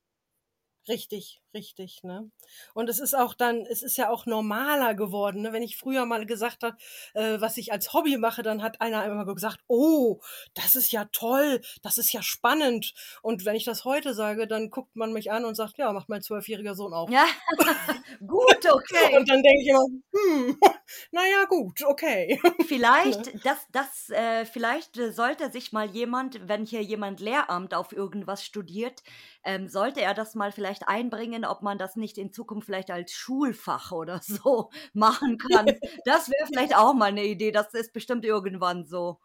Richtig, 0.89 1.41
richtig, 1.55 2.03
ne? 2.03 2.31
Und 2.75 2.89
es 2.89 2.99
ist 2.99 3.15
auch 3.15 3.35
dann, 3.35 3.67
es 3.67 3.83
ist 3.83 3.97
ja 3.97 4.11
auch 4.11 4.27
normaler 4.27 4.95
geworden, 4.95 5.43
ne? 5.43 5.53
Wenn 5.53 5.63
ich 5.63 5.77
früher 5.77 6.07
mal 6.07 6.27
gesagt 6.27 6.63
habe, 6.63 6.77
äh, 7.15 7.41
was 7.41 7.57
ich 7.57 7.73
als 7.73 7.93
Hobby 7.93 8.17
mache, 8.17 8.43
dann 8.43 8.63
hat 8.63 8.81
einer 8.81 9.05
immer 9.05 9.27
gesagt, 9.35 9.61
oh, 9.67 10.21
das 10.55 10.77
ist 10.77 10.93
ja 10.93 11.07
toll, 11.13 11.61
das 11.83 11.99
ist 11.99 12.13
ja 12.13 12.23
spannend. 12.23 12.95
Und 13.23 13.45
wenn 13.45 13.57
ich 13.57 13.65
das 13.65 13.85
heute 13.85 14.15
sage, 14.15 14.47
dann 14.47 14.71
guckt 14.71 14.97
man 14.97 15.13
mich 15.13 15.31
an 15.31 15.45
und 15.45 15.55
sagt, 15.55 15.79
ja, 15.79 15.93
macht 15.93 16.09
mein 16.09 16.23
zwölfjähriger 16.23 16.75
Sohn 16.75 16.95
auch. 16.95 17.11
Ja, 17.11 17.27
gut, 18.27 18.67
okay. 18.71 19.17
Und 19.17 19.29
dann 19.29 19.43
denke 19.43 19.61
ich 19.63 19.69
immer, 19.69 19.87
hm, 20.13 20.59
naja, 21.11 21.45
gut, 21.49 21.83
okay. 21.85 22.41
Vielleicht, 22.67 23.33
das, 23.45 23.59
das, 23.73 24.11
äh, 24.11 24.45
vielleicht 24.45 24.99
äh, 24.99 25.13
sollte 25.13 25.51
sich 25.51 25.73
mal 25.73 25.89
jemand, 25.91 26.49
wenn 26.49 26.65
hier 26.65 26.83
jemand 26.83 27.21
Lehramt 27.21 27.75
auf 27.75 27.93
irgendwas 27.93 28.45
studiert, 28.45 29.03
ähm, 29.45 29.69
sollte 29.69 30.01
er 30.01 30.15
das 30.15 30.35
mal 30.35 30.53
vielleicht 30.53 30.89
einbringen, 30.89 31.40
ob 31.45 31.63
man 31.63 31.79
das 31.79 31.97
nicht 31.97 32.19
in 32.19 32.33
Zukunft 32.33 32.67
vielleicht 32.67 32.91
als 32.91 33.13
Schulfach 33.13 33.93
oder 33.93 34.21
so 34.23 34.71
machen 34.93 35.39
kann. 35.39 35.67
Das 36.05 36.29
wäre 36.29 36.47
vielleicht 36.47 36.77
auch 36.77 36.95
mal 36.95 37.07
eine 37.07 37.25
Idee. 37.25 37.53
Das 37.53 37.73
ist 37.75 37.93
bestimmt 37.93 38.25
irgendwann 38.25 38.87
so. 38.87 39.21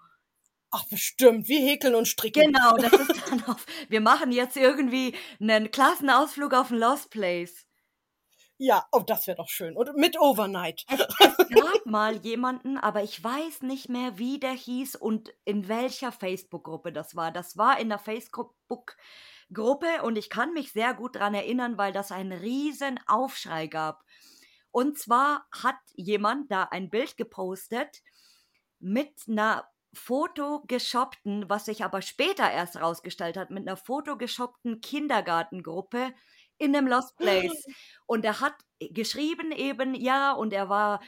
Ach, 0.72 0.84
bestimmt, 0.90 1.48
wie 1.48 1.66
häkeln 1.66 1.96
und 1.96 2.08
stricken. 2.08 2.52
Genau, 2.52 2.76
das 2.76 2.92
ist 2.94 3.24
dann 3.30 3.44
auf. 3.46 3.66
Wir 3.88 4.02
machen 4.02 4.32
jetzt 4.32 4.58
irgendwie 4.58 5.16
einen 5.40 5.72
Klassenausflug 5.72 6.54
auf 6.54 6.72
ein 6.72 6.78
Lost 6.78 7.12
Place. 7.12 7.66
Ja, 8.58 8.86
oh, 8.94 9.02
das 9.06 9.28
wäre 9.28 9.38
doch 9.38 9.50
schön. 9.50 9.76
Und 9.76 9.96
mit 9.98 10.20
Overnight. 10.20 10.86
Es, 10.90 11.00
es 11.00 11.50
gab 11.50 11.86
mal 11.86 12.16
jemanden, 12.18 12.78
aber 12.78 13.04
ich 13.04 13.22
weiß 13.22 13.64
nicht 13.64 13.90
mehr, 13.90 14.18
wie 14.18 14.40
der 14.40 14.54
hieß 14.54 14.96
und 14.96 15.34
in 15.44 15.68
welcher 15.68 16.12
Facebook-Gruppe 16.12 16.94
das 16.94 17.16
war. 17.16 17.32
Das 17.32 17.58
war 17.58 17.80
in 17.80 17.90
der 17.90 18.00
Facebook-Gruppe 18.00 18.94
und 20.04 20.18
ich 20.18 20.30
kann 20.30 20.54
mich 20.54 20.72
sehr 20.72 20.94
gut 20.94 21.16
daran 21.16 21.34
erinnern, 21.34 21.78
weil 21.78 21.94
das 21.94 22.12
einen 22.12 22.32
riesen 22.32 23.00
Aufschrei 23.08 23.68
gab. 23.68 24.04
Und 24.72 24.98
zwar 24.98 25.48
hat 25.52 25.78
jemand 25.94 26.52
da 26.52 26.64
ein 26.64 26.90
Bild 26.90 27.16
gepostet 27.16 28.02
mit 28.80 29.14
einer 29.28 29.70
fotogeshoppten, 29.94 31.50
was 31.50 31.66
sich 31.66 31.84
aber 31.84 32.02
später 32.02 32.52
erst 32.52 32.76
rausgestellt 32.76 33.38
hat, 33.38 33.50
mit 33.50 33.68
einer 33.68 33.78
fotogeshoppten 33.78 34.82
Kindergartengruppe 34.82 36.14
in 36.58 36.76
einem 36.76 36.88
Lost 36.88 37.16
Place. 37.18 37.66
Und 38.06 38.26
er 38.26 38.42
hat 38.42 38.56
geschrieben 38.80 39.52
eben, 39.52 39.96
ja, 39.96 40.34
und 40.34 40.54
er 40.54 40.70
war, 40.70 41.02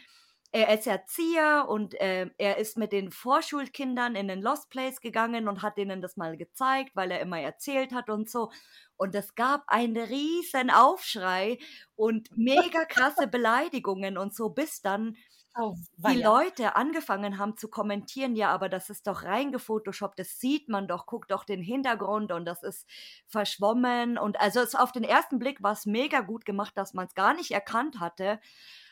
er 0.52 0.74
ist 0.78 0.88
Erzieher 0.88 1.66
und 1.68 1.94
äh, 1.96 2.30
er 2.38 2.58
ist 2.58 2.78
mit 2.78 2.92
den 2.92 3.12
Vorschulkindern 3.12 4.16
in 4.16 4.28
den 4.28 4.42
Lost 4.42 4.70
Place 4.70 5.02
gegangen 5.02 5.48
und 5.48 5.62
hat 5.62 5.78
denen 5.78 6.02
das 6.02 6.18
mal 6.18 6.38
gezeigt, 6.38 6.96
weil 6.96 7.12
er 7.12 7.20
immer 7.20 7.40
erzählt 7.40 7.94
hat 7.94 8.10
und 8.10 8.30
so. 8.30 8.50
Und 8.96 9.14
es 9.14 9.36
gab 9.36 9.64
einen 9.68 9.98
riesen 9.98 10.72
Aufschrei 10.72 11.60
und 11.96 12.30
mega 12.36 12.86
krasse 12.86 13.28
Beleidigungen 13.28 14.18
und 14.18 14.36
so, 14.36 14.50
bis 14.50 14.82
dann 14.82 15.18
Oh, 15.60 15.76
die. 15.96 16.16
Leute 16.16 16.76
angefangen 16.76 17.40
haben 17.40 17.58
zu 17.58 17.68
kommentieren, 17.68 18.36
ja, 18.36 18.52
aber 18.52 18.70
das 18.70 18.90
ist 18.92 19.08
doch 19.08 19.24
rein 19.24 19.52
gefotoshoppt, 19.52 20.20
das 20.20 20.40
sieht 20.40 20.70
man 20.70 20.88
doch, 20.88 21.06
guck 21.08 21.28
doch 21.28 21.44
den 21.46 21.62
Hintergrund 21.64 22.32
und 22.32 22.46
das 22.46 22.62
ist 22.64 22.88
verschwommen 23.28 24.18
und 24.20 24.40
also 24.40 24.60
es 24.62 24.76
auf 24.76 24.92
den 24.92 25.04
ersten 25.04 25.40
Blick 25.40 25.64
war 25.64 25.74
es 25.74 25.86
mega 25.88 26.22
gut 26.22 26.46
gemacht, 26.46 26.78
dass 26.78 26.94
man 26.94 27.08
es 27.08 27.16
gar 27.16 27.34
nicht 27.34 27.52
erkannt 27.52 28.00
hatte. 28.00 28.40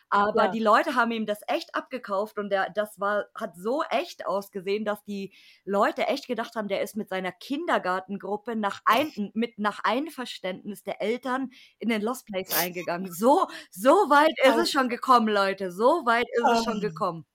Aber 0.10 0.46
Ja. 0.46 0.52
die 0.52 0.60
Leute 0.60 0.96
haben 0.96 1.12
ihm 1.12 1.26
das 1.26 1.40
echt 1.48 1.76
abgekauft 1.76 2.38
und 2.40 2.50
der, 2.50 2.70
das 2.70 3.00
war, 3.00 3.26
hat 3.36 3.56
so 3.58 3.84
echt 3.90 4.26
ausgesehen, 4.26 4.86
dass 4.86 5.04
die 5.04 5.34
Leute 5.66 6.08
echt 6.08 6.28
gedacht 6.28 6.56
haben, 6.56 6.68
der 6.68 6.82
ist 6.82 6.96
mit 6.96 7.10
seiner 7.10 7.32
Kindergartengruppe 7.32 8.56
nach 8.56 8.82
ein, 8.86 9.12
mit 9.34 9.58
nach 9.60 9.80
Einverständnis 9.84 10.84
der 10.84 11.02
Eltern 11.02 11.50
in 11.80 11.90
den 11.90 12.02
Lost 12.02 12.28
Place 12.28 12.52
eingegangen. 12.54 13.12
So, 13.12 13.48
so 13.72 13.90
weit 14.10 14.34
ist 14.44 14.58
es 14.58 14.72
schon 14.72 14.90
gekommen, 14.90 15.28
Leute. 15.28 15.72
So 15.72 16.06
weit 16.06 16.28
ist 16.34 16.50
es 16.52 16.64
schon 16.64 16.80
gekommen. 16.82 17.26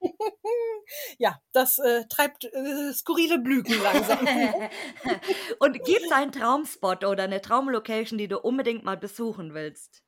Ja, 1.18 1.38
das 1.52 1.78
äh, 1.78 2.04
treibt 2.08 2.44
äh, 2.44 2.92
skurrile 2.92 3.38
Blüten 3.38 3.80
langsam. 3.82 4.18
Und 5.60 5.82
gibt 5.84 6.02
es 6.06 6.10
einen 6.12 6.32
Traumspot 6.32 7.04
oder 7.04 7.24
eine 7.24 7.40
Traumlocation, 7.40 8.18
die 8.18 8.28
du 8.28 8.38
unbedingt 8.40 8.84
mal 8.84 8.96
besuchen 8.96 9.54
willst? 9.54 10.02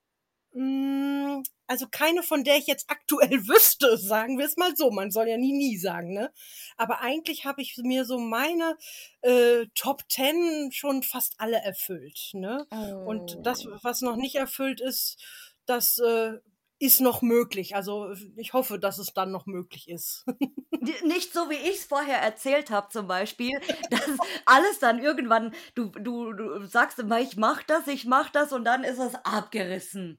Mm, 0.55 1.43
Also 1.67 1.87
keine, 1.91 2.23
von 2.23 2.45
der 2.45 2.57
ich 2.59 2.67
jetzt 2.67 2.91
aktuell 2.91 3.31
wüsste, 3.49 3.97
sagen 3.99 4.39
wir 4.39 4.47
es 4.47 4.57
mal 4.57 4.77
so. 4.77 4.91
Man 4.91 5.11
soll 5.11 5.29
ja 5.29 5.37
nie, 5.39 5.53
nie 5.53 5.79
sagen, 5.79 6.13
ne? 6.13 6.33
Aber 6.77 7.01
eigentlich 7.01 7.45
habe 7.47 7.63
ich 7.63 7.77
mir 7.83 8.05
so 8.05 8.19
meine 8.19 8.77
äh, 9.23 9.67
Top 9.75 10.09
Ten 10.09 10.71
schon 10.73 11.03
fast 11.03 11.35
alle 11.39 11.57
erfüllt, 11.59 12.31
ne? 12.35 12.67
Und 13.07 13.39
das, 13.43 13.67
Oh. 13.67 13.71
was 13.83 14.01
noch 14.03 14.17
nicht 14.17 14.35
erfüllt 14.37 14.81
ist, 14.81 15.23
das 15.67 15.99
äh, 15.99 16.35
ist 16.79 17.01
noch 17.01 17.23
möglich. 17.23 17.75
Also 17.77 18.13
ich 18.37 18.53
hoffe, 18.53 18.79
dass 18.79 18.99
es 18.99 19.13
dann 19.15 19.31
noch 19.31 19.47
möglich 19.47 19.89
ist. 19.89 20.25
Nicht 21.07 21.33
so, 21.33 21.49
wie 21.49 21.55
ich 21.55 21.79
es 21.79 21.85
vorher 21.87 22.19
erzählt 22.19 22.69
habe, 22.71 22.89
zum 22.91 23.07
Beispiel, 23.07 23.59
dass 23.91 24.03
alles 24.45 24.81
dann 24.81 24.99
irgendwann, 25.03 25.55
du, 25.75 25.87
du, 25.89 26.33
du 26.35 26.67
sagst 26.67 26.99
immer, 26.99 27.21
ich 27.21 27.37
mach 27.39 27.63
das, 27.63 27.87
ich 27.87 28.05
mach 28.05 28.29
das 28.31 28.53
und 28.53 28.65
dann 28.65 28.85
ist 28.85 28.99
es 28.99 29.15
abgerissen. 29.25 30.19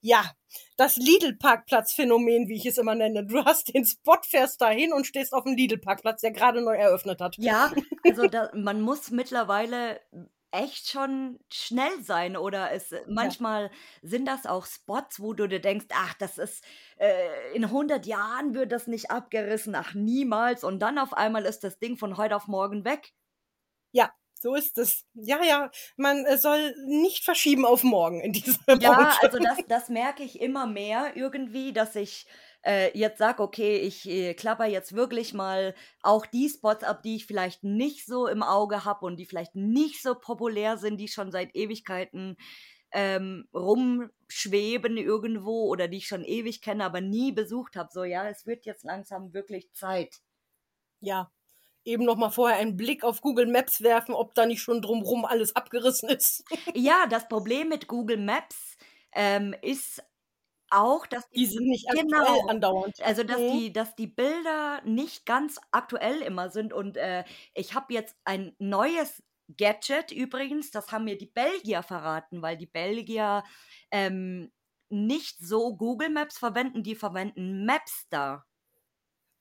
Ja, 0.00 0.24
das 0.76 0.96
Lidl-Parkplatz-Phänomen, 0.96 2.48
wie 2.48 2.56
ich 2.56 2.66
es 2.66 2.78
immer 2.78 2.94
nenne. 2.94 3.24
Du 3.24 3.44
hast 3.44 3.74
den 3.74 3.84
Spot, 3.84 4.18
fährst 4.22 4.60
dahin 4.60 4.92
und 4.92 5.06
stehst 5.06 5.32
auf 5.32 5.44
dem 5.44 5.54
Lidl-Parkplatz, 5.54 6.22
der 6.22 6.32
gerade 6.32 6.62
neu 6.62 6.74
eröffnet 6.74 7.20
hat. 7.20 7.36
Ja, 7.38 7.72
also 8.04 8.26
da, 8.28 8.50
man 8.54 8.80
muss 8.80 9.10
mittlerweile 9.10 10.00
echt 10.52 10.88
schon 10.88 11.38
schnell 11.52 12.02
sein 12.02 12.36
oder 12.36 12.72
es 12.72 12.92
manchmal 13.06 13.70
sind 14.02 14.26
das 14.26 14.46
auch 14.46 14.66
Spots, 14.66 15.20
wo 15.20 15.32
du 15.32 15.46
dir 15.46 15.60
denkst, 15.60 15.86
ach, 15.92 16.14
das 16.14 16.38
ist 16.38 16.64
äh, 16.96 17.54
in 17.54 17.64
100 17.64 18.04
Jahren 18.06 18.54
wird 18.54 18.72
das 18.72 18.86
nicht 18.86 19.10
abgerissen, 19.10 19.74
ach 19.76 19.94
niemals 19.94 20.64
und 20.64 20.80
dann 20.80 20.98
auf 20.98 21.12
einmal 21.12 21.44
ist 21.44 21.62
das 21.62 21.78
Ding 21.78 21.96
von 21.96 22.16
heute 22.16 22.34
auf 22.34 22.48
morgen 22.48 22.84
weg. 22.84 23.12
Ja, 23.92 24.12
so 24.40 24.54
ist 24.54 24.78
es. 24.78 25.04
Ja, 25.14 25.42
ja, 25.42 25.70
man 25.96 26.24
äh, 26.24 26.38
soll 26.38 26.74
nicht 26.86 27.24
verschieben 27.24 27.64
auf 27.66 27.82
morgen 27.84 28.20
in 28.20 28.32
dieser 28.32 28.58
Ja, 28.80 28.92
Branche. 28.92 29.18
also 29.20 29.38
das, 29.38 29.58
das 29.68 29.88
merke 29.88 30.22
ich 30.22 30.40
immer 30.40 30.66
mehr 30.66 31.16
irgendwie, 31.16 31.72
dass 31.72 31.94
ich 31.96 32.26
äh, 32.64 32.96
jetzt 32.98 33.18
sage, 33.18 33.42
okay, 33.42 33.76
ich 33.78 34.08
äh, 34.08 34.34
klapper 34.34 34.66
jetzt 34.66 34.94
wirklich 34.94 35.34
mal 35.34 35.74
auch 36.02 36.26
die 36.26 36.48
Spots 36.48 36.84
ab, 36.84 37.02
die 37.02 37.16
ich 37.16 37.26
vielleicht 37.26 37.64
nicht 37.64 38.06
so 38.06 38.26
im 38.26 38.42
Auge 38.42 38.84
habe 38.84 39.04
und 39.06 39.16
die 39.16 39.26
vielleicht 39.26 39.54
nicht 39.54 40.02
so 40.02 40.14
populär 40.14 40.78
sind, 40.78 40.98
die 40.98 41.08
schon 41.08 41.32
seit 41.32 41.54
Ewigkeiten 41.54 42.36
ähm, 42.92 43.48
rumschweben 43.54 44.96
irgendwo 44.96 45.68
oder 45.68 45.88
die 45.88 45.98
ich 45.98 46.06
schon 46.06 46.24
ewig 46.24 46.62
kenne, 46.62 46.84
aber 46.84 47.00
nie 47.00 47.32
besucht 47.32 47.76
habe. 47.76 47.90
So, 47.92 48.04
ja, 48.04 48.28
es 48.28 48.46
wird 48.46 48.64
jetzt 48.66 48.84
langsam 48.84 49.32
wirklich 49.32 49.72
Zeit. 49.72 50.16
Ja, 51.00 51.30
eben 51.84 52.04
noch 52.04 52.16
mal 52.16 52.30
vorher 52.30 52.58
einen 52.58 52.76
Blick 52.76 53.04
auf 53.04 53.20
Google 53.22 53.46
Maps 53.46 53.82
werfen, 53.82 54.14
ob 54.14 54.34
da 54.34 54.46
nicht 54.46 54.62
schon 54.62 54.82
drumrum 54.82 55.24
alles 55.24 55.56
abgerissen 55.56 56.08
ist. 56.10 56.44
Ja, 56.74 57.06
das 57.08 57.28
Problem 57.28 57.68
mit 57.68 57.86
Google 57.86 58.16
Maps 58.18 58.76
ähm, 59.12 59.54
ist 59.62 60.02
auch, 60.70 61.06
dass 61.06 61.24
Die 61.34 61.46
sind 61.46 61.66
nicht 61.68 61.88
aktuell 61.90 62.38
genau, 62.38 62.46
andauernd. 62.46 62.96
also, 63.02 63.24
dass 63.24 63.46
Mhm. 63.46 63.46
die 63.46 63.72
dass 63.72 63.96
die 63.96 64.06
Bilder 64.08 64.82
nicht 64.84 65.26
ganz 65.26 65.60
aktuell 65.72 66.22
immer 66.22 66.50
sind 66.50 66.72
und, 66.72 66.96
äh, 66.98 67.24
ich 67.54 67.74
habe 67.74 67.94
jetzt 67.94 68.16
ein 68.24 68.54
neues 68.58 69.22
Gadget 69.58 70.12
übrigens, 70.12 70.70
das 70.72 70.92
haben 70.92 71.04
mir 71.06 71.18
die 71.18 71.26
Belgier 71.26 71.82
verraten, 71.84 72.42
weil 72.42 72.56
die 72.58 72.66
Belgier, 72.66 73.44
ähm, 73.92 74.52
nicht 74.90 75.38
so 75.40 75.76
Google 75.76 76.10
Maps 76.10 76.38
verwenden, 76.38 76.82
die 76.84 76.96
verwenden 76.96 77.66
Mapster. 77.66 78.46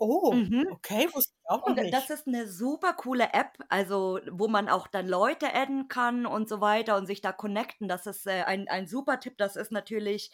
Oh, 0.02 0.42
Mhm. 0.50 0.64
okay, 0.70 1.08
wusste 1.14 1.34
auch 1.50 1.66
noch 1.66 1.76
Und 1.76 1.91
das 1.93 2.10
nicht. 2.10 2.12
ist 2.12 2.28
'ne 2.28 2.47
super 2.47 2.93
coole 2.93 3.34
App, 3.34 3.58
also, 3.70 4.20
wo 4.32 4.47
man 4.47 4.70
auch 4.70 4.88
dann 4.88 5.08
Leute 5.08 5.54
adden 5.54 5.88
kann 5.89 6.26
und 6.26 6.47
so 6.50 6.62
weiter 6.62 6.95
und 6.97 7.06
sich 7.08 7.22
da 7.22 7.32
connecten. 7.34 7.88
Das 7.89 8.08
ist, 8.08 8.26
äh, 8.28 8.43
ein 8.43 8.68
ein 8.70 8.88
super 8.88 9.20
Tipp. 9.20 9.38
Das 9.38 9.56
ist 9.58 9.72
natürlich, 9.72 10.32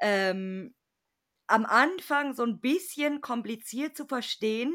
ähm, 0.00 0.74
am 1.48 1.66
Anfang 1.66 2.34
so 2.34 2.44
'n 2.44 2.60
bisschen 2.60 3.20
kompliziert 3.22 3.96
zu 3.96 4.06
verstehen, 4.06 4.74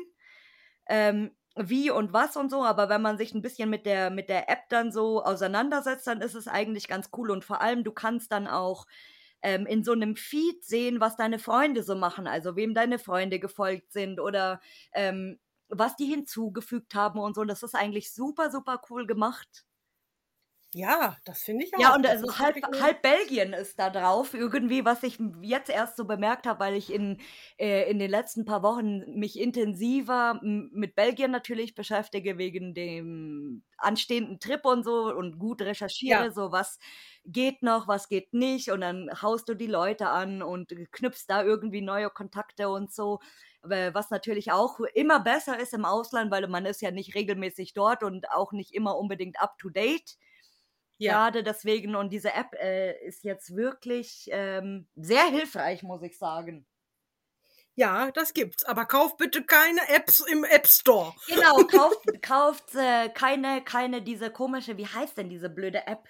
ähm, 0.88 1.36
wie 1.58 1.92
und 1.92 2.14
was 2.14 2.38
und 2.38 2.52
so, 2.52 2.64
aber 2.66 2.90
wenn 2.90 3.02
man 3.04 3.18
sich 3.18 3.34
'n 3.36 3.42
bisschen 3.44 3.70
mit 3.70 3.86
der 3.88 4.10
mit 4.12 4.30
der 4.30 4.50
App 4.50 4.70
dann 4.70 4.92
so 4.94 5.24
auseinandersetzt, 5.24 6.08
dann 6.08 6.22
ist 6.22 6.36
es 6.36 6.48
eigentlich 6.50 6.88
ganz 6.90 7.10
cool 7.18 7.32
und 7.32 7.46
vor 7.46 7.62
allem, 7.62 7.84
du 7.86 7.92
kannst 7.94 8.32
dann 8.34 8.48
auch, 8.48 8.88
ähm, 9.44 9.66
in 9.68 9.84
so 9.86 9.96
'nem 9.96 10.16
Feed 10.18 10.64
sehen, 10.66 11.00
was 11.02 11.18
deine 11.18 11.40
Freunde 11.40 11.84
so 11.84 11.96
machen, 11.96 12.28
also, 12.28 12.56
wem 12.58 12.74
deine 12.76 13.00
Freunde 13.00 13.40
gefolgt 13.40 13.92
sind 13.94 14.20
oder, 14.22 14.62
ähm, 14.94 15.40
was 15.70 15.96
die 15.96 16.06
hinzugefügt 16.06 16.96
haben 16.96 17.20
und 17.20 17.36
so. 17.36 17.42
Und 17.42 17.48
das 17.50 17.64
ist 17.64 17.76
eigentlich 17.76 18.14
super, 18.14 18.52
super 18.52 18.82
cool 18.90 19.08
gemacht. 19.08 19.66
Ja, 20.74 21.18
das 21.26 21.44
finde 21.44 21.64
ich 21.66 21.76
Ja, 21.76 21.88
auch. 21.88 21.96
und 21.96 22.06
Das 22.06 22.18
also, 22.18 22.38
halb 22.40 22.58
halb 22.78 23.02
Belgien 23.04 23.54
ist 23.54 23.80
da 23.80 23.90
drauf 23.90 24.34
irgendwie, 24.34 24.84
was 24.84 25.04
ich 25.04 25.18
jetzt 25.42 25.70
erst 25.70 25.96
so 25.98 26.04
bemerkt 26.06 26.46
habe, 26.46 26.60
weil 26.60 26.74
ich 26.76 26.92
in 26.92 27.20
äh, 27.58 27.90
in 27.90 28.00
den 28.00 28.10
letzten 28.12 28.44
paar 28.44 28.64
Wochen 28.64 29.18
mich 29.18 29.40
intensiver 29.40 30.40
mit 30.44 30.96
Belgien 30.96 31.32
natürlich 31.32 31.76
beschäftige 31.76 32.38
wegen 32.38 32.74
dem 32.74 33.64
anstehenden 33.78 34.40
Trip 34.40 34.66
und 34.66 34.84
so 34.84 35.14
und 35.16 35.40
gut 35.40 35.62
Ja. 36.04 36.26
recherchiere, 36.26 36.32
so 36.34 36.52
was 36.52 36.80
geht 37.24 37.62
noch, 37.64 37.88
was 37.88 38.10
geht 38.10 38.34
nicht 38.34 38.72
und 38.72 38.82
dann 38.82 39.10
haust 39.22 39.48
du 39.48 39.54
die 39.54 39.68
Leute 39.68 40.10
an 40.10 40.42
und 40.42 40.74
knüpfst 40.92 41.26
da 41.28 41.44
irgendwie 41.44 41.82
neue 41.82 42.10
Kontakte 42.10 42.70
und 42.70 42.92
so. 42.92 43.20
Was 43.62 44.10
natürlich 44.10 44.52
auch 44.52 44.80
immer 44.94 45.20
besser 45.20 45.60
ist 45.60 45.74
im 45.74 45.86
Ausland, 45.86 46.32
weil 46.32 46.48
man 46.48 46.66
ist 46.66 46.82
ja 46.82 46.92
nicht 46.92 47.16
regelmäßig 47.16 47.74
dort 47.74 48.04
und 48.04 48.30
auch 48.32 48.54
nicht 48.54 48.74
immer 48.74 48.98
unbedingt 48.98 49.42
up 49.42 49.58
to 49.58 49.70
date. 49.70 50.18
Ja. 50.98 51.14
Grade 51.14 51.44
deswegen 51.44 51.96
und 51.96 52.10
diese 52.12 52.34
App, 52.34 52.54
äh, 52.54 53.06
ist 53.06 53.24
jetzt 53.24 53.56
wirklich, 53.56 54.30
ähm, 54.32 54.88
sehr 54.96 55.26
hilfreich, 55.26 55.82
muss 55.82 56.02
ich 56.04 56.18
sagen. 56.18 56.66
Ja, 57.76 58.12
das 58.12 58.34
gibt's, 58.34 58.66
aber 58.66 58.86
kauft 58.86 59.16
bitte 59.16 59.42
keine 59.42 59.80
Apps 59.88 60.20
im 60.20 60.44
App 60.44 60.68
Store. 60.68 61.14
Genau, 61.28 61.56
kauft 61.64 62.02
kauft, 62.22 62.76
äh, 62.76 63.08
keine 63.08 63.64
keine 63.64 64.02
diese 64.02 64.30
komische 64.30 64.76
wie 64.76 64.88
heißt 64.88 65.18
denn 65.18 65.30
diese 65.30 65.50
blöde 65.50 65.88
App? 65.88 66.04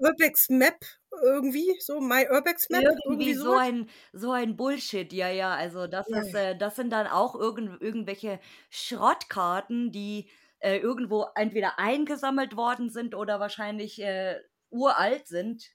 Urbex 0.00 0.48
Map 0.50 0.84
irgendwie 1.22 1.76
so, 1.80 2.00
My 2.00 2.26
Urbex 2.30 2.70
Map, 2.70 2.88
irgendwie 3.04 3.34
Irgendwie 3.34 3.34
so 3.34 3.54
ein 3.54 3.88
so 4.12 4.32
ein 4.32 4.56
Bullshit, 4.56 5.12
ja, 5.12 5.28
ja. 5.30 5.54
Also, 5.54 5.86
das 5.86 6.12
ist 6.12 6.34
Ja. 6.34 6.34
äh, 6.34 6.56
das 6.56 6.76
sind 6.76 6.90
dann 6.90 7.06
auch 7.06 7.34
irgend 7.34 7.80
irgendwelche 7.82 8.40
Schrottkarten, 8.70 9.90
die, 9.92 10.28
äh, 10.60 10.76
irgendwo 10.78 11.26
entweder 11.34 11.78
eingesammelt 11.78 12.56
worden 12.56 12.90
sind 12.90 13.14
oder 13.14 13.40
wahrscheinlich, 13.40 14.00
äh, 14.02 14.40
uralt 14.70 15.26
sind. 15.28 15.70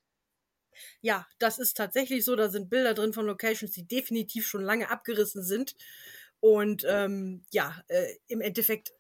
Ja, 1.02 1.28
das 1.40 1.60
ist 1.60 1.78
tatsächlich 1.78 2.26
so. 2.26 2.36
Da 2.36 2.50
sind 2.50 2.70
Bilder 2.70 2.94
drin 2.94 3.14
von 3.14 3.26
Locations, 3.26 3.72
die 3.72 3.88
definitiv 3.88 4.48
schon 4.48 4.64
lange 4.64 4.90
abgerissen 4.90 5.44
sind. 5.44 5.76
Und, 6.40 6.86
ähm, 6.88 7.44
ja, 7.52 7.84
äh, 7.88 8.16
im 8.28 8.42
Endeffekt, 8.42 8.92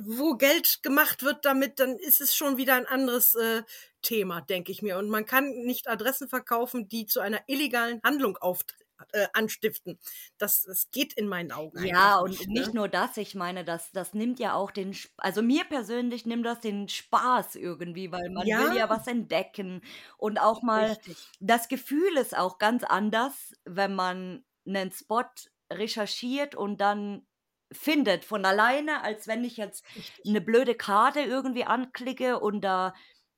wo 0.00 0.36
Geld 0.36 0.82
gemacht 0.82 1.22
wird 1.22 1.44
damit, 1.44 1.78
dann 1.80 1.96
ist 1.98 2.20
es 2.20 2.34
schon 2.34 2.56
wieder 2.56 2.74
ein 2.76 2.86
anderes, 2.86 3.34
äh, 3.34 3.62
Thema, 4.02 4.40
denke 4.40 4.72
ich 4.72 4.82
mir. 4.82 4.98
Und 4.98 5.08
man 5.10 5.26
kann 5.26 5.50
nicht 5.64 5.88
Adressen 5.88 6.28
verkaufen, 6.28 6.88
die 6.88 7.06
zu 7.06 7.20
einer 7.20 7.40
illegalen 7.46 8.00
Handlung 8.04 8.36
auft 8.38 8.74
äh, 9.12 9.28
anstiften. 9.32 9.98
Das 10.38 10.62
das 10.62 10.90
geht 10.90 11.12
in 11.14 11.28
meinen 11.28 11.52
Augen 11.52 11.78
Ja, 11.78 12.18
und 12.18 12.30
nicht, 12.30 12.50
nicht 12.50 12.74
ne? 12.74 12.74
nur 12.74 12.86
das, 12.88 13.16
ich 13.16 13.34
meine, 13.34 13.64
das 13.64 13.92
das 13.92 14.12
nimmt 14.12 14.38
ja 14.38 14.52
auch 14.54 14.70
den 14.70 14.94
also, 15.16 15.40
mir 15.40 15.64
persönlich 15.64 16.26
nimmt 16.26 16.44
das 16.44 16.60
den 16.60 16.86
Spaß 16.90 17.56
irgendwie, 17.56 18.12
weil 18.12 18.28
man 18.30 18.58
will 18.58 18.70
Ja. 18.70 18.76
ja 18.76 18.90
was 18.90 19.06
entdecken 19.06 19.80
und 20.18 20.38
auch 20.38 20.60
mal 20.60 20.98
Richtig. 20.98 21.30
das 21.40 21.68
Gefühl 21.68 22.18
ist 22.18 22.36
auch 22.36 22.58
ganz 22.58 22.84
anders, 22.84 23.54
wenn 23.64 23.94
man 23.94 24.44
'nen 24.64 24.92
Spot 24.92 25.24
recherchiert 25.72 26.54
und 26.54 26.78
dann 26.82 27.26
findet 27.74 28.24
von 28.24 28.44
alleine, 28.44 29.02
als 29.04 29.26
wenn 29.28 29.44
ich 29.44 29.56
jetzt 29.56 29.84
Richtig. 29.96 30.24
'ne 30.24 30.40
blöde 30.40 30.74
Karte 30.74 31.20
irgendwie 31.20 31.64
anklicke 31.64 32.40
und 32.40 32.62
da 32.62 32.94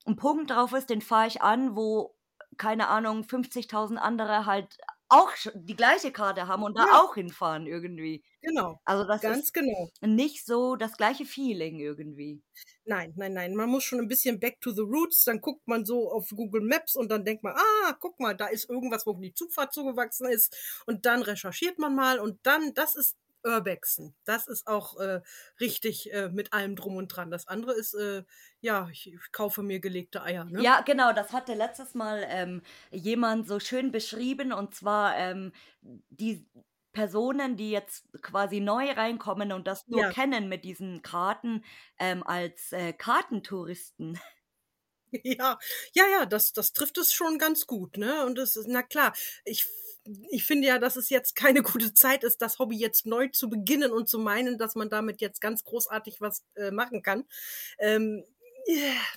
'n 0.07 0.17
Punkt 0.17 0.51
drauf 0.51 0.73
ist, 0.75 0.91
den 0.91 1.01
fahre 1.03 1.29
ich 1.29 1.43
an, 1.43 1.77
wo, 1.77 2.17
keine 2.59 2.89
Ahnung, 2.89 3.25
50.000 3.25 4.01
andere 4.01 4.47
halt 4.47 4.79
auch 5.09 5.31
die 5.55 5.77
gleiche 5.77 6.13
Karte 6.13 6.49
haben 6.49 6.63
und 6.65 6.79
da 6.79 6.85
Ja. 6.85 6.99
auch 7.03 7.15
hinfahren 7.15 7.67
irgendwie. 7.67 8.25
Genau, 8.43 8.81
Also, 8.85 9.07
das 9.07 9.29
ist 9.29 9.43
ganz 9.43 9.53
genau. 9.53 9.91
nicht 10.03 10.47
so 10.47 10.77
das 10.77 10.97
gleiche 10.99 11.27
Feeling 11.27 11.81
irgendwie. 11.81 12.43
Nein, 12.87 13.15
nein, 13.17 13.33
nein. 13.33 13.55
Man 13.55 13.71
muss 13.71 13.83
schon 13.85 13.99
'n 14.01 14.09
bisschen 14.09 14.39
back 14.39 14.61
to 14.61 14.71
the 14.71 14.83
roots, 14.83 15.25
dann 15.25 15.41
guckt 15.41 15.67
man 15.67 15.87
so 15.87 16.11
auf 16.13 16.29
Google 16.29 16.61
Maps 16.61 16.97
und 16.97 17.09
dann 17.11 17.25
denkt 17.25 17.43
man: 17.43 17.55
„Ah, 17.57 17.95
guck 17.99 18.21
mal, 18.21 18.35
da 18.37 18.47
ist 18.49 18.69
irgendwas, 18.69 19.07
wo 19.07 19.15
die 19.15 19.33
Zufahrt 19.33 19.73
zugewachsen 19.73 20.29
ist.“ 20.29 20.55
Und 20.87 21.07
dann 21.07 21.23
recherchiert 21.23 21.79
man 21.79 21.95
mal 21.95 22.19
und 22.21 22.41
dann 22.47 22.75
das 22.75 22.95
ist 22.95 23.17
Urbexen. 23.45 24.15
Das 24.25 24.47
ist 24.49 24.67
auch, 24.67 24.99
äh, 25.01 25.23
richtig, 25.61 26.13
äh, 26.13 26.29
mit 26.31 26.53
allem 26.53 26.77
Drum 26.77 26.97
und 26.97 27.09
Dran. 27.09 27.31
Das 27.31 27.47
andere 27.49 27.75
ist, 27.75 27.95
äh, 27.95 28.25
ja, 28.61 28.89
ich 28.91 29.13
ich 29.13 29.33
kaufe 29.33 29.63
mir 29.63 29.81
gelegte 29.81 30.23
Eier, 30.23 30.45
ne? 30.47 30.67
Ja, 30.67 30.83
genau, 30.83 31.13
das 31.13 31.33
hatte 31.33 31.55
letztes 31.55 31.95
Mal, 31.95 32.25
ähm, 32.29 32.63
jemand 32.93 33.49
so 33.49 33.59
schön 33.59 33.91
beschrieben 33.91 34.53
und 34.53 34.73
zwar, 34.75 35.17
ähm, 35.19 35.53
die 35.83 36.49
Personen, 36.93 37.57
die 37.57 37.71
jetzt 37.73 38.07
quasi 38.23 38.61
neu 38.61 38.93
reinkommen 38.93 39.51
und 39.51 39.67
das 39.67 39.83
nur 39.89 40.05
Ja. 40.05 40.09
kennen 40.09 40.49
mit 40.49 40.65
diesen 40.65 41.03
Karten, 41.03 41.65
ähm, 41.99 42.23
als, 42.23 42.71
äh, 42.73 42.93
Kartentouristen. 42.93 44.17
Ja, 45.25 45.59
ja, 45.95 46.07
ja, 46.09 46.27
das 46.27 46.53
das 46.53 46.73
trifft 46.73 46.99
es 46.99 47.13
schon 47.13 47.39
ganz 47.39 47.67
gut, 47.67 47.97
ne? 47.99 48.25
Und 48.27 48.37
das 48.37 48.57
ist 48.57 48.67
na 48.69 48.83
klar, 48.83 49.13
ich 49.45 49.65
ich 50.31 50.45
finde 50.45 50.69
ja, 50.69 50.79
dass 50.79 50.97
es 50.97 51.11
jetzt 51.11 51.35
keine 51.37 51.63
gute 51.63 51.95
Zeit 51.95 52.25
ist, 52.25 52.43
das 52.43 52.59
Hobby 52.59 52.77
jetzt 52.79 53.07
neu 53.07 53.29
zu 53.29 53.49
beginnen 53.51 53.93
und 53.93 54.09
zu 54.09 54.19
meinen, 54.19 54.59
dass 54.59 54.75
man 54.75 54.91
damit 54.91 55.21
jetzt 55.21 55.41
ganz 55.41 55.65
großartig 55.65 56.21
was, 56.21 56.45
äh, 56.57 56.71
machen 56.71 57.03
kann. 57.03 57.25
Ähm, 57.79 58.25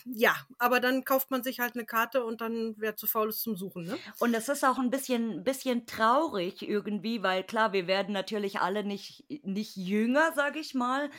ja, 0.06 0.36
aber 0.60 0.80
dann 0.82 1.06
kauft 1.06 1.32
man 1.32 1.42
sich 1.44 1.60
halt 1.60 1.76
'ne 1.76 1.86
Karte 1.86 2.26
und 2.26 2.42
dann 2.42 2.76
wer 2.78 2.96
zu 2.98 3.08
faul 3.08 3.30
ist 3.30 3.42
zum 3.42 3.56
Suchen, 3.58 3.86
ne? 3.86 4.02
Und 4.20 4.34
es 4.34 4.50
ist 4.50 4.66
auch 4.66 4.78
'n 4.80 4.90
bisschen 4.90 5.44
bisschen 5.46 5.86
traurig 5.86 6.62
irgendwie, 6.68 7.24
weil 7.24 7.44
klar, 7.46 7.72
wir 7.74 7.88
werden 7.88 8.14
natürlich 8.14 8.60
alle 8.60 8.84
nicht 8.84 9.26
nicht 9.44 9.76
jünger, 9.78 10.34
sage 10.36 10.60
ich 10.60 10.74
mal. 10.74 11.10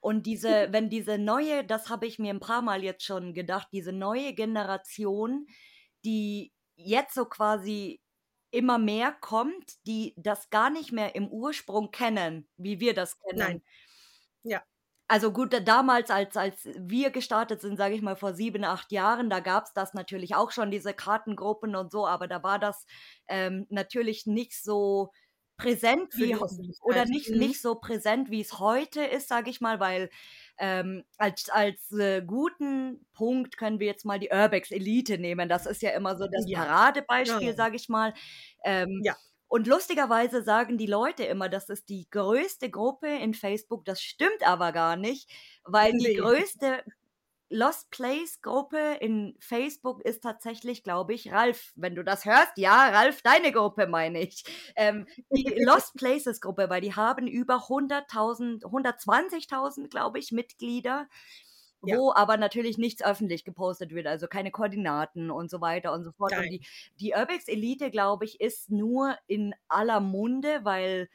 Und 0.00 0.26
diese 0.26 0.68
wenn 0.70 0.90
diese 0.90 1.18
neue 1.18 1.64
das 1.64 1.88
habe 1.90 2.06
ich 2.06 2.18
mir 2.18 2.30
'n 2.32 2.40
paarmal 2.40 2.84
jetzt 2.84 3.04
schon 3.04 3.32
gedacht, 3.34 3.68
diese 3.72 3.92
neue 3.92 4.34
Generation, 4.34 5.46
die 6.04 6.52
jetzt 6.76 7.14
so 7.14 7.24
quasi 7.26 8.00
immer 8.52 8.78
mehr 8.78 9.12
kommt, 9.12 9.86
die 9.86 10.14
das 10.16 10.50
gar 10.50 10.70
nicht 10.70 10.92
mehr 10.92 11.14
im 11.14 11.28
Ursprung 11.28 11.90
kennen, 11.90 12.48
wie 12.56 12.80
wir 12.80 12.94
das 12.94 13.18
Nein. 13.32 13.58
kennen. 13.58 13.62
Ja. 14.44 14.64
Also, 15.10 15.32
gut, 15.32 15.54
da 15.54 15.60
damals, 15.60 16.10
als 16.10 16.36
als 16.36 16.68
wir 16.76 17.08
gestartet 17.10 17.62
sind, 17.62 17.78
sage 17.78 17.94
ich 17.94 18.02
mal, 18.02 18.14
vor 18.16 18.34
7, 18.34 18.62
8 18.64 18.92
Jahren, 18.92 19.30
da 19.30 19.40
gab's 19.40 19.72
das 19.72 19.94
natürlich 19.94 20.34
auch 20.34 20.50
schon, 20.50 20.70
diese 20.70 20.92
Kartengruppen 20.92 21.74
und 21.76 21.90
so, 21.90 22.06
aber 22.06 22.28
da 22.28 22.42
war 22.42 22.58
das, 22.58 22.84
ähm, 23.26 23.66
natürlich 23.70 24.26
nicht 24.26 24.52
so 24.62 25.10
präsent 25.56 26.18
wie 26.18 26.36
oder 26.82 27.06
Öffentlichkeit. 27.06 27.06
nicht 27.06 27.34
Mhm. 27.34 27.38
nicht 27.38 27.62
so 27.62 27.76
präsent, 27.76 28.30
wie's 28.30 28.58
heute 28.58 29.02
ist, 29.02 29.28
sage 29.28 29.48
ich 29.50 29.60
mal, 29.62 29.80
weil, 29.80 30.10
ähm, 30.58 31.04
als 31.18 31.48
als, 31.50 31.92
äh, 31.92 32.22
guten 32.22 33.06
Punkt 33.14 33.56
können 33.56 33.80
wir 33.80 33.86
jetzt 33.88 34.04
mal 34.04 34.18
die 34.20 34.30
Urbex 34.32 34.70
Elite 34.70 35.18
nehmen. 35.18 35.48
Das 35.48 35.66
ist 35.66 35.82
ja 35.82 35.90
immer 35.90 36.16
so 36.16 36.26
das 36.30 36.46
Ja. 36.46 36.60
Paradebeispiel, 36.64 37.48
Ja. 37.48 37.54
sage 37.54 37.76
ich 37.76 37.88
mal. 37.88 38.14
Ähm, 38.64 39.02
Ja. 39.02 39.16
und 39.48 39.66
lustigerweise 39.66 40.42
sagen 40.42 40.78
die 40.78 40.86
Leute 40.86 41.24
immer, 41.24 41.48
das 41.48 41.68
ist 41.70 41.88
die 41.88 42.08
größte 42.10 42.70
Gruppe 42.70 43.08
in 43.08 43.34
Facebook. 43.34 43.84
Das 43.84 44.02
stimmt 44.02 44.46
aber 44.46 44.72
gar 44.72 44.96
nicht, 44.96 45.30
weil 45.64 45.94
die 45.94 46.08
Ne. 46.08 46.14
größte 46.14 46.84
Lost 47.50 47.90
Place 47.90 48.40
Gruppe 48.42 48.96
in 49.00 49.34
Facebook 49.40 50.02
ist 50.04 50.22
tatsächlich, 50.22 50.82
glaube 50.82 51.14
ich 51.14 51.32
Ralf, 51.32 51.72
wenn 51.76 51.94
du 51.94 52.04
das 52.04 52.24
hörst, 52.24 52.52
ja, 52.56 52.88
Ralf, 52.90 53.22
deine 53.22 53.52
Gruppe 53.52 53.86
meine 53.86 54.20
ich. 54.20 54.44
Ähm, 54.76 55.06
die 55.30 55.44
Lost 55.64 55.94
Places 55.96 56.40
Gruppe, 56.40 56.68
weil 56.70 56.80
die 56.80 56.94
haben 56.94 57.26
über 57.26 57.56
100.000 57.68 58.64
120.000, 58.64 59.88
glaube 59.88 60.18
ich, 60.18 60.32
Mitglieder. 60.32 61.08
wo 61.80 62.12
aber 62.12 62.36
natürlich 62.36 62.76
nichts 62.78 63.02
öffentlich 63.04 63.44
gepostet 63.44 63.94
wird, 63.94 64.06
also 64.08 64.26
keine 64.26 64.50
Koordinaten 64.50 65.30
und 65.30 65.50
so 65.50 65.60
weiter 65.60 65.92
und 65.92 66.04
so 66.04 66.12
fort. 66.12 66.32
Und 66.36 66.48
die, 66.50 66.66
die 67.00 67.12
Urbex 67.16 67.46
Elite, 67.48 67.90
glaube 67.90 68.24
ich, 68.24 68.40
ist 68.40 68.70
nur 68.70 69.16
in 69.28 69.54
aller 69.68 70.00
Munde, 70.00 70.60
weil 70.64 71.08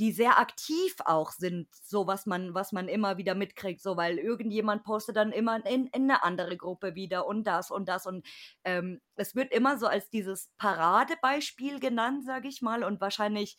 die 0.00 0.12
sehr 0.12 0.38
aktiv 0.38 0.96
auch 1.04 1.30
sind, 1.30 1.68
so 1.74 2.06
was 2.06 2.24
man, 2.24 2.54
was 2.54 2.72
man 2.72 2.88
immer 2.88 3.18
wieder 3.18 3.34
mitkriegt, 3.34 3.82
so 3.82 3.98
weil 3.98 4.18
irgendjemand 4.18 4.82
postet 4.82 5.16
dann 5.16 5.30
immer 5.30 5.64
in, 5.66 5.88
in 5.88 6.04
eine 6.10 6.24
andere 6.24 6.56
Gruppe 6.56 6.94
wieder 6.94 7.26
und 7.26 7.44
das 7.44 7.70
und 7.70 7.86
das 7.86 8.06
und 8.06 8.26
ähm, 8.64 9.02
es 9.16 9.34
wird 9.34 9.52
immer 9.52 9.78
so 9.78 9.86
als 9.86 10.08
dieses 10.08 10.48
Paradebeispiel 10.56 11.80
genannt, 11.80 12.24
sage 12.24 12.48
ich 12.48 12.62
mal, 12.62 12.82
und 12.82 13.02
wahrscheinlich 13.02 13.58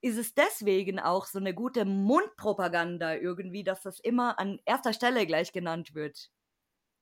ist 0.00 0.18
es 0.18 0.34
deswegen 0.34 0.98
auch 0.98 1.26
so 1.26 1.38
eine 1.38 1.54
gute 1.54 1.84
Mundpropaganda 1.84 3.14
irgendwie, 3.14 3.62
dass 3.62 3.82
das 3.82 4.00
immer 4.00 4.38
an 4.40 4.58
erster 4.64 4.92
Stelle 4.92 5.26
gleich 5.26 5.52
genannt 5.52 5.94
wird. 5.94 6.30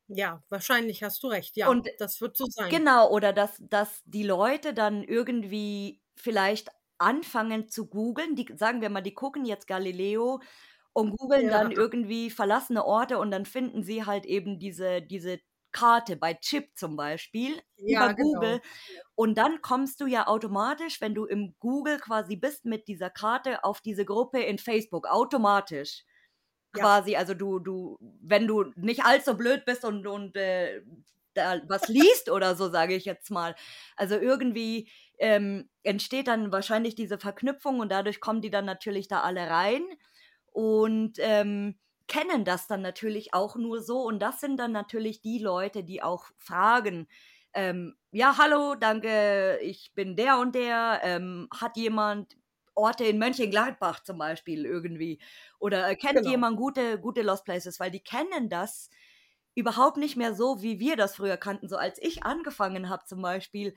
Ja, 0.09 0.43
wahrscheinlich 0.51 1.03
hast 1.03 1.23
du 1.23 1.29
recht. 1.29 1.57
Ja, 1.57 1.69
Und 1.69 1.89
das 1.99 2.21
wird 2.21 2.37
so 2.37 2.47
sein. 2.47 2.71
Genau, 2.71 3.11
oder 3.11 3.33
dass, 3.33 3.57
dass 3.59 4.03
die 4.05 4.23
Leute 4.23 4.73
dann 4.73 5.03
irgendwie 5.03 6.01
vielleicht 6.15 6.71
anfangen 6.99 7.69
zu 7.69 7.87
googeln, 7.89 8.37
die, 8.37 8.47
sagen 8.57 8.81
wir 8.81 8.91
mal, 8.91 9.03
die 9.03 9.15
gucken 9.15 9.45
jetzt 9.45 9.67
Galileo 9.69 10.41
und 10.93 11.17
googeln 11.17 11.49
Ja. 11.49 11.51
dann 11.51 11.73
irgendwie 11.73 12.31
verlassene 12.31 12.85
Orte 12.85 13.19
und 13.19 13.31
dann 13.31 13.47
finden 13.47 13.83
sie 13.85 14.05
halt 14.07 14.27
eben 14.27 14.59
diese, 14.59 15.03
diese 15.03 15.39
Karte 15.73 16.17
bei 16.17 16.35
Chip 16.35 16.71
zum 16.77 16.97
Beispiel 16.97 17.61
Ja, 17.79 18.09
über 18.09 18.15
genau. 18.15 18.41
Google. 18.41 18.61
Und 19.15 19.37
dann 19.39 19.61
kommst 19.63 20.01
du 20.01 20.07
ja 20.07 20.27
automatisch, 20.27 21.01
wenn 21.01 21.15
du 21.15 21.27
im 21.27 21.55
Google 21.61 21.99
quasi 21.99 22.37
bist 22.37 22.65
mit 22.65 22.89
dieser 22.89 23.11
Karte, 23.11 23.63
auf 23.65 23.81
diese 23.83 24.05
Gruppe 24.07 24.41
in 24.41 24.59
Facebook. 24.59 25.07
Automatisch. 25.07 26.05
Ja. 26.75 26.83
Quasi, 26.83 27.17
also 27.17 27.35
du, 27.35 27.59
du, 27.59 27.99
wenn 28.21 28.47
du 28.47 28.65
nicht 28.77 29.05
allzu 29.05 29.37
blöd 29.37 29.65
bist 29.65 29.85
und, 29.85 30.07
und 30.07 30.37
äh, 30.37 30.83
da 31.35 31.61
was 31.69 31.89
liest 31.89 32.31
oder 32.31 32.55
so, 32.57 32.71
sage 32.71 32.95
ich 32.95 33.05
jetzt 33.07 33.31
mal. 33.31 33.55
Also 33.97 34.17
irgendwie 34.17 34.91
ähm, 35.19 35.69
entsteht 35.83 36.29
dann 36.29 36.53
wahrscheinlich 36.53 36.95
diese 36.95 37.19
Verknüpfung 37.19 37.81
und 37.81 37.91
dadurch 37.91 38.21
kommen 38.21 38.43
die 38.43 38.51
dann 38.51 38.65
natürlich 38.65 39.09
da 39.09 39.23
alle 39.23 39.49
rein 39.49 39.83
und 40.53 41.15
ähm, 41.19 41.79
kennen 42.09 42.45
das 42.45 42.67
dann 42.67 42.83
natürlich 42.83 43.35
auch 43.35 43.57
nur 43.57 43.83
so. 43.83 44.03
Und 44.03 44.21
das 44.21 44.41
sind 44.41 44.59
dann 44.59 44.73
natürlich 44.73 45.21
die 45.23 45.39
Leute, 45.39 45.85
die 45.85 46.03
auch 46.03 46.27
fragen, 46.39 47.09
ähm, 47.53 47.97
ja, 48.13 48.37
hallo, 48.39 48.75
danke, 48.75 49.59
ich 49.63 49.93
bin 49.95 50.17
der 50.17 50.39
und 50.39 50.55
der, 50.55 51.01
ähm, 51.03 51.49
hat 51.55 51.77
jemand 51.77 52.37
Orte 52.75 53.05
in 53.05 53.19
Mönchengladbach 53.19 54.01
zum 54.03 54.19
Beispiel 54.19 54.67
irgendwie 54.67 55.21
oder 55.59 55.89
äh, 55.89 55.97
kennt 55.97 56.25
Genau. 56.25 56.27
jemand 56.27 56.59
gute, 56.59 57.01
gute 57.01 57.23
Lost 57.23 57.45
Places, 57.47 57.81
weil 57.81 57.91
die 57.91 58.01
kennen 58.03 58.51
das 58.51 58.91
überhaupt 59.55 59.97
nicht 59.97 60.17
mehr 60.17 60.35
so, 60.35 60.63
wie 60.63 60.79
wir 60.81 60.97
das 60.97 61.17
früher 61.17 61.37
kannten. 61.37 61.69
So 61.69 61.77
als 61.77 61.99
ich 62.03 62.25
angefangen 62.25 62.89
habe 62.89 63.05
zum 63.07 63.23
Beispiel, 63.23 63.75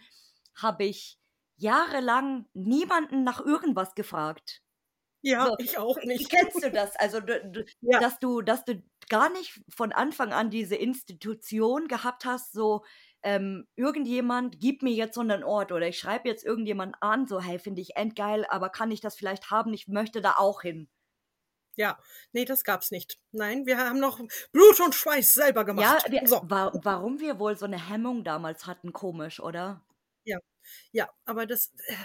habe 0.55 0.83
ich 0.85 1.18
jahrelang 1.59 2.47
niemanden 2.53 3.23
nach 3.23 3.39
irgendwas 3.41 3.95
gefragt. 3.95 4.61
Ja, 5.21 5.47
So, 5.47 5.55
ich 5.57 5.77
auch 5.77 6.03
Wie 6.13 6.25
nicht. 6.25 6.29
kennst 6.29 6.63
du 6.63 6.71
das? 6.71 6.95
Also, 6.97 7.19
du, 7.21 7.65
Ja. 7.81 7.99
dass 7.99 8.19
du, 8.19 8.41
dass 8.41 8.65
du 8.65 8.83
gar 9.09 9.29
nicht 9.29 9.61
von 9.69 9.91
Anfang 9.93 10.33
an 10.33 10.49
diese 10.49 10.75
Institution 10.75 11.87
gehabt 11.87 12.25
hast, 12.25 12.51
so 12.53 12.83
ähm, 13.23 13.67
irgendjemand 13.75 14.59
gibt 14.59 14.83
mir 14.83 14.93
jetzt 14.93 15.15
so 15.15 15.21
einen 15.21 15.43
Ort 15.43 15.71
oder 15.71 15.87
ich 15.87 15.99
schreibe 15.99 16.29
jetzt 16.29 16.45
irgendjemand 16.45 16.95
an, 17.01 17.27
so 17.27 17.41
hey, 17.41 17.59
finde 17.59 17.81
ich 17.81 17.95
endgeil, 17.97 18.45
aber 18.49 18.69
kann 18.69 18.91
ich 18.91 19.01
das 19.01 19.15
vielleicht 19.15 19.51
haben? 19.51 19.73
Ich 19.73 19.87
möchte 19.87 20.21
da 20.21 20.35
auch 20.37 20.61
hin. 20.61 20.89
Ja, 21.75 21.97
nee, 22.33 22.45
das 22.45 22.63
gab's 22.63 22.91
nicht. 22.91 23.19
Nein, 23.31 23.65
wir 23.65 23.77
haben 23.79 23.99
noch 23.99 24.19
Blut 24.51 24.79
und 24.81 24.93
Schweiß 24.95 25.33
selber 25.33 25.63
Ja, 25.73 25.97
gemacht. 25.97 26.05
wir, 26.09 26.21
so. 26.27 26.41
wa 26.43 26.71
warum 26.83 27.19
wir 27.19 27.39
wohl 27.39 27.57
so 27.57 27.65
eine 27.65 27.89
Hemmung 27.89 28.23
damals 28.23 28.67
hatten, 28.67 28.93
komisch, 28.93 29.39
oder? 29.39 29.83
Ja, 30.91 31.09
aber 31.25 31.45
das 31.45 31.71
äh, 31.87 31.95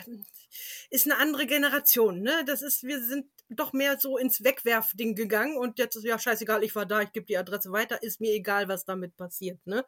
ist 0.90 1.06
eine 1.06 1.18
andere 1.18 1.46
Generation, 1.46 2.20
ne? 2.20 2.44
Das 2.46 2.62
ist, 2.62 2.82
wir 2.82 3.02
sind 3.02 3.26
doch 3.48 3.72
mehr 3.72 3.98
so 3.98 4.18
ins 4.18 4.42
Wegwerfding 4.42 5.14
gegangen 5.14 5.56
und 5.56 5.78
jetzt 5.78 5.96
ist 5.96 6.04
ja 6.04 6.18
scheißegal, 6.18 6.64
ich 6.64 6.74
war 6.74 6.86
da, 6.86 7.02
ich 7.02 7.12
gebe 7.12 7.26
die 7.26 7.38
Adresse 7.38 7.72
weiter, 7.72 8.02
ist 8.02 8.20
mir 8.20 8.32
egal, 8.32 8.68
was 8.68 8.84
damit 8.84 9.16
passiert, 9.16 9.66
ne? 9.66 9.84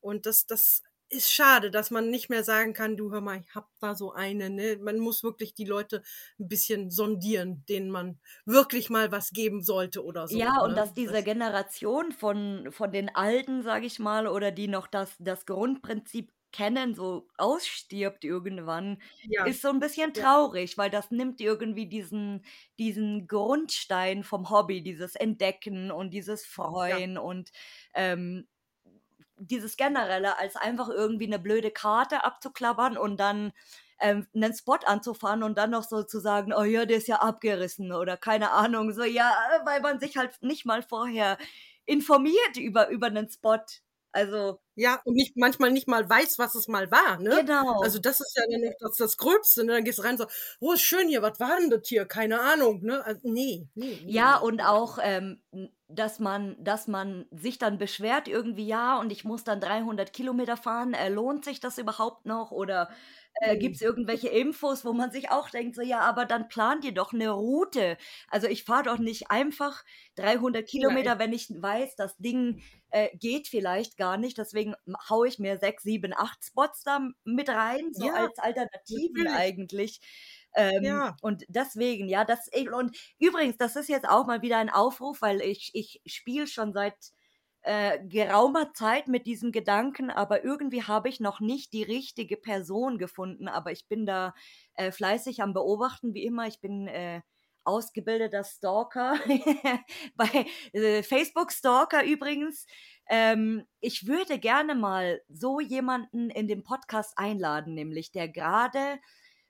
Und 0.00 0.26
das, 0.26 0.46
das 0.46 0.82
ist 1.10 1.32
schade, 1.32 1.70
dass 1.70 1.90
man 1.90 2.10
nicht 2.10 2.28
mehr 2.28 2.44
sagen 2.44 2.72
kann, 2.72 2.96
du 2.96 3.12
hör 3.12 3.20
mal, 3.20 3.38
ich 3.38 3.54
hab 3.54 3.68
da 3.80 3.94
so 3.94 4.12
eine, 4.12 4.50
ne? 4.50 4.76
Man 4.78 4.98
muss 4.98 5.22
wirklich 5.22 5.54
die 5.54 5.64
Leute 5.64 6.02
ein 6.38 6.48
bisschen 6.48 6.90
sondieren, 6.90 7.64
denen 7.68 7.90
man 7.90 8.18
wirklich 8.44 8.90
mal 8.90 9.12
was 9.12 9.30
geben 9.30 9.62
sollte 9.62 10.04
oder 10.04 10.26
so. 10.28 10.36
Ja, 10.36 10.60
und 10.62 10.70
ne? 10.70 10.76
dass 10.76 10.92
diese 10.92 11.22
Generation 11.22 12.12
von, 12.12 12.68
von 12.72 12.90
den 12.90 13.14
Alten, 13.14 13.62
sage 13.62 13.86
ich 13.86 13.98
mal, 13.98 14.26
oder 14.26 14.50
die 14.50 14.68
noch 14.68 14.86
das, 14.86 15.14
das 15.18 15.46
Grundprinzip 15.46 16.32
kennen, 16.54 16.94
so 16.94 17.28
ausstirbt 17.38 18.24
irgendwann, 18.24 19.02
ja, 19.22 19.44
ist 19.44 19.62
so 19.62 19.68
ein 19.68 19.80
bisschen 19.80 20.14
Ja. 20.14 20.22
traurig, 20.22 20.78
weil 20.78 20.90
das 20.90 21.10
nimmt 21.10 21.40
irgendwie 21.40 21.86
diesen, 21.88 22.44
diesen 22.78 23.26
Grundstein 23.28 24.24
vom 24.24 24.50
Hobby, 24.50 24.82
dieses 24.82 25.16
Entdecken 25.16 25.90
und 25.90 26.10
dieses 26.10 26.46
Freuen 26.46 27.18
und 27.18 27.52
ähm, 27.94 28.48
dieses 29.36 29.76
Generelle, 29.76 30.38
als 30.38 30.56
einfach 30.56 30.88
irgendwie 30.88 31.26
eine 31.26 31.38
blöde 31.38 31.70
Karte 31.70 32.24
abzuklappern 32.24 32.96
und 32.96 33.18
dann 33.18 33.52
ähm, 34.00 34.26
einen 34.34 34.54
Spot 34.54 34.78
anzufahren 34.86 35.42
und 35.42 35.58
dann 35.58 35.70
noch 35.70 35.82
so 35.84 36.02
zu 36.04 36.20
sagen, 36.20 36.52
oh 36.52 36.62
ja, 36.64 36.84
der 36.86 36.98
ist 36.98 37.08
ja 37.08 37.16
abgerissen 37.16 37.92
oder 37.92 38.16
keine 38.16 38.50
Ahnung, 38.52 38.92
so 38.92 39.02
ja, 39.04 39.32
weil 39.64 39.80
man 39.80 39.98
sich 40.00 40.16
halt 40.16 40.42
nicht 40.42 40.66
mal 40.66 40.82
vorher 40.82 41.38
informiert 41.86 42.56
über, 42.56 42.88
über 42.90 43.06
einen 43.08 43.28
Spot. 43.28 43.58
Also, 44.14 44.60
ja, 44.76 45.00
und 45.04 45.14
nicht, 45.14 45.36
manchmal 45.36 45.72
nicht 45.72 45.88
mal 45.88 46.08
weiß, 46.08 46.38
was 46.38 46.54
es 46.54 46.68
mal 46.68 46.88
war, 46.92 47.18
ne? 47.18 47.30
genau. 47.40 47.80
Also 47.82 47.98
das 47.98 48.20
ist 48.20 48.36
ja 48.36 48.44
dann 48.48 48.62
das, 48.78 48.96
das 48.96 49.16
Gröbste, 49.16 49.64
ne? 49.64 49.72
Dann 49.72 49.82
gehst 49.82 49.98
du 49.98 50.02
rein 50.02 50.12
und 50.12 50.18
so, 50.18 50.26
oh, 50.60 50.72
ist 50.72 50.82
schön 50.82 51.08
hier, 51.08 51.20
was 51.20 51.40
war 51.40 51.58
denn 51.58 51.68
das 51.68 51.88
hier? 51.88 52.06
Keine 52.06 52.40
Ahnung, 52.40 52.80
ne? 52.84 53.04
Also, 53.04 53.20
nee, 53.24 53.66
nee, 53.74 53.98
nee. 54.04 54.12
Ja, 54.12 54.36
und 54.36 54.60
auch, 54.60 54.98
ähm, 55.02 55.42
dass 55.88 56.20
man, 56.20 56.56
dass 56.62 56.86
man 56.86 57.26
sich 57.32 57.58
dann 57.58 57.76
beschwert 57.76 58.28
irgendwie, 58.28 58.68
ja, 58.68 59.00
und 59.00 59.10
ich 59.10 59.24
muss 59.24 59.42
dann 59.42 59.60
300 59.60 60.12
Kilometer 60.12 60.56
fahren, 60.56 60.94
äh, 60.94 61.08
lohnt 61.08 61.44
sich 61.44 61.58
das 61.58 61.78
überhaupt 61.78 62.24
noch? 62.24 62.52
Oder 62.52 62.90
äh, 63.40 63.56
gibt 63.56 63.76
es 63.76 63.82
irgendwelche 63.82 64.28
Infos, 64.28 64.84
wo 64.84 64.92
man 64.92 65.10
sich 65.10 65.30
auch 65.30 65.50
denkt, 65.50 65.76
so, 65.76 65.82
ja, 65.82 66.00
aber 66.00 66.24
dann 66.24 66.48
plant 66.48 66.84
ihr 66.84 66.92
doch 66.94 67.12
eine 67.12 67.30
Route. 67.30 67.96
Also 68.28 68.46
ich 68.46 68.64
fahre 68.64 68.84
doch 68.84 68.98
nicht 68.98 69.30
einfach 69.30 69.84
300 70.16 70.66
Kilometer, 70.68 71.18
wenn 71.18 71.32
ich 71.32 71.48
weiß, 71.50 71.96
das 71.96 72.16
Ding 72.18 72.62
äh, 72.90 73.08
geht 73.16 73.48
vielleicht 73.48 73.96
gar 73.96 74.16
nicht. 74.16 74.38
Deswegen 74.38 74.74
haue 75.08 75.28
ich 75.28 75.38
mir 75.38 75.58
sechs, 75.58 75.82
sieben, 75.82 76.12
acht 76.14 76.44
Spots 76.44 76.82
da 76.84 77.00
mit 77.24 77.48
rein, 77.48 77.92
so 77.92 78.06
Ja, 78.06 78.14
als 78.14 78.38
Alternativen 78.38 79.24
natürlich. 79.24 79.32
eigentlich. 79.34 80.00
Ähm, 80.54 80.82
Ja. 80.84 81.16
Und 81.20 81.44
deswegen, 81.48 82.08
ja, 82.08 82.24
das 82.24 82.48
und 82.72 82.96
übrigens, 83.18 83.56
das 83.56 83.76
ist 83.76 83.88
jetzt 83.88 84.08
auch 84.08 84.26
mal 84.26 84.42
wieder 84.42 84.58
ein 84.58 84.70
Aufruf, 84.70 85.20
weil 85.22 85.40
ich, 85.40 85.70
ich 85.74 86.00
spiele 86.06 86.46
schon 86.46 86.72
seit 86.72 86.94
äh, 87.64 87.98
geraumer 88.06 88.74
Zeit 88.74 89.08
mit 89.08 89.26
diesem 89.26 89.50
Gedanken, 89.50 90.10
aber 90.10 90.44
irgendwie 90.44 90.82
habe 90.82 91.08
ich 91.08 91.18
noch 91.18 91.40
nicht 91.40 91.72
die 91.72 91.82
richtige 91.82 92.36
Person 92.36 92.98
gefunden. 92.98 93.48
Aber 93.48 93.72
ich 93.72 93.88
bin 93.88 94.04
da 94.06 94.34
äh, 94.74 94.92
fleißig 94.92 95.42
am 95.42 95.54
Beobachten, 95.54 96.12
wie 96.14 96.24
immer. 96.24 96.46
Ich 96.46 96.60
bin 96.60 96.88
äh, 96.88 97.22
ausgebildeter 97.64 98.44
Stalker, 98.44 99.18
bei 100.14 100.46
äh, 100.72 101.02
Facebook 101.02 101.52
Stalker 101.52 102.04
übrigens. 102.04 102.66
Ähm, 103.08 103.64
ich 103.80 104.06
würde 104.06 104.38
gerne 104.38 104.74
mal 104.74 105.22
so 105.28 105.58
jemanden 105.60 106.30
in 106.30 106.46
den 106.46 106.62
Podcast 106.62 107.16
einladen, 107.16 107.74
nämlich 107.74 108.12
der 108.12 108.28
gerade 108.28 108.98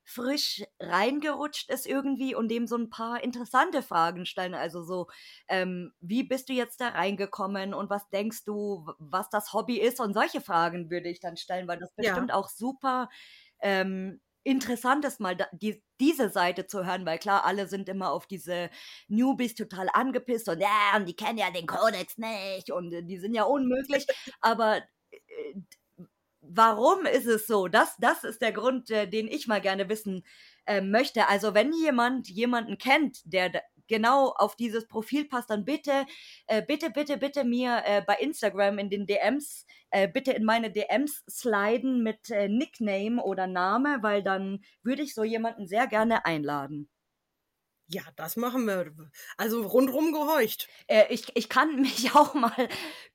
frisch 0.05 0.63
reingerutscht 0.81 1.71
ist 1.71 1.87
irgendwie 1.87 2.35
und 2.35 2.49
dem 2.49 2.67
so 2.67 2.77
ein 2.77 2.91
paar 2.91 3.23
interessante 3.25 3.83
Fragen 3.83 4.27
stellen. 4.27 4.55
Also 4.55 4.83
so, 4.83 5.09
ähm, 5.49 5.93
wie 6.01 6.23
bist 6.25 6.49
du 6.49 6.53
jetzt 6.53 6.81
da 6.81 6.89
reingekommen 6.89 7.75
und 7.75 7.91
was 7.91 8.09
denkst 8.11 8.45
du, 8.45 8.87
was 8.99 9.31
das 9.31 9.53
Hobby 9.53 9.79
ist? 9.81 10.01
Und 10.01 10.15
solche 10.15 10.41
Fragen 10.41 10.91
würde 10.91 11.09
ich 11.09 11.21
dann 11.21 11.37
stellen, 11.37 11.69
weil 11.69 11.79
das 11.79 11.93
Ja. 11.97 12.15
bestimmt 12.15 12.33
auch 12.33 12.49
super 12.49 13.09
ähm, 13.61 14.21
interessant 14.43 15.05
ist, 15.07 15.21
mal 15.21 15.37
da, 15.37 15.47
die, 15.53 15.83
diese 16.01 16.29
Seite 16.29 16.67
zu 16.67 16.85
hören, 16.85 17.07
weil 17.07 17.19
klar, 17.19 17.45
alle 17.47 17.67
sind 17.67 17.89
immer 17.89 18.13
auf 18.13 18.27
diese 18.27 18.69
Newbies 19.09 19.55
total 19.55 19.89
angepisst 19.93 20.49
und 20.49 20.61
ja, 20.61 20.93
und 20.97 21.07
die 21.09 21.17
kennen 21.17 21.39
ja 21.39 21.51
den 21.51 21.67
Kodex 21.67 22.19
nicht 22.19 22.71
und 22.71 22.93
äh, 22.93 23.03
die 23.03 23.19
sind 23.19 23.35
ja 23.35 23.45
unmöglich, 23.45 24.07
aber 24.41 24.83
äh, 25.11 25.55
warum 26.57 27.07
ist 27.07 27.27
es 27.27 27.47
so? 27.47 27.69
Das, 27.69 27.97
das 27.99 28.25
ist 28.25 28.43
der 28.43 28.53
Grund, 28.53 28.91
äh, 28.91 29.07
den 29.09 29.29
ich 29.29 29.47
mal 29.47 29.61
gerne 29.61 29.89
wissen 29.89 30.25
äh, 30.67 30.81
möchte. 30.81 31.29
Also 31.29 31.55
wenn 31.55 31.73
jemand 31.73 32.29
jemanden 32.29 32.79
kennt, 32.79 33.21
der 33.25 33.63
genau 33.89 34.31
auf 34.37 34.57
dieses 34.57 34.87
Profil 34.89 35.27
passt, 35.27 35.51
dann 35.51 35.65
bitte, 35.65 36.07
äh, 36.47 36.63
bitte, 36.63 36.91
bitte, 36.91 37.19
bitte 37.19 37.45
mir 37.45 37.83
äh, 37.85 38.03
bei 38.07 38.15
Instagram 38.17 38.79
in 38.79 38.91
den 38.91 39.07
DMs, 39.07 39.67
äh, 39.91 40.09
bitte 40.09 40.33
in 40.33 40.45
meine 40.45 40.71
DMs 40.71 41.25
sliden 41.29 42.03
mit 42.03 42.31
äh, 42.31 42.49
Nickname 42.49 43.23
oder 43.23 43.47
Name, 43.47 43.99
weil 44.03 44.23
dann 44.23 44.65
würde 44.83 45.03
ich 45.03 45.15
so 45.15 45.25
jemanden 45.25 45.67
sehr 45.67 45.87
gerne 45.87 46.25
einladen. 46.25 46.89
Ja, 47.87 48.03
das 48.17 48.37
machen 48.37 48.65
wir. 48.67 48.93
Also 49.37 49.63
rundrum 49.63 50.13
gehorcht. 50.13 50.69
Äh, 50.87 51.05
ich, 51.11 51.25
ich 51.37 51.49
kann 51.51 51.77
mich 51.83 52.15
auch 52.15 52.33
mal 52.35 52.69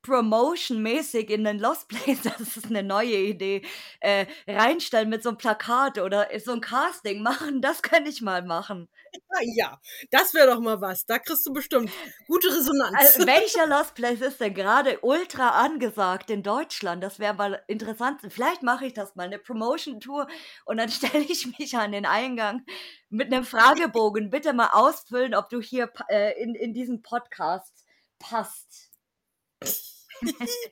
promotionmäßig 0.03 1.29
in 1.31 1.43
den 1.43 1.57
Lost 1.59 1.87
Place, 1.89 2.21
das 2.23 2.55
ist 2.57 2.67
eine 2.67 2.83
neue 2.83 3.15
Idee, 3.17 3.63
äh, 3.99 4.27
reinstellen 4.47 5.09
mit 5.09 5.23
so 5.23 5.29
einem 5.29 5.37
Plakat 5.39 5.97
oder 5.97 6.27
so 6.39 6.51
ein 6.53 6.61
Casting 6.61 7.23
machen. 7.23 7.61
Das 7.61 7.81
könnte 7.81 8.09
ich 8.11 8.21
mal 8.21 8.43
machen. 8.43 8.89
Ja, 9.55 9.79
das 10.11 10.33
wäre 10.33 10.47
doch 10.47 10.59
mal 10.59 10.81
was. 10.81 11.05
Da 11.05 11.19
kriegst 11.19 11.45
du 11.45 11.53
bestimmt 11.53 11.91
gute 12.27 12.47
Resonanz. 12.47 12.95
Also, 12.97 13.25
welcher 13.25 13.67
Lost 13.67 13.95
Place 13.95 14.21
ist 14.21 14.39
denn 14.41 14.53
gerade 14.53 14.99
ultra 15.01 15.61
angesagt 15.63 16.29
in 16.29 16.43
Deutschland? 16.43 17.03
Das 17.03 17.19
wäre 17.19 17.33
mal 17.33 17.63
interessant. 17.67 18.21
Vielleicht 18.29 18.63
mache 18.63 18.85
ich 18.87 18.93
das 18.93 19.15
mal, 19.15 19.23
eine 19.23 19.39
Promotion-Tour 19.39 20.27
und 20.65 20.77
dann 20.77 20.89
stelle 20.89 21.23
ich 21.23 21.57
mich 21.57 21.75
an 21.77 21.91
den 21.91 22.05
Eingang 22.05 22.65
mit 23.09 23.31
einem 23.31 23.45
Fragebogen. 23.45 24.29
Bitte 24.29 24.53
mal 24.53 24.69
ausfüllen, 24.73 25.35
ob 25.35 25.49
du 25.49 25.61
hier 25.61 25.91
äh, 26.09 26.41
in, 26.41 26.55
in 26.55 26.73
diesen 26.73 27.01
Podcast 27.01 27.85
passt. 28.19 28.91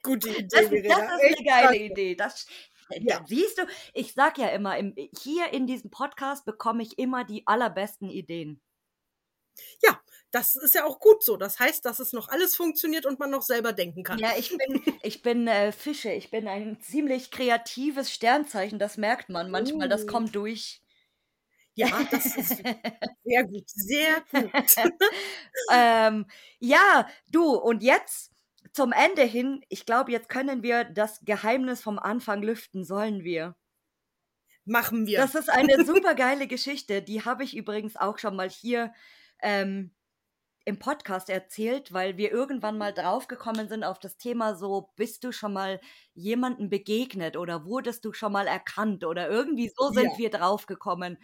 Gute 0.03 0.29
Idee, 0.29 0.47
Das, 0.49 0.69
das 0.69 0.71
ist 0.71 1.38
eine 1.38 1.45
geile. 1.45 1.77
Idee. 1.77 2.15
Das, 2.15 2.45
Ja. 2.91 3.23
Siehst 3.27 3.57
du, 3.57 3.63
ich 3.93 4.13
sag 4.13 4.38
ja 4.38 4.47
immer, 4.49 4.77
im, 4.77 4.93
hier 5.19 5.51
in 5.53 5.67
diesem 5.67 5.89
Podcast 5.91 6.45
bekomme 6.45 6.83
ich 6.83 6.97
immer 6.99 7.23
die 7.25 7.45
allerbesten 7.45 8.09
Ideen. 8.09 8.61
Ja, 9.83 9.99
das 10.31 10.55
ist 10.55 10.75
ja 10.75 10.85
auch 10.85 10.99
gut 10.99 11.23
so. 11.23 11.35
Das 11.38 11.59
heißt, 11.59 11.83
dass 11.85 11.99
es 11.99 12.13
noch 12.13 12.29
alles 12.29 12.55
funktioniert 12.55 13.05
und 13.05 13.19
man 13.19 13.31
noch 13.31 13.41
selber 13.41 13.73
denken 13.73 14.03
kann. 14.03 14.19
Ja, 14.19 14.33
ich 14.38 14.55
bin, 14.55 14.81
ich 15.01 15.21
bin 15.21 15.47
äh, 15.47 15.71
Fische. 15.71 16.11
Ich 16.11 16.29
bin 16.29 16.47
ein 16.47 16.79
ziemlich 16.81 17.31
kreatives 17.31 18.11
Sternzeichen. 18.11 18.79
Das 18.79 18.97
merkt 18.97 19.29
man 19.29 19.49
manchmal. 19.51 19.89
Das 19.89 20.03
Oh. 20.03 20.07
kommt 20.07 20.35
durch. 20.35 20.81
Ja, 21.75 21.88
das 22.11 22.25
ist 22.38 22.57
sehr 23.23 23.43
gut. 23.45 23.69
Sehr 23.69 24.21
gut. 24.31 24.51
ähm, 25.71 26.25
ja, 26.59 27.07
du, 27.31 27.51
und 27.53 27.83
jetzt 27.83 28.31
zum 28.78 28.91
Ende 28.93 29.23
hin, 29.23 29.61
ich 29.69 29.86
glaube, 29.88 30.11
jetzt 30.11 30.30
können 30.30 30.63
wir 30.63 30.84
das 30.86 31.21
Geheimnis 31.25 31.82
vom 31.82 31.99
Anfang 31.99 32.43
lüften, 32.43 32.86
sollen 32.86 33.23
wir. 33.23 33.55
Machen 34.65 35.07
wir. 35.07 35.19
Das 35.21 35.36
ist 35.36 35.49
eine 35.49 35.78
super 35.86 36.15
geile 36.15 36.47
Geschichte. 36.47 37.01
Die 37.01 37.25
habe 37.25 37.43
ich 37.43 37.55
übrigens 37.55 37.95
auch 37.95 38.19
schon 38.19 38.36
mal 38.36 38.49
hier 38.49 38.93
ähm, 39.41 39.95
im 40.65 40.80
Podcast 40.80 41.30
erzählt, 41.30 41.93
weil 41.93 42.17
wir 42.17 42.32
irgendwann 42.32 42.78
mal 42.78 42.93
draufgekommen 42.93 43.69
sind 43.69 43.84
auf 43.84 43.99
das 43.99 44.17
Thema 44.17 44.55
so, 44.55 44.91
bist 44.97 45.23
du 45.23 45.32
schon 45.32 45.53
mal 45.53 45.82
jemandem 46.13 46.69
begegnet 46.69 47.38
oder 47.38 47.65
wurdest 47.65 48.05
du 48.05 48.13
schon 48.13 48.34
mal 48.34 48.47
erkannt 48.47 49.05
oder 49.05 49.30
irgendwie 49.30 49.71
so 49.75 49.89
sind 49.91 50.05
Ja. 50.05 50.17
wir 50.17 50.30
draufgekommen. 50.32 51.17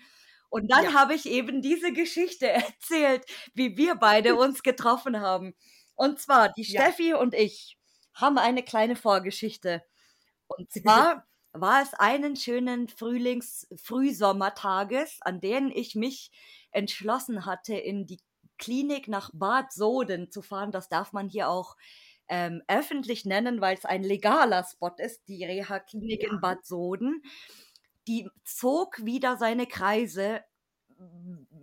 Und 0.49 0.72
dann 0.72 0.86
Ja. 0.86 0.93
habe 0.93 1.16
ich 1.16 1.26
eben 1.28 1.62
diese 1.62 1.93
Geschichte 1.93 2.49
erzählt, 2.76 3.26
wie 3.56 3.78
wir 3.78 3.95
beide 3.95 4.36
uns 4.38 4.64
getroffen 4.64 5.22
haben. 5.22 5.56
Und 5.96 6.20
zwar, 6.20 6.50
die 6.54 6.64
Ja. 6.66 6.82
Steffi 6.84 7.14
und 7.14 7.34
ich 7.34 7.78
haben 8.14 8.38
eine 8.38 8.64
kleine 8.64 8.96
Vorgeschichte. 8.96 9.84
Und 10.48 10.70
zwar 10.72 11.26
war 11.54 11.82
es 11.82 11.94
einen 11.96 12.36
schönen 12.36 12.88
Frühlings-Frühsommertages, 12.89 15.20
an 15.22 15.39
denen 15.41 15.72
ich 15.72 15.96
mich 15.96 16.32
entschlossen 16.72 17.46
hatte, 17.46 17.76
in 17.76 18.06
die 18.08 18.20
Klinik 18.58 19.08
nach 19.08 19.30
Bad 19.34 19.72
Soden 19.74 20.32
zu 20.32 20.41
fahren. 20.41 20.72
Das 20.72 20.89
darf 20.89 21.14
man 21.14 21.30
hier 21.30 21.50
auch 21.50 21.76
ähm, 22.28 22.62
öffentlich 22.68 23.26
nennen, 23.26 23.62
weil 23.62 23.76
es 23.78 23.86
ein 23.86 24.02
legaler 24.04 24.64
Spot 24.64 24.94
ist, 24.98 25.28
die 25.28 25.44
Reha-Klinik 25.46 26.24
in 26.24 26.32
Ja. 26.32 26.38
Bad 26.39 26.66
Soden. 26.66 27.22
Die 28.08 28.28
zog 28.44 29.04
wieder 29.06 29.38
seine 29.38 29.68
Kreise 29.68 30.41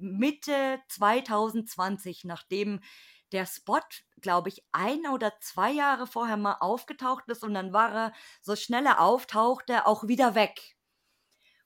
Mitte 0.01 0.81
2020, 0.89 2.24
nachdem 2.24 2.81
der 3.33 3.47
Spot, 3.47 3.81
glaube 4.20 4.48
ich, 4.48 4.64
ein 4.72 5.06
oder 5.12 5.32
zwei 5.40 5.70
Jahre 5.72 6.06
vorher 6.06 6.36
mal 6.36 6.56
aufgetaucht 6.60 7.24
ist 7.28 7.42
und 7.44 7.54
dann 7.54 7.72
war 7.72 7.92
er, 7.92 8.12
so 8.42 8.56
schnell 8.56 8.86
er 8.86 9.00
auftauchte, 9.00 9.86
auch 9.86 10.06
wieder 10.08 10.34
weg. 10.34 10.76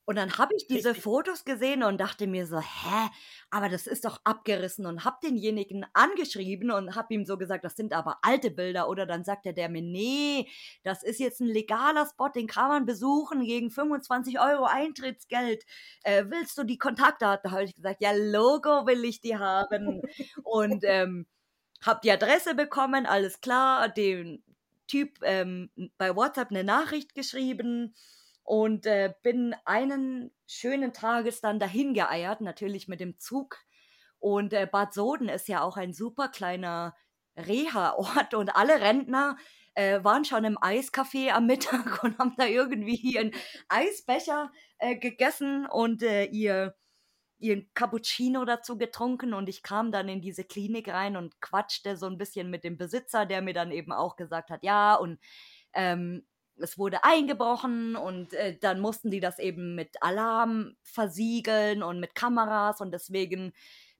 Und 0.07 0.17
dann 0.17 0.37
habe 0.39 0.55
ich 0.55 0.67
diese. 0.67 0.95
Fotos 0.95 1.45
gesehen 1.45 1.83
und 1.83 1.99
dachte 1.99 2.27
mir 2.27 2.47
so, 2.47 2.61
hä, 2.61 3.11
aber 3.51 3.69
das 3.69 3.87
ist 3.87 4.05
doch 4.05 4.21
abgerissen 4.25 4.87
und 4.87 5.05
habe 5.05 5.17
denjenigen 5.23 5.85
angeschrieben 5.93 6.71
und 6.71 6.95
habe 6.95 7.13
ihm 7.15 7.25
so 7.25 7.37
gesagt, 7.37 7.65
das 7.65 7.75
sind 7.77 7.93
aber 7.93 8.19
alte 8.23 8.51
Bilder 8.51 8.89
oder 8.89 9.07
dann 9.07 9.25
sagte 9.25 9.53
der 9.53 9.69
mir, 9.69 9.83
nee, 9.83 10.49
das 10.83 11.03
ist 11.03 11.21
jetzt 11.21 11.41
ein 11.41 11.47
legaler 11.49 12.07
Spot, 12.07 12.29
den 12.29 12.47
kann 12.47 12.69
man 12.69 12.87
besuchen 12.87 13.45
gegen 13.45 13.71
25 13.71 14.41
Euro 14.41 14.65
Eintrittsgeld. 14.65 15.65
Äh, 16.05 16.25
willst 16.29 16.57
du 16.59 16.65
die 16.65 16.79
Kontaktdaten? 16.79 17.51
Da 17.51 17.53
habe 17.53 17.65
ich 17.65 17.75
gesagt, 17.75 18.01
ja, 18.01 18.13
Logo 18.13 18.87
will 18.87 19.05
ich 19.05 19.21
die 19.21 19.37
haben. 19.37 20.03
und 20.45 20.85
ähm, 20.85 21.27
habe 21.85 22.01
die 22.03 22.11
Adresse 22.11 22.55
bekommen, 22.55 23.07
alles 23.07 23.41
klar, 23.41 23.89
den 23.89 24.43
Typ 24.87 25.19
ähm, 25.23 25.71
bei 25.99 26.15
WhatsApp 26.15 26.51
eine 26.51 26.65
Nachricht 26.65 27.15
geschrieben 27.15 27.95
und 28.43 28.87
äh, 28.87 29.15
bin 29.23 29.55
einen 29.65 30.31
schönen 30.47 30.93
Tages 30.93 31.41
dann 31.41 31.59
dahin 31.59 31.95
geeiert, 31.95 32.41
natürlich 32.41 32.89
mit 32.89 33.01
dem 33.01 33.19
Zug. 33.19 33.59
Und 34.19 34.53
äh, 34.53 34.67
Bad 34.71 34.95
Soden 34.95 35.29
ist 35.29 35.49
ja 35.49 35.63
auch 35.63 35.77
ein 35.77 35.93
super 35.93 36.29
kleiner 36.29 36.95
Reha-Ort 37.37 38.35
und 38.35 38.55
alle 38.55 38.81
Rentner 38.81 39.37
äh, 39.75 40.03
waren 40.05 40.25
schon 40.25 40.45
im 40.45 40.59
Eiscafé 40.59 41.31
am 41.31 41.47
Mittag 41.47 42.03
und 42.05 42.19
haben 42.19 42.35
da 42.37 42.47
irgendwie 42.47 42.97
ihren 42.97 43.33
Eisbecher 43.69 44.53
äh, 44.79 44.97
gegessen 44.97 45.67
und 45.67 46.03
äh, 46.03 46.25
ihr 46.27 46.75
ihren 47.45 47.73
Cappuccino 47.75 48.45
dazu 48.45 48.79
getrunken 48.79 49.35
und 49.35 49.49
ich 49.49 49.63
kam 49.63 49.93
dann 49.93 50.09
in 50.09 50.23
diese 50.23 50.45
Klinik 50.45 50.89
rein 50.89 51.17
und 51.17 51.41
quatschte 51.43 51.97
so 51.97 52.07
ein 52.07 52.17
bisschen 52.17 52.51
mit 52.51 52.65
dem 52.65 52.79
Besitzer, 52.79 53.27
der 53.27 53.43
mir 53.43 53.53
dann 53.53 53.71
eben 53.71 53.93
auch 53.93 54.17
gesagt 54.17 54.51
hat, 54.51 54.65
ja, 54.65 54.95
und 54.95 55.21
ähm, 55.75 56.25
es 56.57 56.79
wurde 56.79 57.05
eingebrochen 57.05 57.97
und 57.97 58.33
äh, 58.33 58.57
dann 58.59 58.81
mussten 58.81 59.11
die 59.11 59.21
das 59.21 59.39
eben 59.39 59.75
mit 59.75 60.03
Alarm 60.03 60.77
versiegeln 60.83 61.83
und 61.83 62.01
mit 62.01 62.15
Kameras 62.15 62.81
und 62.81 62.93
deswegen 62.93 63.53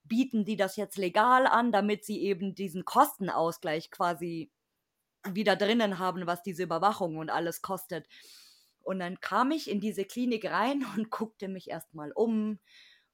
bieten 0.05 0.45
die 0.45 0.57
das 0.57 0.77
jetzt 0.77 0.97
legal 0.97 1.47
an, 1.47 1.71
damit 1.73 2.05
sie 2.05 2.23
eben 2.23 2.55
diesen 2.55 2.85
Kostenausgleich 2.85 3.91
quasi 3.91 4.51
wieder 5.29 5.57
drinnen 5.57 5.99
haben, 5.99 6.27
was 6.27 6.43
diese 6.43 6.63
Überwachung 6.63 7.17
und 7.17 7.31
alles 7.31 7.63
kostet. 7.63 8.07
Und 8.83 8.99
dann 8.99 9.21
kam 9.21 9.51
ich 9.51 9.71
in 9.71 9.81
diese 9.81 10.05
Klinik 10.05 10.45
rein 10.51 10.85
und 10.97 11.11
guckte 11.11 11.49
mich 11.49 11.69
erstmal 11.71 12.13
um 12.13 12.59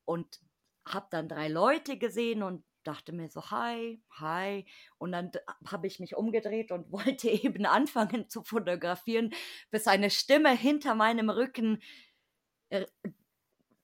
und 0.05 0.41
habe 0.87 1.07
dann 1.11 1.29
drei 1.29 1.49
Leute 1.49 1.99
gesehen 1.99 2.43
und 2.43 2.65
dachte 2.85 3.13
mir 3.13 3.29
so, 3.29 3.51
hi, 3.51 4.03
hi. 4.19 4.67
Und 4.99 5.13
dann 5.13 5.31
habe 5.67 5.87
ich 5.87 6.01
mich 6.01 6.17
umgedreht 6.17 6.73
und 6.73 6.91
wollte 6.93 7.29
eben 7.29 7.67
anfangen 7.67 8.29
zu 8.29 8.43
fotografieren, 8.43 9.33
bis 9.71 9.87
eine 9.87 10.11
Stimme 10.11 10.51
hinter 10.57 10.95
meinem 10.95 11.31
Rücken 11.31 11.83
äh, 12.71 12.87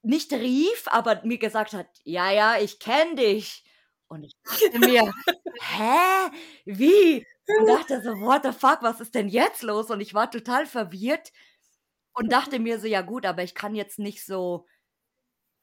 nicht 0.03 0.33
rief, 0.33 0.85
aber 0.87 1.23
mir 1.25 1.39
gesagt 1.39 1.73
hat, 1.73 1.89
ja, 2.05 2.31
ja, 2.31 2.59
ich 2.59 2.79
kenne 2.79 3.17
dich. 3.17 3.65
Und 4.09 4.23
ich 4.23 4.35
dachte 4.45 4.79
mir, 4.79 5.03
hä? 5.61 6.31
Wie? 6.65 7.27
Und 7.59 7.67
dachte 7.67 8.01
so, 8.03 8.11
what 8.21 8.43
the 8.45 8.53
fuck, 8.53 8.83
was 8.83 9.01
ist 9.01 9.15
denn 9.15 9.29
jetzt 9.29 9.63
los? 9.63 9.91
Und 9.91 10.01
ich 10.01 10.15
war 10.15 10.31
total 10.31 10.67
verwirrt 10.67 11.33
und 12.13 12.33
dachte 12.33 12.59
mir 12.61 12.79
so, 12.79 12.87
ja 12.87 13.03
gut, 13.03 13.27
aber 13.27 13.43
ich 13.43 13.55
kann 13.55 13.75
jetzt 13.75 13.99
nicht 13.99 14.25
so 14.25 14.67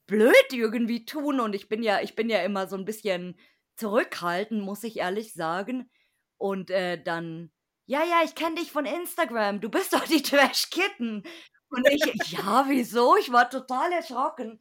blöd 0.06 0.52
irgendwie 0.52 1.06
tun 1.06 1.40
und 1.40 1.56
ich 1.56 1.70
bin 1.70 1.84
ja, 1.84 2.02
ich 2.02 2.16
bin 2.16 2.30
ja 2.30 2.42
immer 2.44 2.68
so 2.68 2.76
ein 2.76 2.86
bisschen 2.86 3.38
zurückhaltend, 3.76 4.64
muss 4.64 4.84
ich 4.84 4.98
ehrlich 4.98 5.34
sagen. 5.34 5.90
Und 6.38 6.70
äh, 6.72 7.02
dann, 7.02 7.52
ja, 7.86 8.04
ja, 8.04 8.22
ich 8.26 8.36
kenne 8.36 8.56
dich 8.56 8.72
von 8.72 8.86
Instagram, 8.86 9.62
du 9.62 9.70
bist 9.70 9.94
doch 9.94 10.06
die 10.06 10.22
Trash 10.22 10.70
Kitten. 10.70 11.24
Und 11.70 11.88
ich, 11.90 12.04
ja, 12.32 12.66
wieso? 12.68 13.18
Ich 13.18 13.32
war 13.32 13.50
total 13.50 13.92
erschrocken 13.94 14.60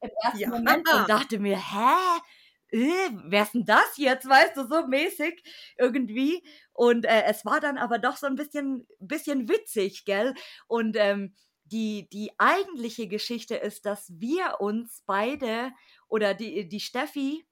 im 0.00 0.10
ersten 0.22 0.38
Ja. 0.38 0.48
Moment 0.48 0.88
und 0.92 1.08
dachte 1.08 1.38
mir, 1.38 1.58
hä? 1.58 2.20
Äh, 2.70 3.10
wer 3.28 3.42
ist 3.44 3.54
denn 3.54 3.64
das 3.64 3.96
jetzt? 3.96 4.28
Weißt 4.28 4.56
du, 4.56 4.66
so 4.66 4.86
mäßig 4.86 5.42
irgendwie. 5.78 6.42
Und 6.72 7.04
äh, 7.06 7.24
es 7.26 7.44
war 7.44 7.60
dann 7.60 7.78
aber 7.78 7.98
doch 7.98 8.16
so 8.16 8.26
ein 8.26 8.34
bisschen, 8.34 8.86
bisschen 8.98 9.48
witzig, 9.48 10.04
gell? 10.04 10.34
Und 10.66 10.96
ähm, 10.98 11.34
die, 11.70 12.08
die 12.10 12.30
eigentliche 12.38 13.08
Geschichte 13.08 13.56
ist, 13.56 13.86
dass 13.86 14.12
wir 14.20 14.60
uns 14.60 15.02
beide 15.06 15.72
oder 16.08 16.34
die, 16.34 16.68
die 16.68 16.80
Steffi 16.80 17.46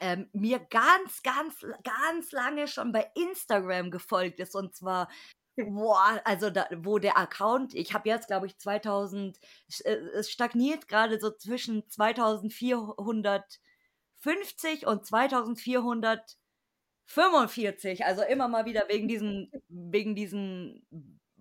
ähm, 0.00 0.28
mir 0.32 0.58
ganz, 0.58 1.22
ganz, 1.22 1.54
ganz 1.82 2.32
lange 2.32 2.66
schon 2.68 2.92
bei 2.92 3.10
Instagram 3.14 3.90
gefolgt 3.90 4.40
ist. 4.40 4.54
Und 4.54 4.74
zwar, 4.74 5.08
boah, 5.56 6.20
also 6.24 6.50
da, 6.50 6.66
wo 6.76 6.98
der 6.98 7.16
Account, 7.18 7.74
ich 7.74 7.94
habe 7.94 8.08
jetzt, 8.08 8.28
glaube 8.28 8.46
ich, 8.46 8.58
2000, 8.58 9.38
äh, 9.84 9.92
es 10.14 10.30
stagniert 10.30 10.88
gerade 10.88 11.20
so 11.20 11.30
zwischen 11.30 11.88
2450 11.88 14.86
und 14.86 15.06
2445. 15.06 18.04
Also 18.04 18.22
immer 18.22 18.48
mal 18.48 18.64
wieder 18.64 18.88
wegen 18.88 19.08
diesen, 19.08 19.50
wegen 19.68 20.14
diesen 20.14 20.86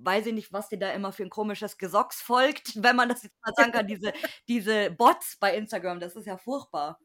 weiß 0.04 0.28
ich 0.28 0.34
nicht, 0.34 0.54
was 0.54 0.70
dir 0.70 0.80
da 0.80 0.92
immer 0.92 1.12
für 1.12 1.24
ein 1.24 1.30
komisches 1.30 1.78
Gesocks 1.78 2.22
folgt, 2.22 2.74
wenn 2.84 2.96
man 2.96 3.10
das 3.10 3.24
jetzt 3.24 3.36
mal 3.46 3.54
sagen 3.56 3.72
kann, 3.72 3.88
diese, 3.88 4.14
diese 4.48 4.92
Bots 4.92 5.38
bei 5.40 5.56
Instagram, 5.56 6.00
das 6.00 6.16
ist 6.16 6.28
ja 6.28 6.38
furchtbar. 6.38 7.00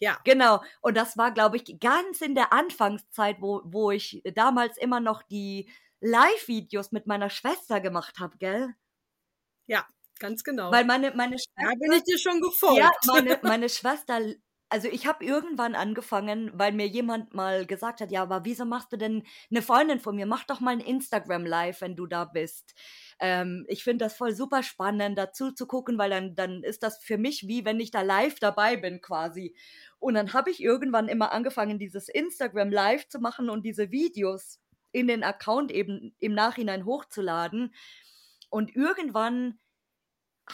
Ja. 0.00 0.18
Genau. 0.24 0.62
Und 0.80 0.96
das 0.96 1.16
war, 1.16 1.32
glaube 1.32 1.56
ich, 1.56 1.80
ganz 1.80 2.20
in 2.20 2.34
der 2.34 2.52
Anfangszeit, 2.52 3.40
wo, 3.40 3.62
wo 3.64 3.90
ich 3.90 4.22
damals 4.34 4.76
immer 4.76 5.00
noch 5.00 5.22
die 5.24 5.70
Live-Videos 6.00 6.92
mit 6.92 7.06
meiner 7.06 7.30
Schwester 7.30 7.80
gemacht 7.80 8.20
habe, 8.20 8.36
gell? 8.38 8.74
Ja, 9.66 9.86
ganz 10.20 10.44
genau. 10.44 10.70
Weil 10.70 10.84
meine, 10.84 11.12
meine 11.14 11.36
Schwester. 11.36 11.70
Da 11.70 11.74
bin 11.78 11.92
ich 11.92 12.04
dir 12.04 12.18
schon 12.18 12.40
gefolgt. 12.40 12.78
Ja, 12.78 12.92
meine, 13.06 13.38
meine 13.42 13.68
Schwester 13.68 14.20
also 14.70 14.88
ich 14.88 15.06
habe 15.06 15.24
irgendwann 15.24 15.74
angefangen, 15.74 16.50
weil 16.52 16.72
mir 16.72 16.86
jemand 16.86 17.32
mal 17.34 17.64
gesagt 17.66 18.00
hat, 18.00 18.10
ja, 18.10 18.22
aber 18.22 18.44
wieso 18.44 18.64
machst 18.64 18.92
du 18.92 18.96
denn 18.96 19.24
eine 19.50 19.62
Freundin 19.62 19.98
von 19.98 20.14
mir? 20.16 20.26
Mach 20.26 20.44
doch 20.44 20.60
mal 20.60 20.72
ein 20.72 20.80
Instagram 20.80 21.46
Live, 21.46 21.80
wenn 21.80 21.96
du 21.96 22.06
da 22.06 22.26
bist. 22.26 22.74
Ähm, 23.18 23.64
ich 23.68 23.82
finde 23.82 24.04
das 24.04 24.14
voll 24.14 24.34
super 24.34 24.62
spannend, 24.62 25.16
dazu 25.16 25.52
zu 25.52 25.66
gucken, 25.66 25.96
weil 25.98 26.10
dann, 26.10 26.34
dann 26.34 26.62
ist 26.62 26.82
das 26.82 27.02
für 27.02 27.18
mich 27.18 27.48
wie 27.48 27.64
wenn 27.64 27.80
ich 27.80 27.90
da 27.90 28.02
live 28.02 28.38
dabei 28.40 28.76
bin 28.76 29.00
quasi. 29.00 29.56
Und 29.98 30.14
dann 30.14 30.32
habe 30.34 30.50
ich 30.50 30.62
irgendwann 30.62 31.08
immer 31.08 31.32
angefangen, 31.32 31.78
dieses 31.78 32.08
Instagram 32.08 32.70
Live 32.70 33.08
zu 33.08 33.20
machen 33.20 33.48
und 33.50 33.64
diese 33.64 33.90
Videos 33.90 34.60
in 34.92 35.08
den 35.08 35.24
Account 35.24 35.72
eben 35.72 36.14
im 36.18 36.34
Nachhinein 36.34 36.84
hochzuladen. 36.84 37.74
Und 38.50 38.74
irgendwann 38.76 39.58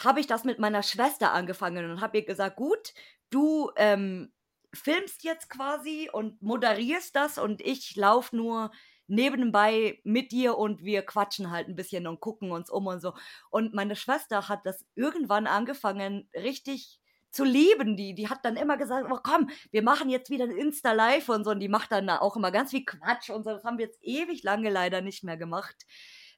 habe 0.03 0.19
ich 0.19 0.27
das 0.27 0.43
mit 0.43 0.59
meiner 0.59 0.83
Schwester 0.83 1.31
angefangen 1.31 1.89
und 1.89 2.01
habe 2.01 2.17
ihr 2.17 2.25
gesagt, 2.25 2.57
gut, 2.57 2.93
du 3.35 3.71
ähm, 3.75 4.31
filmst 4.73 5.23
jetzt 5.23 5.49
quasi 5.49 6.09
und 6.11 6.41
moderierst 6.41 7.15
das 7.15 7.37
und 7.37 7.61
ich 7.61 7.95
laufe 7.95 8.35
nur 8.35 8.71
nebenbei 9.07 9.99
mit 10.03 10.31
dir 10.31 10.57
und 10.57 10.83
wir 10.83 11.03
quatschen 11.03 11.51
halt 11.51 11.67
ein 11.67 11.75
bisschen 11.75 12.07
und 12.07 12.21
gucken 12.21 12.51
uns 12.51 12.69
um 12.69 12.87
und 12.87 13.01
so. 13.01 13.13
Und 13.51 13.73
meine 13.73 13.95
Schwester 13.95 14.49
hat 14.49 14.65
das 14.65 14.85
irgendwann 14.95 15.47
angefangen, 15.47 16.29
richtig 16.33 16.99
zu 17.29 17.43
lieben. 17.43 17.97
Die, 17.97 18.15
die 18.15 18.29
hat 18.29 18.43
dann 18.43 18.55
immer 18.55 18.77
gesagt, 18.77 19.07
oh 19.11 19.19
komm, 19.21 19.49
wir 19.71 19.83
machen 19.83 20.09
jetzt 20.09 20.29
wieder 20.29 20.45
ein 20.45 20.51
Insta-Live 20.51 21.29
und 21.29 21.43
so. 21.43 21.51
Und 21.51 21.59
die 21.59 21.69
macht 21.69 21.91
dann 21.91 22.09
auch 22.09 22.35
immer 22.35 22.51
ganz 22.51 22.71
viel 22.71 22.85
Quatsch 22.85 23.29
und 23.29 23.43
so. 23.43 23.51
Das 23.51 23.63
haben 23.63 23.77
wir 23.77 23.85
jetzt 23.85 23.99
ewig 24.01 24.41
lange 24.43 24.69
leider 24.71 25.01
nicht 25.01 25.23
mehr 25.23 25.37
gemacht. 25.37 25.85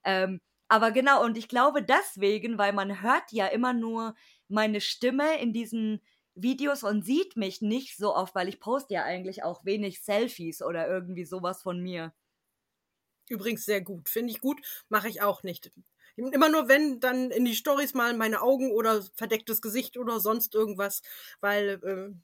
Ähm, 0.03 0.41
aber 0.67 0.91
genau, 0.91 1.23
und 1.23 1.37
ich 1.37 1.47
glaube 1.47 1.83
deswegen, 1.83 2.57
weil 2.57 2.73
man 2.73 3.01
hört 3.01 3.31
ja 3.31 3.47
immer 3.47 3.71
nur 3.73 4.15
meine 4.49 4.81
Stimme 4.81 5.39
in 5.39 5.53
diesen 5.53 6.01
Videos 6.41 6.83
und 6.83 7.03
sieht 7.03 7.35
mich 7.35 7.61
nicht 7.61 7.97
so 7.97 8.15
oft, 8.15 8.35
weil 8.35 8.47
ich 8.47 8.59
poste 8.59 8.93
ja 8.93 9.03
eigentlich 9.03 9.43
auch 9.43 9.65
wenig 9.65 10.03
Selfies 10.03 10.61
oder 10.61 10.87
irgendwie 10.87 11.25
sowas 11.25 11.61
von 11.61 11.79
mir. 11.79 12.13
Übrigens 13.29 13.65
sehr 13.65 13.81
gut. 13.81 14.09
Finde 14.09 14.31
ich 14.31 14.39
gut, 14.39 14.59
mache 14.89 15.09
ich 15.09 15.21
auch 15.21 15.43
nicht. 15.43 15.71
Immer 16.15 16.49
nur 16.49 16.67
wenn, 16.67 16.99
dann 16.99 17.29
in 17.29 17.45
die 17.45 17.55
Stories 17.55 17.93
mal 17.93 18.15
meine 18.15 18.41
Augen 18.41 18.71
oder 18.71 19.03
verdecktes 19.15 19.61
Gesicht 19.61 19.97
oder 19.97 20.19
sonst 20.19 20.55
irgendwas, 20.55 21.01
weil 21.41 21.79
äh, 21.83 22.15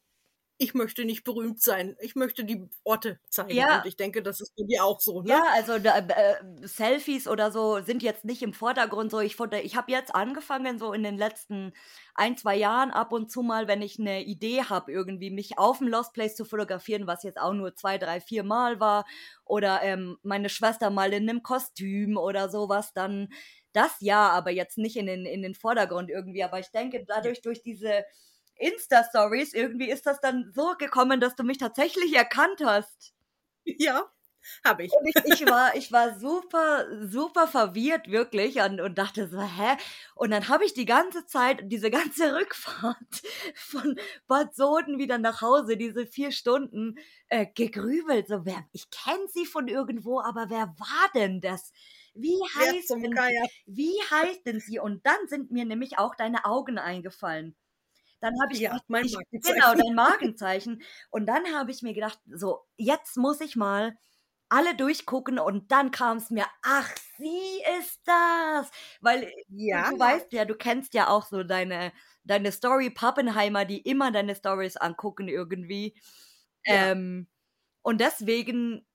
ich 0.58 0.74
möchte 0.74 1.04
nicht 1.04 1.24
berühmt 1.24 1.62
sein. 1.62 1.95
Ich 1.99 2.16
möchte 2.16 2.45
die 2.45 2.70
Orte 2.84 3.20
zeigen. 3.30 3.56
Ja. 3.56 3.80
Und 3.80 3.88
ich 3.88 3.95
denke, 3.95 4.22
das 4.22 4.39
ist 4.39 4.56
bei 4.56 4.64
dir 4.64 4.86
auch 4.86 4.99
so. 4.99 5.22
Ne? 5.22 5.30
Ja, 5.30 5.43
also 5.54 5.74
äh, 5.74 6.36
Selfies 6.62 7.28
oder 7.28 7.51
so 7.51 7.82
sind 7.82 8.04
jetzt 8.04 8.24
nicht 8.24 8.41
im 8.43 8.54
Vordergrund 8.54 9.12
so. 9.12 9.20
Ich, 9.20 9.38
ich 9.39 9.76
habe 9.76 9.91
jetzt 9.91 10.14
angefangen, 10.14 10.80
so 10.80 10.93
in 10.93 11.04
den 11.04 11.18
letzten 11.18 11.74
ein, 12.16 12.38
zwei 12.38 12.56
Jahren 12.56 12.91
ab 12.91 13.12
und 13.12 13.32
zu 13.32 13.41
mal, 13.41 13.68
wenn 13.68 13.82
ich 13.82 13.99
eine 13.99 14.24
Idee 14.24 14.64
habe, 14.64 14.91
irgendwie 14.91 15.32
mich 15.32 15.58
auf 15.58 15.80
dem 15.80 15.88
Lost 15.88 16.14
Place 16.14 16.36
zu 16.36 16.45
fotografieren, 16.45 17.08
was 17.08 17.24
jetzt 17.24 17.39
auch 17.39 17.54
nur 17.54 17.76
zwei, 17.76 17.97
drei, 17.97 18.22
vier 18.22 18.43
Mal 18.43 18.80
war, 18.80 19.06
oder 19.45 19.82
ähm, 19.82 20.18
meine 20.22 20.49
Schwester 20.49 20.89
mal 20.89 21.14
in 21.14 21.30
einem 21.30 21.43
Kostüm 21.43 22.18
oder 22.18 22.49
sowas, 22.49 22.93
dann 22.93 23.30
das 23.74 23.95
ja, 23.99 24.30
aber 24.30 24.51
jetzt 24.51 24.78
nicht 24.78 24.95
in 24.97 25.08
den, 25.08 25.26
in 25.26 25.41
den 25.41 25.56
Vordergrund 25.56 26.10
irgendwie. 26.12 26.43
Aber 26.43 26.60
ich 26.60 26.70
denke, 26.70 27.04
dadurch, 27.08 27.41
durch 27.41 27.64
diese 27.64 28.06
Insta-Stories, 28.56 29.54
irgendwie 29.54 29.89
ist 29.89 30.06
das 30.06 30.20
dann 30.22 30.51
so 30.54 30.76
gekommen, 30.78 31.20
dass 31.20 31.36
du 31.36 31.43
mich 31.43 31.58
tatsächlich 31.58 32.16
erkannt 32.16 32.62
hast. 32.64 33.14
Ja, 33.66 34.12
habe 34.64 34.84
ich. 34.84 34.91
Und 34.93 35.08
ich, 35.08 35.16
ich, 35.41 35.45
war, 35.49 35.76
ich 35.76 35.91
war 35.91 36.20
super, 36.20 36.86
super 37.08 37.47
verwirrt, 37.47 38.10
wirklich, 38.10 38.58
und, 38.62 38.82
und 38.82 38.97
dachte 38.97 39.28
so, 39.28 39.41
hä? 39.41 39.78
Und 40.16 40.32
dann 40.32 40.47
habe 40.49 40.66
ich 40.66 40.74
die 40.74 40.86
ganze 40.86 41.26
Zeit, 41.26 41.62
diese 41.72 41.89
ganze 41.89 42.36
Rückfahrt 42.36 42.97
von 43.56 43.97
Bad 44.28 44.56
Soden 44.56 44.99
wieder 44.99 45.18
nach 45.18 45.41
Hause, 45.41 45.78
diese 45.78 46.06
vier 46.06 46.32
Stunden, 46.32 46.95
äh, 47.30 47.45
gegrübelt. 47.56 48.28
So, 48.28 48.45
wer, 48.45 48.66
ich 48.72 48.89
kenne 48.89 49.28
sie 49.30 49.45
von 49.45 49.68
irgendwo, 49.68 50.20
aber 50.20 50.49
wer 50.49 50.68
war 50.78 51.10
denn 51.16 51.41
das? 51.41 51.72
Wie 52.14 52.39
heißt, 52.56 52.89
denn, 53.01 53.20
wie 53.66 53.95
heißt 54.12 54.45
denn 54.45 54.60
sie? 54.60 54.80
Und 54.80 55.06
dann 55.06 55.28
sind 55.28 55.51
mir 55.51 55.66
nämlich 55.66 55.97
auch 55.97 56.16
deine 56.16 56.45
Augen 56.45 56.78
eingefallen. 56.78 57.56
Dann 58.24 58.42
habe 58.42 58.54
ich, 58.54 58.60
ja, 58.62 58.80
mein 58.88 59.04
ich, 59.04 59.18
genau 59.32 59.74
dein 59.76 59.94
Magenzeichen. 59.96 60.82
Und 61.10 61.26
dann 61.26 61.46
habe 61.54 61.72
ich 61.72 61.82
mir 61.82 61.94
gedacht, 61.94 62.18
so 62.26 62.62
jetzt 62.78 63.18
muss 63.18 63.42
ich 63.42 63.58
mal 63.58 63.98
alle 64.48 64.78
durchgucken 64.78 65.40
und 65.40 65.74
dann 65.74 65.92
kam 65.92 66.18
es 66.18 66.30
mir, 66.30 66.46
ach, 66.62 66.90
sie 67.18 67.62
ist 67.82 68.00
das, 68.06 68.72
weil 69.02 69.30
ja. 69.50 69.90
du 69.90 70.00
weißt 70.00 70.32
ja, 70.32 70.46
du 70.46 70.56
kennst 70.56 70.94
ja 70.94 71.10
auch 71.10 71.26
so 71.26 71.44
deine 71.44 71.92
deine 72.24 72.54
Story 72.54 72.90
Pappenheimer, 72.92 73.66
die 73.66 73.82
immer 73.82 74.10
deine 74.10 74.36
Stories 74.36 74.78
angucken 74.78 75.28
irgendwie. 75.28 75.94
Ja. 76.66 76.92
Ähm, 76.92 77.28
und 77.82 78.00
deswegen 78.00 78.88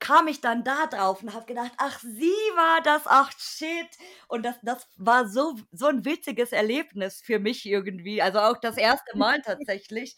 kam 0.00 0.28
ich 0.28 0.40
dann 0.40 0.64
da 0.64 0.86
drauf 0.86 1.22
und 1.22 1.34
habe 1.34 1.46
gedacht, 1.46 1.72
ach, 1.76 2.00
sie 2.00 2.32
war 2.56 2.82
das, 2.82 3.02
ach, 3.04 3.30
shit. 3.38 3.88
Und 4.28 4.44
das, 4.44 4.56
das 4.62 4.86
war 4.96 5.28
so, 5.28 5.56
so 5.72 5.86
ein 5.86 6.04
witziges 6.04 6.52
Erlebnis 6.52 7.20
für 7.24 7.38
mich 7.38 7.66
irgendwie. 7.66 8.22
Also 8.22 8.40
auch 8.40 8.58
das 8.60 8.76
erste 8.76 9.16
Mal 9.16 9.40
tatsächlich. 9.44 10.16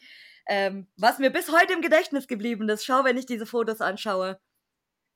Ähm, 0.48 0.88
was 0.96 1.18
mir 1.18 1.30
bis 1.30 1.52
heute 1.52 1.72
im 1.74 1.82
Gedächtnis 1.82 2.26
geblieben 2.28 2.68
ist. 2.68 2.84
Schau, 2.84 3.04
wenn 3.04 3.18
ich 3.18 3.26
diese 3.26 3.46
Fotos 3.46 3.80
anschaue. 3.80 4.40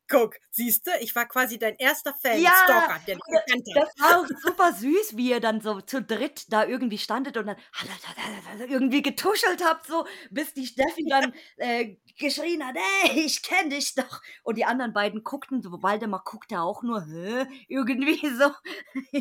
Guck, 0.09 0.37
siehst 0.51 0.87
du, 0.87 0.91
ich 1.01 1.15
war 1.17 1.27
quasi 1.27 1.59
dein 1.59 1.75
erster 1.77 2.15
Fan, 2.15 2.41
ja, 2.41 2.53
Stalker, 2.65 3.01
der 3.07 3.17
dich 3.17 3.75
Das 3.75 3.91
war 3.99 4.21
auch 4.21 4.27
super 4.41 4.73
süß, 4.73 5.17
wie 5.17 5.31
ihr 5.31 5.41
dann 5.41 5.61
so 5.61 5.81
zu 5.81 6.01
dritt 6.01 6.45
da 6.53 6.65
irgendwie 6.65 6.99
standet 6.99 7.37
und 7.37 7.47
dann 7.47 7.57
irgendwie 8.69 9.03
getuschelt 9.03 9.65
habt, 9.65 9.87
so, 9.87 10.07
bis 10.31 10.55
die 10.55 10.67
Steffi 10.67 11.07
dann 11.11 11.35
äh, 11.57 11.97
geschrien 12.19 12.65
hat, 12.65 12.77
ey, 12.77 13.21
ich 13.21 13.43
kenne 13.43 13.71
dich 13.71 13.95
doch. 13.95 14.23
Und 14.45 14.57
die 14.57 14.65
anderen 14.65 14.93
beiden 14.93 15.25
guckten, 15.25 15.61
so 15.61 15.83
Waldemar 15.83 16.23
guckte 16.25 16.61
auch 16.61 16.83
nur, 16.83 17.05
hä, 17.05 17.47
irgendwie 17.69 18.29
so. 18.29 18.51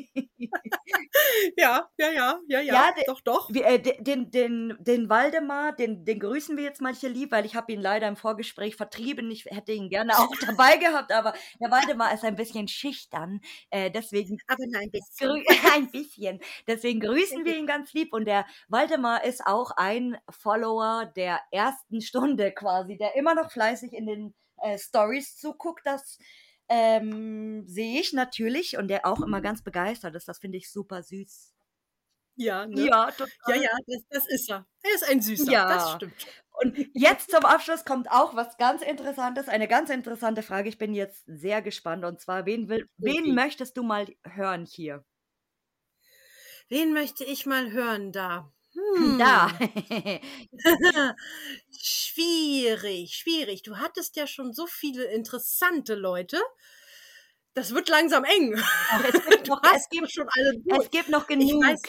ja, 1.57 1.89
ja, 1.97 2.11
ja, 2.11 2.39
ja, 2.47 2.59
ja, 2.59 2.61
ja 2.61 2.93
doch, 3.07 3.21
doch. 3.21 3.49
Wir, 3.51 3.65
äh, 3.65 3.79
den, 3.79 4.29
den, 4.29 4.77
den 4.79 5.09
Waldemar, 5.09 5.73
den, 5.73 6.05
den 6.05 6.19
grüßen 6.19 6.55
wir 6.57 6.63
jetzt 6.63 6.81
mal 6.81 6.93
hier 6.93 7.09
lieb, 7.09 7.31
weil 7.31 7.45
ich 7.45 7.55
habe 7.55 7.73
ihn 7.73 7.81
leider 7.81 8.07
im 8.07 8.15
Vorgespräch 8.15 8.75
vertrieben. 8.75 9.31
Ich 9.31 9.45
hätte 9.45 9.71
ihn 9.71 9.89
gerne 9.89 10.17
auch 10.17 10.31
dabei 10.45 10.74
gehabt, 10.77 11.11
aber 11.11 11.33
der 11.59 11.71
Waldemar 11.71 12.13
ist 12.13 12.23
ein 12.23 12.35
bisschen 12.35 12.67
schüchtern. 12.67 13.41
Äh, 13.69 13.91
deswegen. 13.91 14.37
Aber 14.47 14.63
nein, 14.67 14.83
ein 14.83 14.91
bisschen. 14.91 15.43
ein 15.73 15.91
bisschen. 15.91 16.39
Deswegen 16.67 16.99
grüßen 16.99 17.45
wir 17.45 17.57
ihn 17.57 17.67
ganz 17.67 17.93
lieb. 17.93 18.13
Und 18.13 18.25
der 18.25 18.45
Waldemar 18.67 19.23
ist 19.23 19.45
auch 19.45 19.71
ein 19.71 20.17
Follower 20.29 21.11
der 21.15 21.39
ersten 21.51 22.01
Stunde 22.01 22.51
quasi 22.51 22.75
quasi, 22.85 22.97
der 22.97 23.15
immer 23.15 23.35
noch 23.35 23.51
fleißig 23.51 23.93
in 23.93 24.05
den 24.05 24.33
äh, 24.57 24.77
Stories 24.77 25.37
zuguckt, 25.37 25.85
das 25.85 26.17
ähm, 26.67 27.63
sehe 27.67 27.99
ich 27.99 28.13
natürlich 28.13 28.77
und 28.77 28.87
der 28.87 29.05
auch 29.05 29.21
immer 29.21 29.41
ganz 29.41 29.63
begeistert 29.63 30.15
ist. 30.15 30.27
Das 30.27 30.39
finde 30.39 30.57
ich 30.57 30.71
super 30.71 31.03
süß. 31.03 31.54
Ja, 32.35 32.65
ne? 32.65 32.87
ja, 32.87 33.11
total. 33.11 33.29
ja, 33.47 33.55
ja, 33.55 33.71
das, 33.87 34.03
das, 34.09 34.27
ist 34.27 34.49
er. 34.49 34.65
Er 34.83 34.95
ist 34.95 35.09
ein 35.09 35.21
Süßer, 35.21 35.51
ja. 35.51 35.67
das 35.67 35.93
stimmt. 35.93 36.13
Und 36.51 36.77
jetzt 36.93 37.31
zum 37.31 37.43
Abschluss 37.45 37.83
kommt 37.85 38.09
auch 38.09 38.35
was 38.35 38.57
ganz 38.57 38.81
Interessantes, 38.81 39.47
eine 39.47 39.67
ganz 39.67 39.89
interessante 39.89 40.41
Frage. 40.41 40.69
Ich 40.69 40.77
bin 40.77 40.93
jetzt 40.93 41.23
sehr 41.27 41.61
gespannt. 41.61 42.05
Und 42.05 42.19
zwar, 42.21 42.45
wen, 42.45 42.69
will, 42.69 42.87
wen 42.97 43.23
okay. 43.23 43.31
möchtest 43.33 43.77
du 43.77 43.83
mal 43.83 44.07
hören 44.23 44.65
hier? 44.65 45.03
Wen 46.69 46.93
möchte 46.93 47.23
ich 47.23 47.45
mal 47.45 47.71
hören 47.71 48.11
da? 48.11 48.51
Hm. 48.73 49.19
Da. 49.19 49.51
schwierig, 51.77 53.15
schwierig. 53.15 53.63
Du 53.63 53.77
hattest 53.77 54.15
ja 54.15 54.27
schon 54.27 54.53
so 54.53 54.65
viele 54.67 55.05
interessante 55.05 55.95
Leute. 55.95 56.41
Das 57.53 57.73
wird 57.73 57.87
langsam 57.87 58.25
eng. 58.25 58.55
Ach, 58.91 59.03
es 59.03 59.25
gibt 59.29 59.47
noch, 59.47 59.61
es 59.75 59.87
gibt, 59.89 60.11
schon 60.11 60.27
alle 60.29 60.59
durch. 60.59 60.83
Es 60.83 60.91
gibt 60.91 61.09
noch 61.09 61.25
genug. 61.25 61.63
Weiß, 61.63 61.81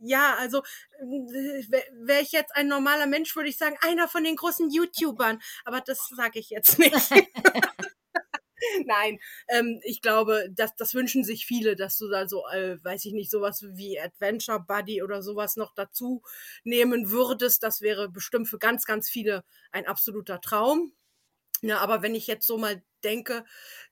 ja, 0.00 0.34
also 0.36 0.62
wäre 1.00 2.22
ich 2.22 2.32
jetzt 2.32 2.54
ein 2.54 2.68
normaler 2.68 3.06
Mensch, 3.06 3.34
würde 3.36 3.48
ich 3.48 3.58
sagen, 3.58 3.76
einer 3.80 4.08
von 4.08 4.24
den 4.24 4.36
großen 4.36 4.70
YouTubern. 4.70 5.40
Aber 5.64 5.80
das 5.80 6.08
sage 6.14 6.38
ich 6.38 6.50
jetzt 6.50 6.78
nicht. 6.78 6.94
Nein, 8.86 9.18
ähm, 9.48 9.80
ich 9.84 10.00
glaube, 10.00 10.48
das, 10.50 10.74
das 10.76 10.94
wünschen 10.94 11.24
sich 11.24 11.46
viele, 11.46 11.76
dass 11.76 11.98
du 11.98 12.08
da 12.08 12.28
so, 12.28 12.46
äh, 12.48 12.82
weiß 12.82 13.04
ich 13.04 13.12
nicht, 13.12 13.30
sowas 13.30 13.62
wie 13.74 14.00
Adventure 14.00 14.60
Buddy 14.60 15.02
oder 15.02 15.22
sowas 15.22 15.56
noch 15.56 15.74
dazu 15.74 16.22
nehmen 16.64 17.10
würdest. 17.10 17.62
Das 17.62 17.80
wäre 17.80 18.08
bestimmt 18.08 18.48
für 18.48 18.58
ganz, 18.58 18.84
ganz 18.84 19.08
viele 19.10 19.44
ein 19.72 19.86
absoluter 19.86 20.40
Traum. 20.40 20.92
Ja, 21.62 21.78
aber 21.78 22.02
wenn 22.02 22.14
ich 22.14 22.26
jetzt 22.26 22.46
so 22.46 22.58
mal 22.58 22.82
denke, 23.04 23.44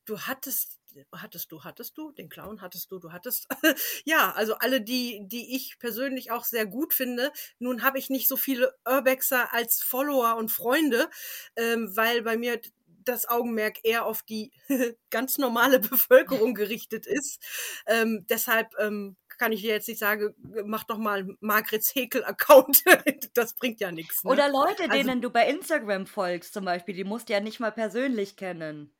du 0.05 0.20
hattest 0.20 0.81
hattest 1.14 1.53
du, 1.53 1.64
hattest 1.64 1.97
du, 1.99 2.12
den 2.12 2.28
Clown 2.28 2.61
hattest 2.61 2.90
du, 2.90 2.99
du 2.99 3.12
hattest. 3.12 3.49
ja, 4.05 4.32
also 4.32 4.55
alle, 4.55 4.80
die, 4.80 5.20
die 5.26 5.57
ich 5.57 5.78
persönlich 5.78 6.30
auch 6.30 6.45
sehr 6.45 6.66
gut 6.66 6.95
finde. 6.95 7.32
Nun 7.59 7.82
habe 7.82 7.99
ich 7.99 8.11
nicht 8.11 8.28
so 8.28 8.36
viele 8.36 8.74
Urbexer 8.88 9.53
als 9.53 9.82
Follower 9.82 10.36
und 10.36 10.51
Freunde, 10.51 11.09
ähm, 11.57 11.95
weil 11.97 12.22
bei 12.22 12.36
mir 12.36 12.61
das 13.05 13.28
Augenmerk 13.28 13.78
eher 13.82 14.07
auf 14.07 14.22
die 14.22 14.53
ganz 15.11 15.38
normale 15.38 15.80
Bevölkerung 15.80 16.55
gerichtet 16.55 17.07
ist. 17.07 17.43
Ähm, 17.86 18.26
deshalb 18.28 18.68
ähm, 18.78 19.16
kann 19.38 19.53
ich 19.53 19.62
dir 19.62 19.72
jetzt 19.72 19.88
nicht 19.88 19.99
sagen, 19.99 20.34
mach 20.64 20.84
doch 20.84 20.99
mal 20.99 21.26
Margrets 21.40 21.95
Häkel-Account. 21.95 22.84
das 23.34 23.55
bringt 23.55 23.80
ja 23.80 23.90
nichts. 23.90 24.24
Ne? 24.24 24.30
Oder 24.30 24.49
Leute, 24.49 24.84
also, 24.84 24.95
denen 24.95 25.20
du 25.20 25.30
bei 25.30 25.49
Instagram 25.49 26.07
folgst 26.07 26.55
zum 26.55 26.64
Beispiel, 26.64 26.95
die 26.95 27.05
musst 27.05 27.28
du 27.28 27.32
ja 27.32 27.40
nicht 27.40 27.61
mal 27.61 27.72
persönlich 27.72 28.36
kennen. 28.36 28.95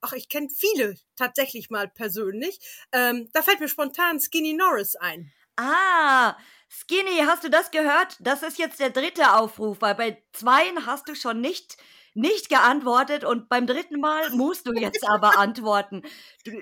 Ach, 0.00 0.12
ich 0.12 0.28
kenne 0.28 0.48
viele 0.50 0.96
tatsächlich 1.16 1.70
mal 1.70 1.88
persönlich. 1.88 2.58
Ähm, 2.92 3.28
da 3.32 3.42
fällt 3.42 3.60
mir 3.60 3.68
spontan 3.68 4.20
Skinny 4.20 4.52
Norris 4.54 4.96
ein. 4.96 5.32
Ah, 5.56 6.36
Skinny, 6.68 7.18
hast 7.26 7.44
du 7.44 7.50
das 7.50 7.70
gehört? 7.70 8.16
Das 8.20 8.42
ist 8.42 8.58
jetzt 8.58 8.80
der 8.80 8.90
dritte 8.90 9.34
Aufruf, 9.34 9.80
weil 9.80 9.94
bei 9.94 10.22
zweien 10.32 10.86
hast 10.86 11.08
du 11.08 11.14
schon 11.14 11.40
nicht 11.40 11.76
nicht 12.14 12.48
geantwortet 12.48 13.24
und 13.24 13.48
beim 13.48 13.66
dritten 13.66 14.00
Mal 14.00 14.30
musst 14.30 14.66
du 14.66 14.72
jetzt 14.72 15.04
aber 15.08 15.36
antworten. 15.38 16.02
Du, 16.44 16.52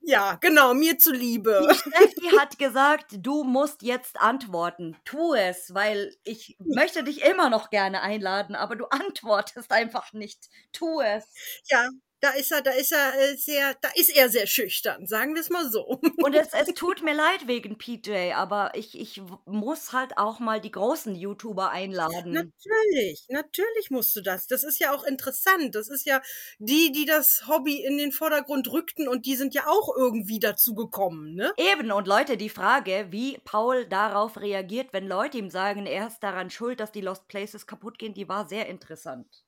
ja, 0.00 0.36
genau, 0.36 0.72
mir 0.72 0.98
zuliebe. 0.98 1.66
Die 1.68 1.74
Steffi 1.74 2.36
hat 2.38 2.58
gesagt, 2.58 3.06
du 3.18 3.42
musst 3.42 3.82
jetzt 3.82 4.20
antworten. 4.20 4.96
Tu 5.04 5.34
es, 5.34 5.74
weil 5.74 6.14
ich 6.22 6.56
möchte 6.60 7.02
dich 7.02 7.22
immer 7.24 7.50
noch 7.50 7.70
gerne 7.70 8.02
einladen, 8.02 8.54
aber 8.54 8.76
du 8.76 8.86
antwortest 8.90 9.72
einfach 9.72 10.12
nicht. 10.12 10.48
Tu 10.72 11.00
es. 11.00 11.24
Ja, 11.68 11.88
da 12.26 12.32
ist 12.32 12.50
er, 12.50 12.62
da 12.62 12.72
ist 12.72 12.92
er 12.92 13.14
äh, 13.14 13.36
sehr, 13.36 13.74
da 13.80 13.88
ist 13.94 14.10
er 14.10 14.28
sehr 14.28 14.46
schüchtern, 14.46 15.06
sagen 15.06 15.34
wir 15.34 15.40
es 15.40 15.50
mal 15.50 15.70
so. 15.70 16.00
Und 16.16 16.34
es, 16.34 16.48
es 16.52 16.68
tut 16.74 17.02
mir 17.02 17.14
leid 17.14 17.46
wegen 17.46 17.78
PJ, 17.78 18.32
aber 18.34 18.72
ich, 18.74 18.98
ich 18.98 19.22
muss 19.44 19.92
halt 19.92 20.18
auch 20.18 20.40
mal 20.40 20.60
die 20.60 20.72
großen 20.72 21.14
YouTuber 21.14 21.70
einladen. 21.70 22.32
Natürlich, 22.32 23.26
natürlich 23.28 23.90
musst 23.90 24.16
du 24.16 24.22
das. 24.22 24.46
Das 24.46 24.64
ist 24.64 24.80
ja 24.80 24.92
auch 24.92 25.04
interessant. 25.04 25.74
Das 25.74 25.88
ist 25.88 26.04
ja 26.04 26.20
die, 26.58 26.90
die 26.90 27.04
das 27.04 27.44
Hobby 27.46 27.84
in 27.84 27.98
den 27.98 28.12
Vordergrund 28.12 28.72
rückten 28.72 29.06
und 29.06 29.26
die 29.26 29.36
sind 29.36 29.54
ja 29.54 29.66
auch 29.66 29.94
irgendwie 29.96 30.40
dazu 30.40 30.74
gekommen, 30.74 31.34
ne? 31.34 31.52
Eben, 31.56 31.92
und 31.92 32.08
Leute, 32.08 32.36
die 32.36 32.48
Frage, 32.48 33.06
wie 33.10 33.38
Paul 33.44 33.86
darauf 33.86 34.40
reagiert, 34.40 34.92
wenn 34.92 35.06
Leute 35.06 35.38
ihm 35.38 35.50
sagen, 35.50 35.86
er 35.86 36.08
ist 36.08 36.20
daran 36.20 36.50
schuld, 36.50 36.80
dass 36.80 36.90
die 36.90 37.00
Lost 37.00 37.28
Places 37.28 37.66
kaputt 37.66 37.98
gehen, 37.98 38.14
die 38.14 38.28
war 38.28 38.48
sehr 38.48 38.66
interessant. 38.66 39.45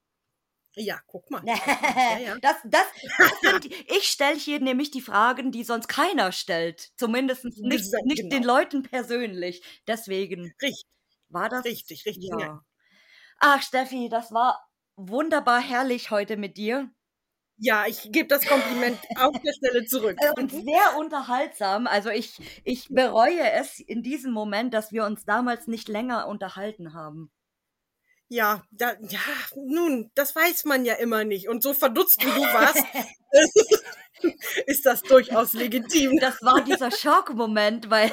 Ja, 0.78 1.00
guck 1.06 1.30
mal. 1.30 1.42
ja, 1.44 1.56
ja. 2.18 2.36
Das, 2.40 2.56
das, 2.64 2.86
das 3.18 3.40
sind, 3.40 3.66
ich 3.66 4.04
stelle 4.04 4.36
hier 4.36 4.60
nämlich 4.60 4.90
die 4.90 5.00
Fragen, 5.00 5.50
die 5.50 5.64
sonst 5.64 5.88
keiner 5.88 6.32
stellt. 6.32 6.92
Zumindest 6.96 7.44
nicht, 7.44 7.92
nicht 8.04 8.22
genau. 8.22 8.28
den 8.30 8.42
Leuten 8.44 8.82
persönlich. 8.82 9.62
Deswegen 9.86 10.54
richtig. 10.62 10.84
war 11.28 11.48
das. 11.48 11.64
Richtig, 11.64 12.06
richtig. 12.06 12.30
Ja. 12.30 12.38
ja. 12.38 12.64
Ach, 13.40 13.62
Steffi, 13.62 14.08
das 14.08 14.32
war 14.32 14.60
wunderbar 14.96 15.60
herrlich 15.60 16.10
heute 16.10 16.36
mit 16.36 16.56
dir. 16.56 16.90
Ja, 17.60 17.86
ich 17.88 18.10
gebe 18.12 18.28
das 18.28 18.46
Kompliment 18.46 18.98
auf 19.16 19.36
der 19.40 19.52
Stelle 19.52 19.84
zurück. 19.84 20.16
Und 20.36 20.52
sehr 20.52 20.96
unterhaltsam. 20.96 21.88
Also 21.88 22.08
ich, 22.08 22.38
ich 22.64 22.88
bereue 22.88 23.50
es 23.52 23.80
in 23.80 24.02
diesem 24.02 24.32
Moment, 24.32 24.74
dass 24.74 24.92
wir 24.92 25.04
uns 25.04 25.24
damals 25.24 25.66
nicht 25.66 25.88
länger 25.88 26.28
unterhalten 26.28 26.94
haben. 26.94 27.32
Ja, 28.30 28.62
da, 28.70 28.92
ja, 29.08 29.20
nun, 29.54 30.10
das 30.14 30.36
weiß 30.36 30.66
man 30.66 30.84
ja 30.84 30.94
immer 30.94 31.24
nicht. 31.24 31.48
Und 31.48 31.62
so 31.62 31.72
verdutzt 31.72 32.20
wie 32.20 32.30
du 32.30 32.42
warst, 32.42 32.84
ist 34.66 34.84
das 34.84 35.02
durchaus 35.02 35.54
legitim. 35.54 36.18
Das 36.18 36.42
war 36.42 36.62
dieser 36.62 36.90
Schockmoment, 36.90 37.88
weil 37.88 38.10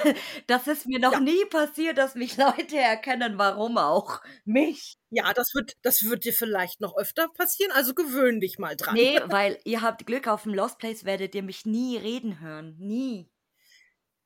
das 0.48 0.68
ist 0.68 0.86
mir 0.86 1.00
noch 1.00 1.14
ja. 1.14 1.20
nie 1.20 1.44
passiert, 1.46 1.98
dass 1.98 2.16
mich 2.16 2.38
Leute 2.38 2.78
erkennen, 2.78 3.38
warum 3.38 3.78
auch. 3.78 4.22
Mich. 4.46 4.98
Ja, 5.10 5.34
das 5.34 5.54
wird, 5.54 5.74
das 5.82 6.04
wird 6.04 6.24
dir 6.24 6.34
vielleicht 6.34 6.80
noch 6.80 6.96
öfter 6.96 7.28
passieren, 7.28 7.72
also 7.74 7.94
gewöhn 7.94 8.40
dich 8.40 8.58
mal 8.58 8.76
dran. 8.78 8.96
Nee, 8.96 9.20
weil 9.28 9.60
ihr 9.66 9.82
habt 9.82 10.06
Glück, 10.06 10.28
auf 10.28 10.44
dem 10.44 10.54
Lost 10.54 10.78
Place 10.78 11.04
werdet 11.04 11.36
ihr 11.36 11.44
mich 11.44 11.66
nie 11.66 11.98
reden 11.98 12.40
hören. 12.40 12.78
Nie. 12.80 13.30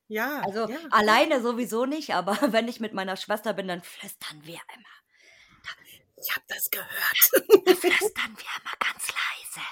Ja. 0.08 0.42
Also 0.42 0.68
ja. 0.68 0.78
alleine 0.92 1.42
sowieso 1.42 1.86
nicht, 1.86 2.14
aber 2.14 2.38
wenn 2.54 2.68
ich 2.68 2.80
mit 2.80 2.94
meiner 2.94 3.18
Schwester 3.18 3.54
bin, 3.54 3.68
dann 3.68 3.82
flüstern 3.82 4.42
wir 4.44 4.60
immer. 4.76 4.99
Ich 6.22 6.32
habe 6.32 6.46
das 6.48 6.70
gehört. 6.70 7.32
Da 7.66 7.76
flüstern 7.76 8.36
wir 8.36 8.62
immer 8.62 8.76
ganz 8.80 9.08
leise. 9.08 9.66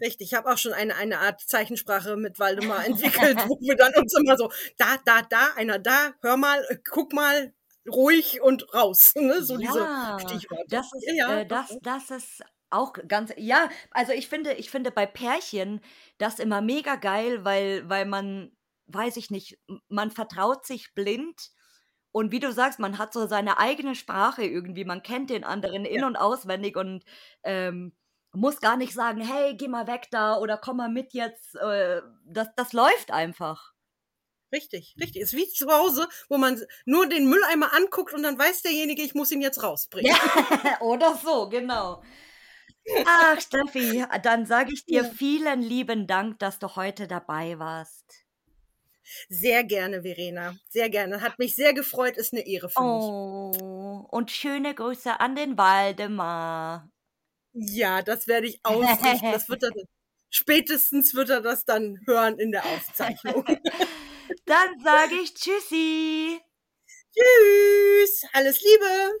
Richtig, 0.00 0.28
ich 0.28 0.34
habe 0.34 0.50
auch 0.50 0.56
schon 0.58 0.72
eine, 0.72 0.94
eine 0.96 1.18
Art 1.18 1.40
Zeichensprache 1.42 2.16
mit 2.16 2.38
Waldemar 2.38 2.86
entwickelt, 2.86 3.38
wo 3.46 3.58
wir 3.60 3.76
dann 3.76 3.94
uns 3.94 4.14
immer 4.18 4.36
so, 4.36 4.50
da, 4.78 4.96
da, 5.04 5.22
da, 5.22 5.52
einer 5.56 5.78
da, 5.78 6.14
hör 6.22 6.36
mal, 6.36 6.64
guck 6.88 7.12
mal, 7.12 7.52
ruhig 7.86 8.40
und 8.40 8.72
raus. 8.74 9.14
Ne? 9.14 9.42
So 9.42 9.58
ja, 9.58 10.16
diese 10.16 10.28
Stichworte. 10.28 10.64
Das 10.68 10.86
ist, 10.92 11.12
ja, 11.14 11.40
äh, 11.40 11.46
das, 11.46 11.76
das 11.82 12.10
ist 12.10 12.42
auch 12.70 12.94
ganz, 13.08 13.32
ja, 13.36 13.68
also 13.90 14.12
ich 14.12 14.28
finde, 14.28 14.54
ich 14.54 14.70
finde 14.70 14.90
bei 14.90 15.04
Pärchen 15.04 15.80
das 16.18 16.38
immer 16.38 16.60
mega 16.62 16.94
geil, 16.96 17.44
weil, 17.44 17.88
weil 17.88 18.06
man, 18.06 18.56
weiß 18.86 19.16
ich 19.16 19.30
nicht, 19.30 19.58
man 19.88 20.10
vertraut 20.10 20.64
sich 20.64 20.94
blind 20.94 21.50
und 22.12 22.32
wie 22.32 22.40
du 22.40 22.52
sagst, 22.52 22.78
man 22.78 22.98
hat 22.98 23.12
so 23.12 23.26
seine 23.26 23.58
eigene 23.58 23.94
Sprache 23.94 24.44
irgendwie, 24.44 24.84
man 24.84 25.02
kennt 25.02 25.30
den 25.30 25.44
anderen 25.44 25.84
in- 25.84 26.04
und 26.04 26.16
auswendig 26.16 26.76
und 26.76 27.04
ähm, 27.44 27.92
muss 28.32 28.60
gar 28.60 28.76
nicht 28.76 28.94
sagen, 28.94 29.20
hey, 29.20 29.56
geh 29.56 29.68
mal 29.68 29.86
weg 29.86 30.08
da 30.10 30.36
oder 30.36 30.56
komm 30.56 30.78
mal 30.78 30.88
mit 30.88 31.12
jetzt. 31.12 31.56
Äh, 31.56 32.02
das, 32.26 32.48
das 32.56 32.72
läuft 32.72 33.10
einfach. 33.10 33.72
Richtig, 34.52 34.96
richtig. 35.00 35.22
Ist 35.22 35.34
wie 35.34 35.48
zu 35.48 35.68
Hause, 35.70 36.08
wo 36.28 36.36
man 36.36 36.60
nur 36.84 37.06
den 37.06 37.28
Mülleimer 37.28 37.72
anguckt 37.74 38.12
und 38.14 38.22
dann 38.22 38.38
weiß 38.38 38.62
derjenige, 38.62 39.02
ich 39.02 39.14
muss 39.14 39.30
ihn 39.30 39.40
jetzt 39.40 39.62
rausbringen. 39.62 40.12
Ja, 40.12 40.80
oder 40.80 41.14
so, 41.16 41.48
genau. 41.48 42.02
Ach, 43.04 43.40
Steffi, 43.40 44.04
dann 44.22 44.46
sage 44.46 44.72
ich 44.72 44.84
dir 44.84 45.04
vielen 45.04 45.62
lieben 45.62 46.06
Dank, 46.06 46.38
dass 46.38 46.58
du 46.58 46.74
heute 46.76 47.06
dabei 47.06 47.58
warst. 47.58 48.24
Sehr 49.28 49.64
gerne, 49.64 50.02
Verena. 50.02 50.56
Sehr 50.68 50.90
gerne. 50.90 51.20
Hat 51.20 51.38
mich 51.38 51.56
sehr 51.56 51.72
gefreut, 51.72 52.16
ist 52.16 52.32
eine 52.32 52.46
Ehre 52.46 52.68
für 52.68 52.80
mich. 52.80 52.88
Oh, 52.90 54.06
und 54.10 54.30
schöne 54.30 54.74
Grüße 54.74 55.20
an 55.20 55.36
den 55.36 55.58
Waldemar. 55.58 56.90
Ja, 57.52 58.02
das 58.02 58.28
werde 58.28 58.46
ich 58.46 58.60
ausrichten. 58.62 59.32
Das 59.32 59.48
wird 59.48 59.62
er, 59.62 59.70
spätestens 60.30 61.14
wird 61.14 61.30
er 61.30 61.40
das 61.40 61.64
dann 61.64 61.98
hören 62.06 62.38
in 62.38 62.52
der 62.52 62.64
Aufzeichnung. 62.64 63.44
dann 64.46 64.80
sage 64.82 65.14
ich 65.22 65.34
Tschüssi. 65.34 66.40
Tschüss. 67.12 68.24
Alles 68.32 68.60
Liebe. 68.62 69.20